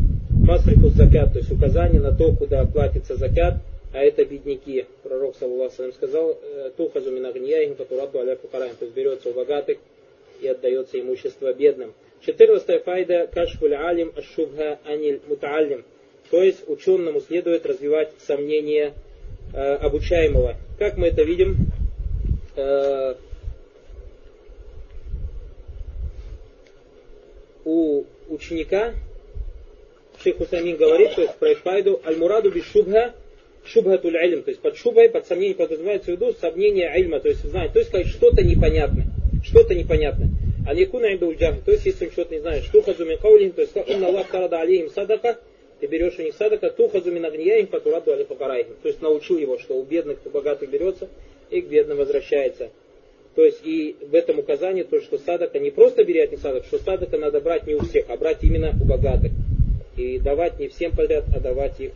масрифу 0.45 0.89
закат, 0.89 1.32
то 1.32 1.39
есть 1.39 1.49
указание 1.49 2.01
на 2.01 2.13
то, 2.13 2.36
куда 2.36 2.65
платится 2.65 3.15
закат, 3.15 3.56
а 3.93 4.03
это 4.03 4.25
бедняки. 4.25 4.86
Пророк, 5.03 5.38
саллаху 5.38 5.93
сказал, 5.93 6.38
«Э, 6.41 6.71
тухазу 6.75 7.12
минагнияхим, 7.12 7.75
фатурату 7.75 8.19
аля 8.19 8.36
фукараем, 8.36 8.75
то 8.75 8.84
есть 8.84 8.93
берется 8.93 9.29
у 9.29 9.34
богатых 9.34 9.77
и 10.41 10.47
отдается 10.47 10.99
имущество 10.99 11.53
бедным. 11.53 11.93
Четырнадцатая 12.25 12.79
файда, 12.79 13.29
кашфуль 13.32 13.75
алим 13.75 14.12
ашубха 14.17 14.79
аниль 14.86 15.21
мутаалим, 15.27 15.86
то 16.34 16.41
есть 16.41 16.67
ученому 16.67 17.22
следует 17.22 17.63
развивать 17.63 18.10
сомнения 18.26 18.93
э, 19.54 19.76
обучаемого. 19.76 20.56
Как 20.80 20.98
мы 20.98 21.10
это 21.10 21.22
видим? 21.22 21.67
Э, 22.56 23.13
у 27.65 28.06
ученика 28.30 28.96
Шейх 30.24 30.38
Хусамин 30.38 30.76
говорит, 30.76 31.13
то 31.13 31.22
есть 31.22 31.36
про 31.36 31.54
Ишфайду, 31.54 32.02
аль-мураду 32.04 32.50
би 32.50 32.63
шубха, 32.63 33.13
шубхатуль 33.63 34.15
ильм, 34.15 34.41
то 34.41 34.50
есть 34.50 34.60
под 34.60 34.76
шубой, 34.76 35.10
под 35.10 35.28
сомнением 35.28 35.58
подразумевается 35.58 36.08
в 36.08 36.15
виду 36.15 36.34
сомнение 36.41 36.91
ильма, 36.98 37.19
то 37.19 37.30
есть 37.30 37.43
знать, 37.43 37.74
то 37.74 37.78
есть 37.78 37.91
сказать 37.91 38.08
что-то 38.08 38.41
непонятное, 38.41 39.06
что-то 39.46 39.76
непонятное. 39.76 40.30
Аликуна 40.65 41.10
уджах, 41.28 41.62
то 41.63 41.72
есть 41.72 41.86
если 41.86 42.06
он 42.06 42.12
что-то 42.12 42.34
не 42.34 42.41
знает, 42.41 42.63
что 42.63 42.82
хазу 42.82 43.06
мин 43.06 43.19
каулихим, 43.19 43.52
то 43.52 43.62
есть 43.62 43.78
инна 43.86 44.08
Аллах 44.08 44.32
тарада 44.32 44.62
алейхим 44.62 44.89
садака, 44.89 45.38
ты 45.84 45.88
берешь 45.88 46.17
у 46.17 46.22
них 46.22 46.34
садака, 46.36 46.69
ту 46.69 46.88
хазу 46.88 47.12
мин 47.12 47.26
агнияхим, 47.26 47.67
фатураду 47.67 48.13
али 48.13 48.24
факараихим. 48.24 48.76
То 48.82 48.88
есть 48.88 49.02
научил 49.02 49.38
его, 49.38 49.60
что 49.60 49.74
у 49.74 49.84
бедных, 49.84 50.17
у 50.24 50.30
богатых 50.30 50.69
берется, 50.69 51.10
и 51.50 51.60
к 51.60 51.67
бедным 51.67 51.98
возвращается. 51.98 52.69
То 53.36 53.43
есть 53.43 53.60
и 53.65 53.98
в 54.00 54.15
этом 54.15 54.39
указании 54.39 54.84
то, 54.84 55.02
что 55.02 55.17
садака 55.17 55.60
не 55.60 55.72
просто 55.72 56.06
бери 56.06 56.22
от 56.22 56.32
них 56.32 56.39
садок, 56.39 56.63
что 56.67 56.80
садака 56.80 57.17
надо 57.17 57.41
брать 57.41 57.67
не 57.67 57.74
у 57.76 57.82
всех, 57.82 58.06
а 58.08 58.15
брать 58.15 58.38
именно 58.43 58.69
у 58.82 58.86
богатых. 58.86 59.34
И 59.98 60.19
давать 60.19 60.58
не 60.58 60.69
всем 60.69 60.96
подряд, 60.96 61.26
а 61.36 61.41
давать 61.41 61.78
их, 61.82 61.91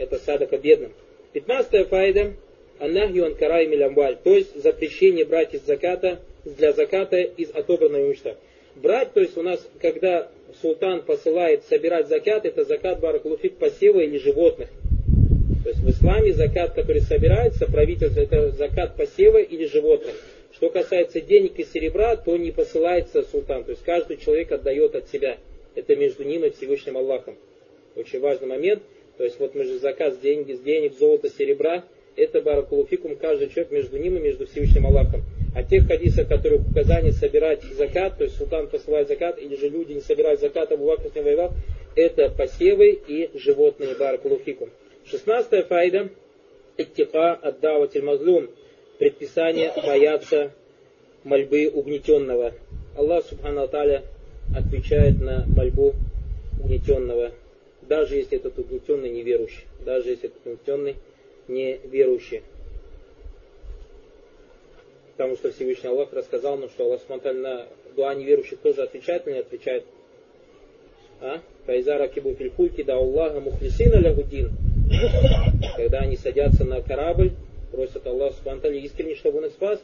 это 0.00 0.18
садака 0.18 0.58
бедным. 0.58 0.90
Пятнадцатая 1.32 1.84
файда, 1.84 2.32
аннахью 2.80 3.24
анкарай 3.24 3.68
милямваль, 3.68 4.18
то 4.24 4.34
есть 4.34 4.60
запрещение 4.60 5.24
брать 5.24 5.54
из 5.54 5.64
заката, 5.64 6.18
для 6.44 6.72
заката 6.72 7.18
из 7.18 7.50
отобранного 7.50 8.04
имущества. 8.04 8.34
Брать, 8.74 9.12
то 9.12 9.20
есть 9.20 9.36
у 9.36 9.42
нас, 9.42 9.64
когда 9.80 10.28
султан 10.60 11.02
посылает 11.02 11.64
собирать 11.64 12.08
закат, 12.08 12.44
это 12.44 12.64
закат 12.64 13.00
баракулуфик 13.00 13.56
посева 13.56 14.00
или 14.00 14.18
животных. 14.18 14.68
То 15.64 15.70
есть 15.70 15.80
в 15.80 15.90
исламе 15.90 16.32
закат, 16.32 16.74
который 16.74 17.02
собирается, 17.02 17.66
правительство, 17.66 18.20
это 18.20 18.50
закат 18.52 18.96
посева 18.96 19.38
или 19.38 19.66
животных. 19.66 20.14
Что 20.52 20.70
касается 20.70 21.20
денег 21.20 21.58
и 21.58 21.64
серебра, 21.64 22.16
то 22.16 22.36
не 22.36 22.50
посылается 22.50 23.22
султан. 23.22 23.64
То 23.64 23.72
есть 23.72 23.84
каждый 23.84 24.16
человек 24.16 24.50
отдает 24.50 24.94
от 24.94 25.08
себя. 25.08 25.36
Это 25.74 25.94
между 25.94 26.24
ним 26.24 26.44
и 26.44 26.50
Всевышним 26.50 26.96
Аллахом. 26.96 27.36
Очень 27.94 28.20
важный 28.20 28.48
момент. 28.48 28.82
То 29.18 29.24
есть 29.24 29.38
вот 29.38 29.54
мы 29.54 29.64
же 29.64 29.78
заказ 29.78 30.16
деньги, 30.18 30.54
с 30.54 30.60
денег, 30.60 30.94
золота, 30.98 31.28
серебра. 31.28 31.84
Это 32.16 32.40
баракулуфикум 32.40 33.16
каждый 33.16 33.48
человек 33.48 33.70
между 33.70 33.98
ним 33.98 34.16
и 34.16 34.20
между 34.20 34.46
Всевышним 34.46 34.86
Аллахом. 34.86 35.22
А 35.54 35.62
тех 35.62 35.86
хадисов, 35.86 36.28
которые 36.28 36.60
указание 36.60 37.12
собирать 37.12 37.62
закат, 37.62 38.18
то 38.18 38.24
есть 38.24 38.36
султан 38.36 38.68
посылает 38.68 39.08
закат, 39.08 39.38
или 39.38 39.56
же 39.56 39.68
люди 39.68 39.92
не 39.92 40.00
собирают 40.00 40.40
закат, 40.40 40.70
Абу 40.72 40.86
Бакр 40.86 41.08
с 41.10 41.14
ним 41.14 41.24
воевал, 41.24 41.54
это 41.96 42.28
посевы 42.28 42.90
и 42.90 43.30
животные 43.36 43.94
баракулуфикум. 43.94 44.70
Шестнадцатая 45.04 45.64
файда. 45.64 46.10
Иттика 46.76 47.34
аддаватель 47.34 48.02
мазлум 48.02 48.50
предписание 48.98 49.72
бояться 49.84 50.52
мольбы 51.24 51.68
угнетенного. 51.68 52.54
Аллах 52.94 53.24
Субхану 53.24 53.62
Аталя 53.62 54.04
отвечает 54.54 55.20
на 55.20 55.44
мольбу 55.48 55.94
угнетенного, 56.60 57.32
даже 57.82 58.16
если 58.16 58.38
этот 58.38 58.58
угнетенный 58.58 59.10
неверующий, 59.10 59.64
даже 59.84 60.10
если 60.10 60.28
этот 60.28 60.46
угнетенный 60.46 60.96
неверующий. 61.48 62.42
Потому 65.18 65.36
что 65.36 65.50
Всевышний 65.50 65.88
Аллах 65.88 66.12
рассказал 66.12 66.56
нам, 66.56 66.70
что 66.70 66.84
Аллах 66.84 67.00
на 67.24 67.66
дуа 67.96 68.14
неверующих 68.14 68.60
тоже 68.60 68.82
отвечает 68.82 69.26
или 69.26 69.34
не 69.34 69.40
отвечает. 69.40 69.84
А? 71.20 71.40
Файзара 71.66 72.06
кибу 72.06 72.34
фильфульки 72.34 72.84
да 72.84 72.94
Аллаха 72.94 73.40
мухлисина 73.40 73.96
лягудин. 73.96 74.52
Когда 75.76 75.98
они 75.98 76.16
садятся 76.16 76.64
на 76.64 76.82
корабль, 76.82 77.32
просят 77.72 78.06
Аллах 78.06 78.32
Субхану 78.34 78.70
искренне, 78.70 79.16
чтобы 79.16 79.38
он 79.38 79.46
их 79.46 79.54
спас. 79.54 79.80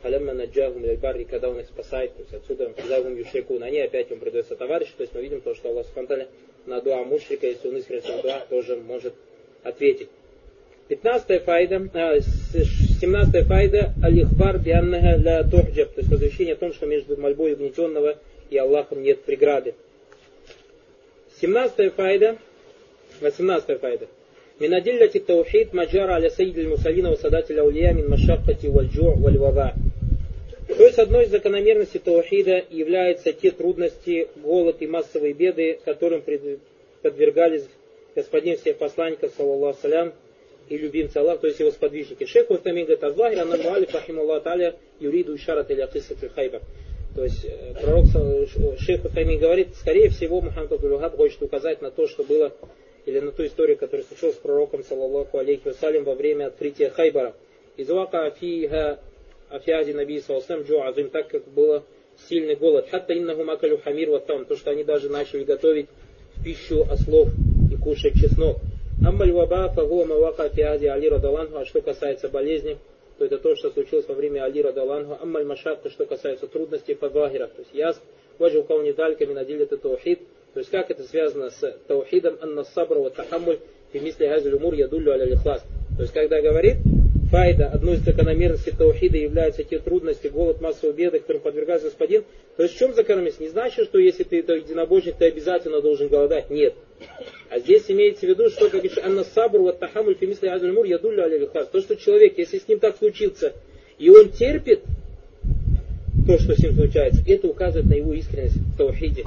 Халямма 0.00 0.32
наджахум 0.32 0.82
ляльбарри, 0.82 1.24
когда 1.24 1.50
он 1.50 1.60
их 1.60 1.66
спасает, 1.66 2.16
то 2.16 2.22
есть 2.22 2.32
отсюда 2.32 2.70
казахум 2.70 3.14
юшрикун, 3.14 3.62
они 3.62 3.80
опять 3.80 4.10
им 4.10 4.18
придется 4.18 4.56
товарищ, 4.56 4.88
то 4.96 5.02
есть 5.02 5.14
мы 5.14 5.20
видим 5.20 5.42
то, 5.42 5.54
что 5.54 5.68
Аллах 5.68 5.84
Субхану 5.84 6.24
на 6.64 6.80
дуа 6.80 7.04
мушрика, 7.04 7.46
если 7.46 7.68
он 7.68 7.76
искренне 7.76 8.16
на 8.16 8.22
дуа, 8.22 8.46
тоже 8.48 8.76
может 8.76 9.12
ответить. 9.62 10.08
15 10.88 11.42
файда, 11.44 11.86
а, 11.92 12.18
17 13.01 13.47
файда, 13.47 13.93
алихбар 14.03 14.59
бианнага 14.59 15.17
ля 15.17 15.43
тухджаб, 15.43 15.93
то 15.93 16.01
есть 16.01 16.09
возвещение 16.09 16.53
о 16.53 16.57
том, 16.57 16.73
что 16.73 16.85
между 16.85 17.17
мольбой 17.17 17.53
угнетенного 17.53 18.17
и 18.49 18.57
Аллахом 18.57 19.03
нет 19.03 19.23
преграды. 19.23 19.75
17 21.41 21.93
файда, 21.93 22.37
18 23.21 23.79
файда. 23.79 24.07
من 24.59 24.73
أدلة 24.73 25.11
التوحيد 25.15 25.67
ما 25.73 25.85
جرى 25.85 26.13
على 26.13 26.29
سيد 26.29 26.57
المرسلين 26.57 27.05
وسادات 27.05 27.51
الأولياء 27.51 27.93
من 27.93 28.09
مشقة 28.09 28.57
والجوع 28.63 29.15
والوباء. 29.21 29.75
То 30.67 30.83
есть 30.83 30.99
одной 30.99 31.23
из 31.23 31.29
закономерностей 31.29 31.99
Таухида 31.99 32.65
являются 32.69 33.31
те 33.31 33.51
трудности, 33.51 34.27
голод 34.35 34.81
и 34.81 34.87
массовые 34.87 35.33
беды, 35.33 35.79
которым 35.85 36.21
подвергались 37.01 37.63
господин 38.15 38.57
всех 38.57 38.77
посланников, 38.77 39.31
саллаллаху 39.37 39.79
салям, 39.81 40.13
и 40.68 40.76
любимцы 40.76 41.18
Аллах, 41.18 41.40
то 41.40 41.46
есть 41.46 41.60
его 41.60 41.70
сподвижники. 41.70 42.24
Шейх 42.24 42.48
Мухтамин 42.50 42.84
говорит, 42.84 43.04
Азлахир, 43.04 43.40
анна 43.40 43.56
муалиф, 43.56 43.94
рахимуллах 43.94 44.42
таля, 44.42 44.76
юриду 45.00 45.36
ишарат 45.36 45.70
или 45.70 45.80
акисат 45.80 46.18
хайбар. 46.34 46.62
То 47.14 47.24
есть 47.24 47.44
э, 47.44 47.74
пророк 47.80 48.06
Шейх 48.78 49.04
Мухтамин 49.04 49.38
говорит, 49.38 49.74
скорее 49.76 50.08
всего, 50.08 50.40
Мухаммад 50.40 50.72
Абдул 50.72 50.98
хочет 50.98 51.42
указать 51.42 51.82
на 51.82 51.90
то, 51.90 52.06
что 52.06 52.24
было 52.24 52.52
или 53.04 53.18
на 53.18 53.32
ту 53.32 53.44
историю, 53.44 53.76
которая 53.76 54.06
случилась 54.06 54.36
с 54.36 54.38
пророком, 54.38 54.84
саллаллаху 54.84 55.38
алейхи 55.38 55.68
вассалям, 55.68 56.04
во 56.04 56.14
время 56.14 56.46
открытия 56.46 56.90
Хайбара. 56.90 57.34
Из 57.76 57.88
вака 57.88 58.26
афиха 58.26 59.00
афиази 59.48 59.92
наби 59.92 60.20
салсам 60.20 60.62
джу 60.62 60.82
азим, 60.82 61.10
так 61.10 61.28
как 61.28 61.46
было 61.48 61.84
сильный 62.28 62.54
голод. 62.54 62.88
Хатта 62.90 63.16
иннаху 63.16 63.44
макалю 63.44 63.78
хамир 63.78 64.10
ваттам, 64.10 64.44
то, 64.44 64.56
что 64.56 64.70
они 64.70 64.84
даже 64.84 65.08
начали 65.08 65.44
готовить 65.44 65.88
пищу 66.44 66.86
ослов 66.90 67.28
и 67.70 67.76
кушать 67.76 68.14
чеснок. 68.14 68.58
Аммаль 69.04 69.32
ваба 69.32 69.68
фагуа 69.68 70.04
мавака 70.04 70.48
фиази 70.48 70.86
али 70.86 71.08
радаланху, 71.08 71.58
а 71.58 71.64
что 71.64 71.80
касается 71.80 72.28
болезни, 72.28 72.78
то 73.18 73.24
это 73.24 73.38
то, 73.38 73.54
что 73.56 73.70
случилось 73.70 74.06
во 74.08 74.14
время 74.14 74.44
Али 74.44 74.62
Радаланху. 74.62 75.16
Аммаль 75.20 75.44
Машак, 75.44 75.82
то 75.82 75.90
что 75.90 76.06
касается 76.06 76.46
трудностей 76.46 76.94
по 76.94 77.08
То 77.08 77.28
есть 77.30 77.72
яс, 77.72 78.00
ваджу 78.38 78.62
кауни 78.64 78.92
далька 78.92 79.26
минадиль 79.26 79.62
это 79.62 79.76
таухид, 79.76 80.20
то 80.54 80.58
есть 80.58 80.70
как 80.70 80.90
это 80.90 81.02
связано 81.04 81.50
с 81.50 81.76
таухидом 81.86 82.36
анна 82.40 82.64
сабра 82.64 82.98
ва 82.98 83.10
тахаммуль 83.10 83.58
и 83.92 83.98
мисли 83.98 84.26
газуль 84.26 84.54
умур 84.54 84.74
ядуллю 84.74 85.12
аля 85.12 85.24
лихлас. 85.24 85.62
То 85.96 86.02
есть 86.02 86.12
когда 86.12 86.40
говорит, 86.40 86.78
файда, 87.30 87.68
одной 87.68 87.94
из 87.94 88.00
закономерностей 88.00 88.72
таухида 88.72 89.18
являются 89.18 89.62
те 89.62 89.78
трудности, 89.78 90.28
голод, 90.28 90.60
массовые 90.60 90.94
беды, 90.94 91.20
которым 91.20 91.42
подвергается 91.42 91.88
господин. 91.88 92.24
То 92.56 92.64
есть 92.64 92.74
в 92.74 92.78
чем 92.78 92.94
закономерность? 92.94 93.40
Не 93.40 93.48
значит, 93.48 93.86
что 93.86 93.98
если 93.98 94.24
ты 94.24 94.36
единобожник, 94.36 95.16
ты 95.16 95.26
обязательно 95.26 95.80
должен 95.80 96.08
голодать. 96.08 96.50
Нет. 96.50 96.74
А 97.50 97.58
здесь 97.58 97.84
имеется 97.88 98.26
в 98.26 98.28
виду, 98.28 98.48
что, 98.50 98.64
как 98.64 98.80
говорится, 98.80 99.04
анна 99.04 99.24
сабр 99.24 99.60
ва 99.60 99.72
тахамуль 99.72 100.14
фи 100.14 100.26
мисли 100.26 100.48
газуль 100.48 100.70
умур 100.70 100.84
ядуллю 100.86 101.22
аля. 101.22 101.46
То, 101.46 101.80
что 101.80 101.96
человек, 101.96 102.38
если 102.38 102.58
с 102.58 102.68
ним 102.68 102.78
так 102.78 102.96
случится, 102.96 103.52
и 103.98 104.08
он 104.08 104.30
терпит 104.30 104.80
то, 106.26 106.38
что 106.38 106.54
с 106.54 106.58
ним 106.58 106.74
случается, 106.74 107.22
это 107.26 107.48
указывает 107.48 107.88
на 107.88 107.94
его 107.94 108.12
искренность 108.14 108.56
в 108.56 108.76
таухиде 108.76 109.24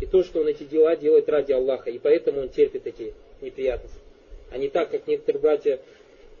и 0.00 0.06
то, 0.06 0.22
что 0.24 0.40
он 0.40 0.48
эти 0.48 0.64
дела 0.64 0.96
делает 0.96 1.28
ради 1.28 1.52
Аллаха, 1.52 1.90
и 1.90 1.98
поэтому 1.98 2.40
он 2.40 2.48
терпит 2.48 2.86
эти 2.86 3.14
неприятности. 3.40 3.98
А 4.50 4.58
не 4.58 4.68
так, 4.68 4.90
как 4.90 5.06
некоторые 5.06 5.40
братья 5.40 5.78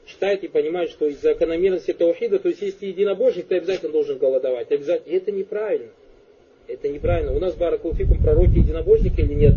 читают 0.06 0.42
и 0.42 0.48
понимают, 0.48 0.90
что 0.90 1.06
из-за 1.06 1.32
закономерности 1.32 1.92
таухида, 1.92 2.38
то 2.38 2.48
есть 2.48 2.62
если 2.62 2.86
единобожник, 2.86 3.46
ты 3.46 3.56
обязательно 3.56 3.92
должен 3.92 4.18
голодовать. 4.18 4.70
Обязательно. 4.70 5.12
И 5.12 5.16
это 5.16 5.32
неправильно. 5.32 5.88
Это 6.66 6.88
неправильно. 6.88 7.32
У 7.32 7.38
нас 7.38 7.54
Баракулфикум 7.54 8.22
пророки 8.22 8.58
единобожники 8.58 9.20
или 9.20 9.34
нет? 9.34 9.54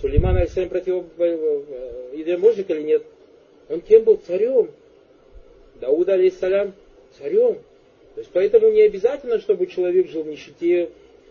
Сулейман 0.00 0.36
Алисалям 0.36 0.68
против 0.68 1.04
э, 1.18 1.24
э, 1.24 2.16
единобожник 2.16 2.70
или 2.70 2.82
нет? 2.82 3.02
Он 3.68 3.80
кем 3.80 4.04
был? 4.04 4.16
Царем. 4.16 4.70
Дауда 5.80 6.14
Алисалям 6.14 6.72
царем. 7.18 7.58
То 8.14 8.20
есть 8.20 8.30
поэтому 8.32 8.70
не 8.70 8.82
обязательно, 8.82 9.38
чтобы 9.40 9.66
человек 9.66 10.08
жил 10.08 10.22
в 10.22 10.28
нищете, 10.28 10.90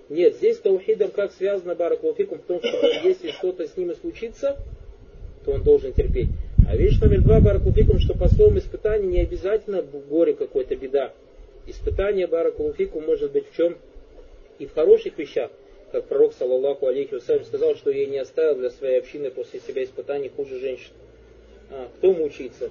Нет, 0.10 0.36
здесь 0.36 0.58
таухидом 0.58 1.12
как 1.12 1.32
связано 1.34 1.76
баракулфикум 1.76 2.40
в 2.40 2.44
том, 2.44 2.60
что 2.60 2.88
если 3.04 3.32
что-то 3.32 3.68
с 3.68 3.78
ним 3.78 3.92
и 3.92 3.96
случится, 3.96 4.58
то 5.46 5.52
он 5.52 5.64
должен 5.64 5.94
терпеть. 5.94 6.30
А 6.68 6.76
вещь 6.76 7.00
номер 7.00 7.22
два 7.22 7.40
баракулфикум, 7.40 8.00
что 8.00 8.18
по 8.18 8.28
словам 8.28 8.58
испытания 8.58 9.08
не 9.08 9.22
обязательно 9.22 9.82
горе 9.82 10.34
какой-то 10.34 10.76
беда. 10.76 11.14
Испытание 11.68 12.28
баракулфикум 12.28 13.06
может 13.06 13.32
быть 13.32 13.50
в 13.50 13.56
чем? 13.56 13.78
И 14.58 14.66
в 14.66 14.74
хороших 14.74 15.18
вещах, 15.18 15.52
как 15.92 16.06
пророк, 16.06 16.34
саллаллаху 16.34 16.88
алейхи 16.88 17.16
вассалям, 17.16 17.44
сказал, 17.44 17.76
что 17.76 17.92
я 17.92 18.06
не 18.06 18.20
оставил 18.20 18.56
для 18.56 18.70
своей 18.70 19.00
общины 19.00 19.32
после 19.32 19.60
себя 19.60 19.84
испытаний 19.84 20.30
хуже 20.36 20.60
женщин. 20.60 20.92
А, 21.72 21.88
кто 21.98 22.14
мучается, 22.14 22.70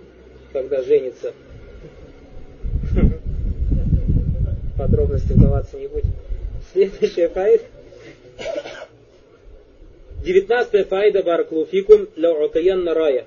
когда 0.53 0.83
женится? 0.83 1.35
Подробности 4.79 5.33
вдаваться 5.33 5.77
не 5.77 5.89
будем. 5.89 6.13
Следующая 6.73 7.29
фаида. 7.29 7.65
Девятнадцатая 10.25 10.85
фаида 10.85 11.23
бараклуфикум 11.23 12.09
ля 12.17 12.33
утаянна 12.33 12.95
рая. 12.95 13.27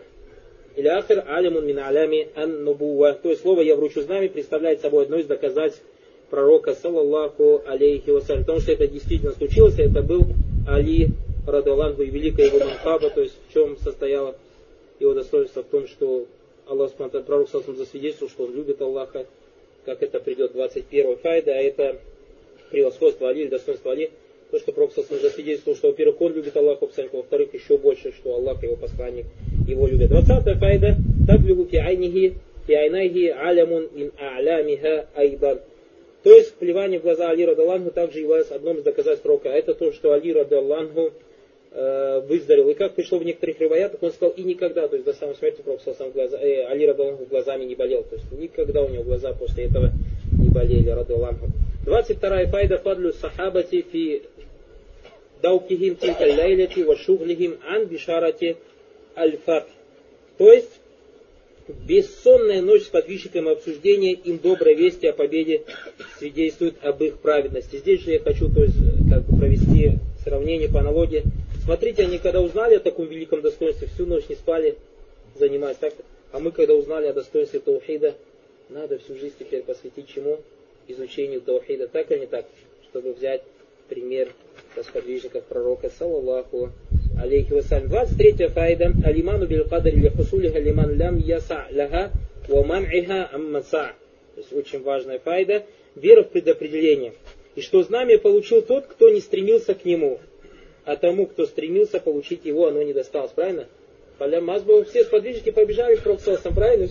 Или 0.76 0.88
ахир 0.88 1.24
алимун 1.28 1.66
мин 1.66 1.80
алями 1.80 2.30
ан 2.36 2.64
нубуа. 2.64 3.14
То 3.14 3.30
есть 3.30 3.42
слово 3.42 3.62
«я 3.62 3.76
вручу 3.76 4.02
знамя» 4.02 4.30
представляет 4.30 4.82
собой 4.82 5.04
одно 5.04 5.18
из 5.18 5.26
доказательств 5.26 5.84
пророка, 6.32 6.74
саллаллаху 6.74 7.62
алейхи 7.68 8.10
вассалям. 8.10 8.44
Потому 8.44 8.62
что 8.62 8.72
это 8.72 8.88
действительно 8.88 9.34
случилось, 9.34 9.78
это 9.78 10.02
был 10.02 10.24
Али, 10.68 11.10
радаллаху, 11.46 12.02
и 12.02 12.10
великая 12.10 12.48
его 12.48 12.60
манхаба, 12.60 13.12
то 13.12 13.22
есть 13.22 13.36
в 13.48 13.54
чем 13.54 13.78
состояло 13.78 14.36
его 15.00 15.14
достоинство 15.14 15.62
в 15.62 15.68
том, 15.68 15.88
что 15.88 16.26
Аллах 16.68 16.92
пророк 16.94 17.50
Сасам 17.50 17.76
засвидетельствовал, 17.76 18.32
что 18.32 18.46
он 18.46 18.56
любит 18.56 18.82
Аллаха, 18.82 19.26
как 19.86 20.02
это 20.02 20.20
придет 20.20 20.54
21 20.54 21.18
файда, 21.18 21.52
а 21.52 21.56
это 21.56 21.98
превосходство 22.70 23.30
Али 23.30 23.42
или 23.42 23.50
достоинство 23.50 23.92
Али, 23.92 24.12
то, 24.52 24.60
что 24.60 24.72
Пророк 24.72 24.94
Сасам 24.94 25.20
засвидетельствовал, 25.20 25.78
что, 25.78 25.88
во-первых, 25.88 26.22
он 26.22 26.34
любит 26.34 26.56
Аллаха, 26.56 26.88
во-вторых, 27.12 27.54
еще 27.54 27.78
больше, 27.78 28.12
что 28.12 28.36
Аллах, 28.36 28.62
его 28.64 28.76
посланник, 28.76 29.26
его 29.68 29.88
любит. 29.88 30.10
20 30.10 30.60
файда, 30.60 30.96
таблюгу 31.28 31.66
фи 31.66 31.78
айнихи, 31.78 32.36
фи 32.68 32.74
айнайхи 32.74 33.28
алямун 33.28 33.90
мин 33.94 34.12
айдан. 35.16 35.60
То 36.24 36.32
есть 36.32 36.54
плевание 36.56 37.00
в 37.00 37.04
глаза 37.04 37.30
Али 37.30 37.46
Радаллаху 37.46 37.90
также 37.92 38.20
является 38.20 38.56
одним 38.56 38.78
из 38.78 38.84
доказательств 38.84 39.24
пророка. 39.24 39.52
А 39.52 39.54
это 39.54 39.74
то, 39.74 39.92
что 39.92 40.14
Али 40.14 40.32
Радаллаху 40.34 41.14
э, 41.72 42.22
выздоровел. 42.28 42.70
И 42.70 42.74
как 42.76 42.94
пришло 42.94 43.18
в 43.18 43.24
некоторых 43.24 43.60
риваятах, 43.60 44.04
он 44.04 44.12
сказал, 44.12 44.34
и 44.36 44.44
никогда, 44.44 44.88
то 44.88 44.96
есть 44.96 45.06
до 45.06 45.14
самой 45.14 45.36
смерти 45.36 45.62
Пророк 45.62 45.82
сам 45.82 46.12
глаза, 46.12 46.38
э, 46.38 46.66
Али 46.66 46.86
Радаллаху 46.86 47.26
глазами 47.26 47.66
не 47.66 47.76
болел. 47.76 48.04
То 48.04 48.16
есть 48.16 48.32
никогда 48.32 48.84
у 48.84 48.90
него 48.90 49.04
глаза 49.04 49.34
после 49.34 49.66
этого 49.66 49.90
не 50.32 50.50
болели, 50.50 50.90
Радаллаху. 50.90 51.48
22 51.86 52.46
файда 52.46 52.78
фадлю 52.78 53.12
сахабати 53.14 53.82
фи 53.82 54.22
даукихим 55.42 55.96
тилька 55.96 56.26
ляйляти 56.26 56.82
ва 56.82 56.96
шуглихим 56.96 57.58
ан 57.68 57.86
бишарати 57.86 58.58
аль 59.18 59.38
То 60.38 60.52
есть 60.52 60.81
Бессонная 61.68 62.62
ночь 62.62 62.84
с 62.84 62.88
подвижником 62.88 63.48
обсуждения 63.48 64.14
им 64.14 64.40
доброй 64.40 64.76
вести 64.76 65.08
о 65.08 65.14
победе 65.14 65.64
свидетельствует 66.18 66.76
об 66.84 67.02
их 67.04 67.20
праведности. 67.20 67.78
Здесь 67.78 68.02
же 68.02 68.12
я 68.12 68.20
хочу 68.20 68.50
то 68.52 68.64
есть, 68.64 68.76
как 69.10 69.24
бы 69.26 69.38
провести 69.38 69.94
сравнение 70.24 70.70
по 70.70 70.80
аналогии. 70.80 71.24
Смотрите, 71.64 72.04
они 72.04 72.18
когда 72.18 72.42
узнали 72.42 72.76
о 72.76 72.80
таком 72.80 73.08
великом 73.08 73.42
достоинстве, 73.42 73.88
всю 73.88 74.06
ночь 74.06 74.28
не 74.30 74.36
спали, 74.36 74.78
занимаясь 75.36 75.78
так. 75.78 75.94
А 76.32 76.40
мы, 76.40 76.52
когда 76.52 76.74
узнали 76.74 77.08
о 77.08 77.14
достоинстве 77.14 77.60
Таухида, 77.60 78.16
надо 78.70 78.98
всю 79.00 79.16
жизнь 79.16 79.36
теперь 79.38 79.64
посвятить 79.64 80.08
чему? 80.08 80.40
Изучению 80.88 81.42
Таухида. 81.42 81.88
Так 81.88 82.12
или 82.12 82.20
не 82.20 82.26
так? 82.26 82.46
Чтобы 82.90 83.14
взять 83.14 83.44
пример 83.88 84.32
со 84.76 84.84
сподвижников 84.84 85.44
пророка, 85.44 85.92
саллаллаху 85.98 86.72
алейхи 87.20 87.54
вассалям. 87.54 87.88
23 87.90 88.48
файда. 88.48 88.94
Алиману 89.06 89.48
бил 89.48 89.66
кадари 89.66 89.96
ли 89.96 90.10
хусулиха 90.10 90.60
лиман 90.60 90.98
лям 90.98 91.18
яса 91.18 91.66
ляха 91.72 92.12
ва 92.48 92.64
ман'иха 92.64 93.30
аммаса. 93.32 93.92
То 94.36 94.42
есть 94.42 94.54
очень 94.54 94.84
важная 94.84 95.20
файда. 95.20 95.64
Вера 95.96 96.24
в 96.24 96.30
предопределение. 96.30 97.14
И 97.56 97.62
что 97.62 97.84
знамя 97.84 98.18
получил 98.18 98.62
тот, 98.62 98.86
кто 98.88 99.10
не 99.10 99.20
стремился 99.20 99.74
к 99.74 99.84
нему. 99.86 100.20
А 100.86 100.96
тому, 100.96 101.26
кто 101.28 101.46
стремился 101.46 102.00
получить 102.00 102.46
его, 102.46 102.68
оно 102.68 102.82
не 102.82 102.94
досталось. 102.94 103.32
Правильно? 103.32 103.68
Поля 104.18 104.40
Мазбова 104.40 104.84
все 104.84 105.04
сподвижники 105.04 105.52
побежали 105.52 105.96
к 105.96 106.04
Проксосам, 106.04 106.54
правильно? 106.54 106.88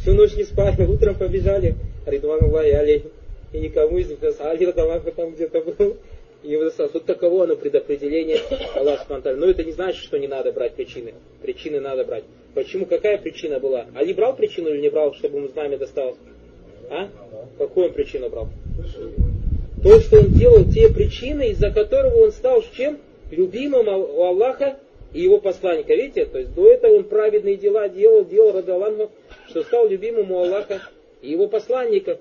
Всю 0.00 0.12
ночь 0.12 0.34
не 0.34 0.44
спали, 0.44 0.82
утром 0.82 1.14
побежали. 1.14 1.74
Ридван 2.06 2.44
Аллахи 2.44 2.70
алейхи. 2.70 3.06
И 3.52 3.58
никому 3.58 3.98
из 3.98 4.08
них, 4.08 4.18
Али 4.40 4.66
Радаллаху 4.66 5.12
там 5.12 5.32
где-то 5.32 5.60
был 5.60 5.96
и 6.44 6.56
вот 6.56 7.06
таково 7.06 7.44
оно 7.44 7.56
предопределение 7.56 8.38
Аллаха 8.74 9.06
Субтитры. 9.08 9.36
Но 9.36 9.46
это 9.46 9.64
не 9.64 9.72
значит, 9.72 10.02
что 10.02 10.18
не 10.18 10.28
надо 10.28 10.52
брать 10.52 10.74
причины. 10.74 11.14
Причины 11.40 11.80
надо 11.80 12.04
брать. 12.04 12.24
Почему? 12.54 12.84
Какая 12.84 13.16
причина 13.16 13.58
была? 13.58 13.86
Али 13.94 14.12
брал 14.12 14.36
причину 14.36 14.68
или 14.68 14.82
не 14.82 14.90
брал, 14.90 15.14
чтобы 15.14 15.38
ему 15.38 15.48
знамя 15.48 15.78
досталось? 15.78 16.16
А? 16.90 17.08
Какую 17.56 17.86
он 17.86 17.92
причину 17.94 18.28
брал? 18.28 18.48
То, 19.82 20.00
что 20.00 20.18
он 20.18 20.26
делал 20.32 20.64
те 20.64 20.92
причины, 20.92 21.50
из-за 21.50 21.70
которого 21.70 22.24
он 22.24 22.32
стал 22.32 22.62
чем? 22.76 22.98
Любимым 23.30 23.88
у 23.88 24.22
Аллаха 24.22 24.76
и 25.14 25.22
его 25.22 25.38
посланника. 25.38 25.94
Видите? 25.94 26.26
То 26.26 26.38
есть 26.38 26.54
до 26.54 26.70
этого 26.70 26.96
он 26.96 27.04
праведные 27.04 27.56
дела 27.56 27.88
делал, 27.88 28.24
делал 28.24 28.52
ради 28.52 28.70
Аллаха, 28.70 29.08
что 29.48 29.62
стал 29.62 29.88
любимым 29.88 30.30
у 30.30 30.38
Аллаха 30.40 30.82
и 31.22 31.30
его 31.30 31.48
посланника. 31.48 32.18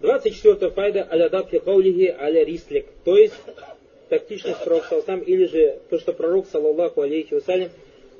24 0.00 0.70
файда 0.70 1.02
алядаб 1.02 1.50
каулихи 1.50 2.14
аля 2.18 2.44
рислик. 2.44 2.86
То 3.04 3.16
есть 3.16 3.34
тактичность 4.08 4.62
пророк 4.64 4.84
Салсам 4.84 5.20
или 5.20 5.46
же 5.46 5.78
то, 5.90 5.98
что 5.98 6.12
пророк, 6.12 6.46
саллаллаху 6.50 7.02
алейхи 7.02 7.34
вассалям, 7.34 7.70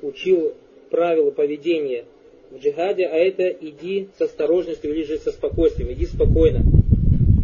учил 0.01 0.53
правила 0.89 1.31
поведения 1.31 2.05
в 2.51 2.59
джихаде, 2.59 3.05
а 3.05 3.15
это 3.15 3.47
иди 3.49 4.09
с 4.17 4.21
осторожностью 4.21 4.91
или 4.91 5.03
же 5.03 5.17
со 5.19 5.31
спокойствием, 5.31 5.91
иди 5.91 6.05
спокойно. 6.05 6.63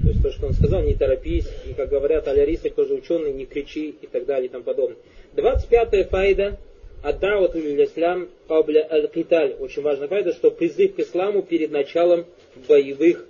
То 0.03 0.09
есть 0.09 0.21
то, 0.21 0.31
что 0.31 0.47
он 0.47 0.53
сказал, 0.53 0.83
не 0.83 0.95
торопись, 0.95 1.47
и 1.67 1.73
как 1.73 1.89
говорят 1.89 2.27
аля 2.27 2.45
рислик, 2.45 2.75
тоже 2.75 2.93
ученый, 2.93 3.31
не 3.31 3.45
кричи 3.45 3.95
и 4.01 4.07
так 4.07 4.25
далее 4.25 4.47
и 4.47 4.49
тому 4.49 4.63
подобное. 4.63 4.97
25 5.33 6.09
файда 6.09 6.57
Аддавату 7.03 7.59
ислам 7.59 8.29
кабля 8.47 8.88
аль-киталь. 8.89 9.55
Очень 9.59 9.83
важная 9.83 10.07
файда, 10.07 10.33
что 10.33 10.49
призыв 10.49 10.95
к 10.95 10.99
исламу 10.99 11.43
перед 11.43 11.69
началом 11.71 12.25
боевых 12.67 13.27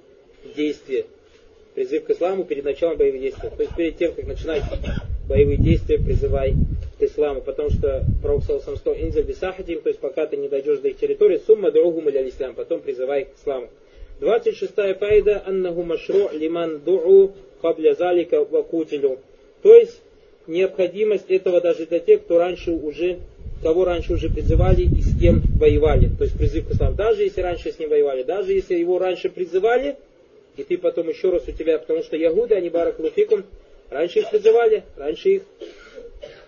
действия. 0.53 1.05
Призыв 1.73 2.05
к 2.05 2.11
исламу 2.11 2.45
перед 2.45 2.63
началом 2.63 2.97
боевых 2.97 3.21
действий. 3.21 3.49
То 3.49 3.63
есть 3.63 3.75
перед 3.75 3.97
тем, 3.97 4.13
как 4.13 4.25
начинать 4.27 4.63
боевые 5.27 5.57
действия, 5.57 5.97
призывай 5.97 6.55
к 6.97 7.03
исламу. 7.03 7.41
Потому 7.41 7.69
что 7.69 8.05
Пророк 8.21 8.43
Саласам 8.43 8.77
сказал, 8.77 8.99
инзаль 8.99 9.23
бисахатим, 9.23 9.81
то 9.81 9.89
есть 9.89 9.99
пока 9.99 10.25
ты 10.25 10.37
не 10.37 10.47
дойдешь 10.47 10.79
до 10.79 10.89
их 10.89 10.97
территории, 10.97 11.41
сумма 11.45 11.71
другум 11.71 12.09
или 12.09 12.29
ислам, 12.29 12.55
потом 12.55 12.79
призывай 12.79 13.25
к 13.25 13.29
исламу. 13.39 13.69
26-я 14.21 14.95
файда, 14.95 15.43
аннаху 15.45 15.83
машру 15.83 16.29
лиман 16.31 16.79
ду'у 16.79 17.33
кабля 17.61 17.95
залика 17.95 18.45
вакутилю. 18.45 19.19
То 19.61 19.75
есть 19.75 19.99
необходимость 20.47 21.29
этого 21.29 21.59
даже 21.59 21.85
для 21.85 21.99
тех, 21.99 22.23
кто 22.23 22.37
раньше 22.37 22.71
уже 22.71 23.19
кого 23.61 23.85
раньше 23.85 24.13
уже 24.13 24.29
призывали 24.29 24.83
и 24.83 25.01
с 25.01 25.19
кем 25.19 25.41
воевали. 25.57 26.09
То 26.15 26.25
есть 26.25 26.37
призыв 26.37 26.67
к 26.67 26.71
исламу. 26.71 26.95
Даже 26.95 27.23
если 27.23 27.41
раньше 27.41 27.71
с 27.71 27.79
ним 27.79 27.89
воевали, 27.89 28.23
даже 28.23 28.53
если 28.53 28.75
его 28.75 28.99
раньше 28.99 29.29
призывали, 29.29 29.95
и 30.57 30.63
ты 30.63 30.77
потом 30.77 31.09
еще 31.09 31.29
раз 31.29 31.47
у 31.47 31.51
тебя, 31.51 31.79
потому 31.79 32.03
что 32.03 32.15
ягуды, 32.15 32.55
они 32.55 32.69
бараклуфикум, 32.69 33.43
раньше 33.89 34.19
их 34.19 34.29
призывали, 34.29 34.83
раньше 34.95 35.29
их, 35.29 35.41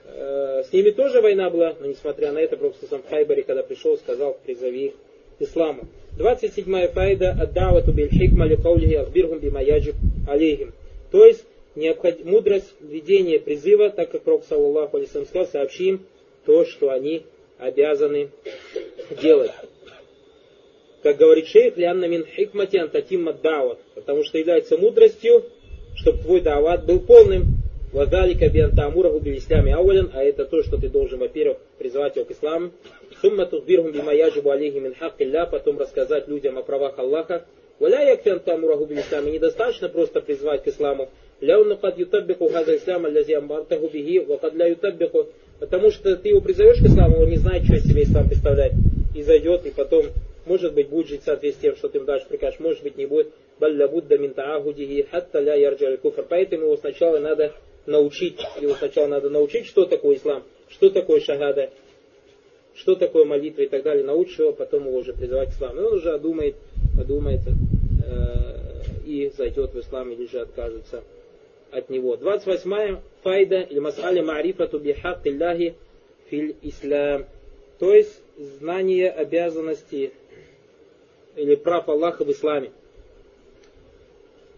э, 0.06 0.64
с 0.64 0.74
ними 0.74 0.92
тоже 0.92 1.22
война 1.22 1.50
была, 1.50 1.76
но 1.80 1.88
несмотря 1.88 2.32
на 2.32 2.40
это, 2.40 2.58
просто 2.58 2.88
сам 2.88 3.04
в 3.04 3.10
Хайбаре, 3.10 3.44
когда 3.44 3.64
пришел, 3.64 3.98
сказал, 3.98 4.38
призови 4.46 4.88
их 4.88 4.94
к 5.38 5.42
исламу. 5.42 5.88
27 6.18 6.88
файда 6.88 7.32
аддавату 7.32 7.92
биль 7.92 8.10
хикма 8.10 8.46
ли 8.46 8.56
каулихи 8.56 8.96
ахбирхум 8.96 9.40
бимаяджиб 9.40 9.96
алейхим. 10.28 10.74
То 11.12 11.26
есть, 11.26 11.46
необход... 11.76 12.24
мудрость 12.26 12.74
ведения 12.82 13.40
призыва, 13.40 13.90
так 13.90 14.10
как 14.10 14.24
Пророк, 14.24 14.44
саллаллаху 14.46 14.98
алейсам, 14.98 15.26
сказал, 15.26 15.48
сообщи 15.48 15.90
им 15.90 16.06
то, 16.46 16.66
что 16.66 16.90
они 16.90 17.24
обязаны 17.60 18.30
делать. 19.22 19.52
Как 21.04 21.18
говорит 21.18 21.48
шейх, 21.48 21.78
лянна 21.78 22.06
мин 22.06 22.26
хикмати 22.26 22.78
антатимма 22.78 23.34
дава, 23.34 23.78
потому 23.94 24.24
что 24.24 24.38
является 24.38 24.78
мудростью, 24.78 25.46
чтобы 25.96 26.20
твой 26.20 26.42
дават 26.42 26.86
был 26.86 27.00
полным. 27.00 27.58
Вадалика 27.94 28.50
биантамураху 28.50 29.20
бил 29.20 29.38
исламе 29.38 29.74
ауален, 29.76 30.12
а 30.14 30.24
это 30.24 30.46
то, 30.46 30.62
что 30.64 30.78
ты 30.78 30.90
должен, 30.90 31.20
во-первых, 31.20 31.58
призывать 31.78 32.16
его 32.16 32.26
к 32.26 32.32
исламу. 32.32 32.72
Сумма 33.22 33.46
тухбирхум 33.46 33.92
бимаяджибу 33.92 34.50
алейхи 34.50 34.78
мин 34.78 34.94
хаккилля, 34.96 35.46
потом 35.46 35.80
рассказать 35.80 36.28
людям 36.28 36.58
о 36.58 36.64
правах 36.64 37.00
Аллаха. 37.00 37.46
Валя 37.80 38.02
якфи 38.02 38.30
антамураху 38.30 38.86
бил 38.86 39.00
исламе, 39.00 39.32
недостаточно 39.32 39.88
просто 39.88 40.20
призвать 40.20 40.64
к 40.64 40.68
исламу. 40.68 41.10
Ляуна 41.40 41.76
кад 41.76 41.98
ютаббику 41.98 42.50
хаза 42.50 42.76
ислам, 42.76 43.06
аллази 43.06 43.34
амбартаху 43.34 43.88
бихи, 43.88 44.20
вакад 44.20 44.56
ля 44.56 44.68
ютаббику. 44.68 45.28
Потому 45.60 45.92
что 45.92 46.16
ты 46.18 46.30
его 46.30 46.42
призовешь 46.42 46.80
к 46.80 46.86
исламу, 46.86 47.22
он 47.22 47.30
не 47.30 47.38
знает, 47.38 47.64
что 47.66 47.76
из 47.76 47.84
себя 47.84 48.04
ислам 48.04 48.28
представляет. 48.28 48.74
И 49.16 49.22
зайдет, 49.22 49.66
и 49.66 49.70
потом 49.70 50.08
может 50.48 50.74
быть, 50.74 50.90
будет 50.90 51.08
жить 51.08 51.22
в 51.22 51.26
соответствии 51.26 51.70
с 51.70 51.72
тем, 51.72 51.76
что 51.76 51.90
ты 51.90 52.00
им 52.00 52.06
дальше 52.06 52.28
Может 52.60 52.84
быть, 52.84 52.98
не 52.98 53.06
будет. 53.06 53.34
Балля 53.60 53.88
будда 53.88 54.18
мин 54.18 54.34
таахудихи 54.34 55.08
хатта 55.10 55.40
ля 55.40 55.56
ярджа 55.56 55.98
куфр. 55.98 56.26
Поэтому 56.28 56.64
его 56.64 56.78
сначала 56.78 57.20
надо 57.20 57.54
научить, 57.86 58.40
его 58.62 58.74
сначала 58.76 59.08
надо 59.08 59.30
научить, 59.30 59.66
что 59.66 59.86
такое 59.86 60.18
ислам, 60.18 60.44
что 60.70 60.90
такое 60.90 61.20
шагада, 61.20 61.70
что 62.76 62.96
такое 62.96 63.26
молитва 63.26 63.62
и 63.64 63.68
так 63.68 63.84
далее, 63.84 64.04
научишь 64.04 64.40
его, 64.40 64.54
потом 64.54 64.88
его 64.88 65.00
уже 65.00 65.14
призывать 65.14 65.50
к 65.50 65.54
исламу. 65.54 65.82
И 65.82 65.84
он 65.84 65.94
уже 65.94 66.14
одумает, 66.14 66.56
подумает 66.96 67.42
э, 68.06 68.78
и 69.06 69.32
зайдет 69.36 69.74
в 69.74 69.80
ислам 69.80 70.12
или 70.12 70.28
же 70.28 70.40
откажется 70.42 71.04
от 71.72 71.90
него. 71.90 72.16
28 72.16 72.98
файда 73.24 73.62
или 73.62 73.80
мас'али 73.80 74.22
ма'рифату 74.22 74.80
бихак 74.80 75.26
Илляхи 75.26 75.76
филь 76.30 76.56
ислам. 76.62 77.26
То 77.80 77.94
есть 77.94 78.22
знание 78.38 79.10
обязанностей 79.10 80.12
или 81.38 81.56
прав 81.56 81.88
Аллаха 81.88 82.26
в 82.26 82.32
исламе. 82.32 82.72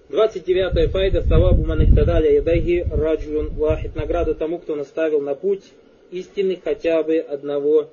29 0.10 0.92
файда 0.92 1.22
Савабу 1.22 1.64
Манихтадаля 1.66 2.32
Ядайги 2.32 2.84
Раджулюн 2.90 3.50
Вахид. 3.50 3.96
Награда 3.96 4.34
тому, 4.34 4.58
кто 4.58 4.76
наставил 4.76 5.22
на 5.22 5.36
путь 5.36 5.64
истины 6.10 6.60
хотя 6.64 7.04
бы 7.04 7.18
одного 7.18 7.90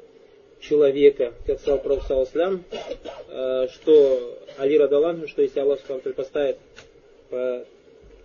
человека. 0.61 1.35
Как 1.47 1.61
сказал 1.61 1.79
Пророк 1.81 2.05
Саласлям, 2.05 2.65
э, 3.29 3.69
что 3.75 4.39
Али 4.57 4.79
Радалан, 4.79 5.29
что 5.29 5.43
если 5.43 5.61
Аллах 5.61 5.81
поставит 6.17 6.57
по 7.29 7.65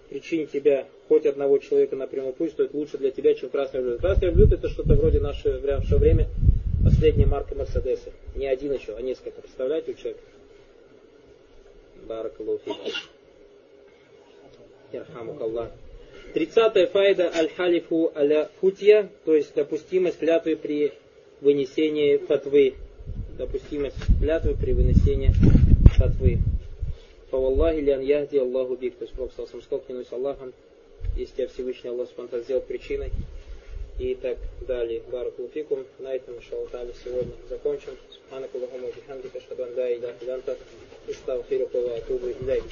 причине 0.10 0.46
тебя 0.46 0.86
хоть 1.10 1.26
одного 1.26 1.58
человека 1.58 1.98
на 1.98 2.08
прямой 2.08 2.32
путь, 2.32 2.56
то 2.56 2.64
это 2.64 2.78
лучше 2.78 2.98
для 2.98 3.12
тебя, 3.12 3.34
чем 3.34 3.50
красный 3.50 3.82
блюдо. 3.82 3.98
Красный 3.98 4.32
блюдо 4.32 4.56
это 4.56 4.70
что-то 4.70 4.94
вроде 4.94 5.20
наше, 5.20 5.52
в 5.52 5.66
наше 5.66 5.98
время 5.98 6.28
последняя 6.84 7.26
марка 7.26 7.56
Мерседеса. 7.56 8.12
Не 8.36 8.48
один 8.48 8.72
еще, 8.72 8.96
а 8.96 9.02
несколько. 9.02 9.42
Представляете, 9.42 9.92
у 9.92 9.96
человека? 9.96 10.22
Баракалуфи. 12.08 12.72
Ярхамукаллах. 14.92 15.72
Тридцатая 16.34 16.88
файда 16.88 17.32
аль-халифу 17.36 18.12
аля 18.16 18.50
футья, 18.60 19.10
то 19.26 19.36
есть 19.36 19.54
допустимость 19.54 20.20
клятвы 20.20 20.56
при 20.56 20.94
вынесении 21.42 22.18
фатвы. 22.18 22.76
Допустимость 23.38 23.98
клятвы 24.20 24.56
при 24.56 24.72
вынесении 24.72 25.32
фатвы. 25.98 26.40
Фаваллахи 27.32 27.80
лян 27.80 28.02
яхди 28.02 28.38
Аллаху 28.38 28.76
бик. 28.76 28.96
То 28.96 29.04
есть 29.04 29.14
Пророк 29.14 29.34
Салсам 29.36 29.62
сказал, 29.62 29.84
клянусь 29.86 30.12
Аллахом, 30.12 30.54
если 31.16 31.36
тебя 31.36 31.48
Всевышний 31.48 31.90
Аллах 31.90 32.08
спонтан 32.08 32.44
сделал 32.44 32.62
причиной. 32.62 33.12
И 34.00 34.16
так 34.16 34.38
далее. 34.68 35.02
Баракулуфикум. 35.12 35.86
На 36.00 36.14
этом, 36.16 36.36
иншаллаху 36.36 36.94
сегодня 37.04 37.34
закончим. 37.50 37.92
Субханакаллахумма 38.10 38.88
бихамдика, 38.88 39.40
шадан 39.48 39.76
ла 39.76 39.92
иляха 39.92 40.16
илля 40.22 40.40
أستغفرك 41.10 41.76
وأتوب 41.76 42.22
إليك. 42.42 42.64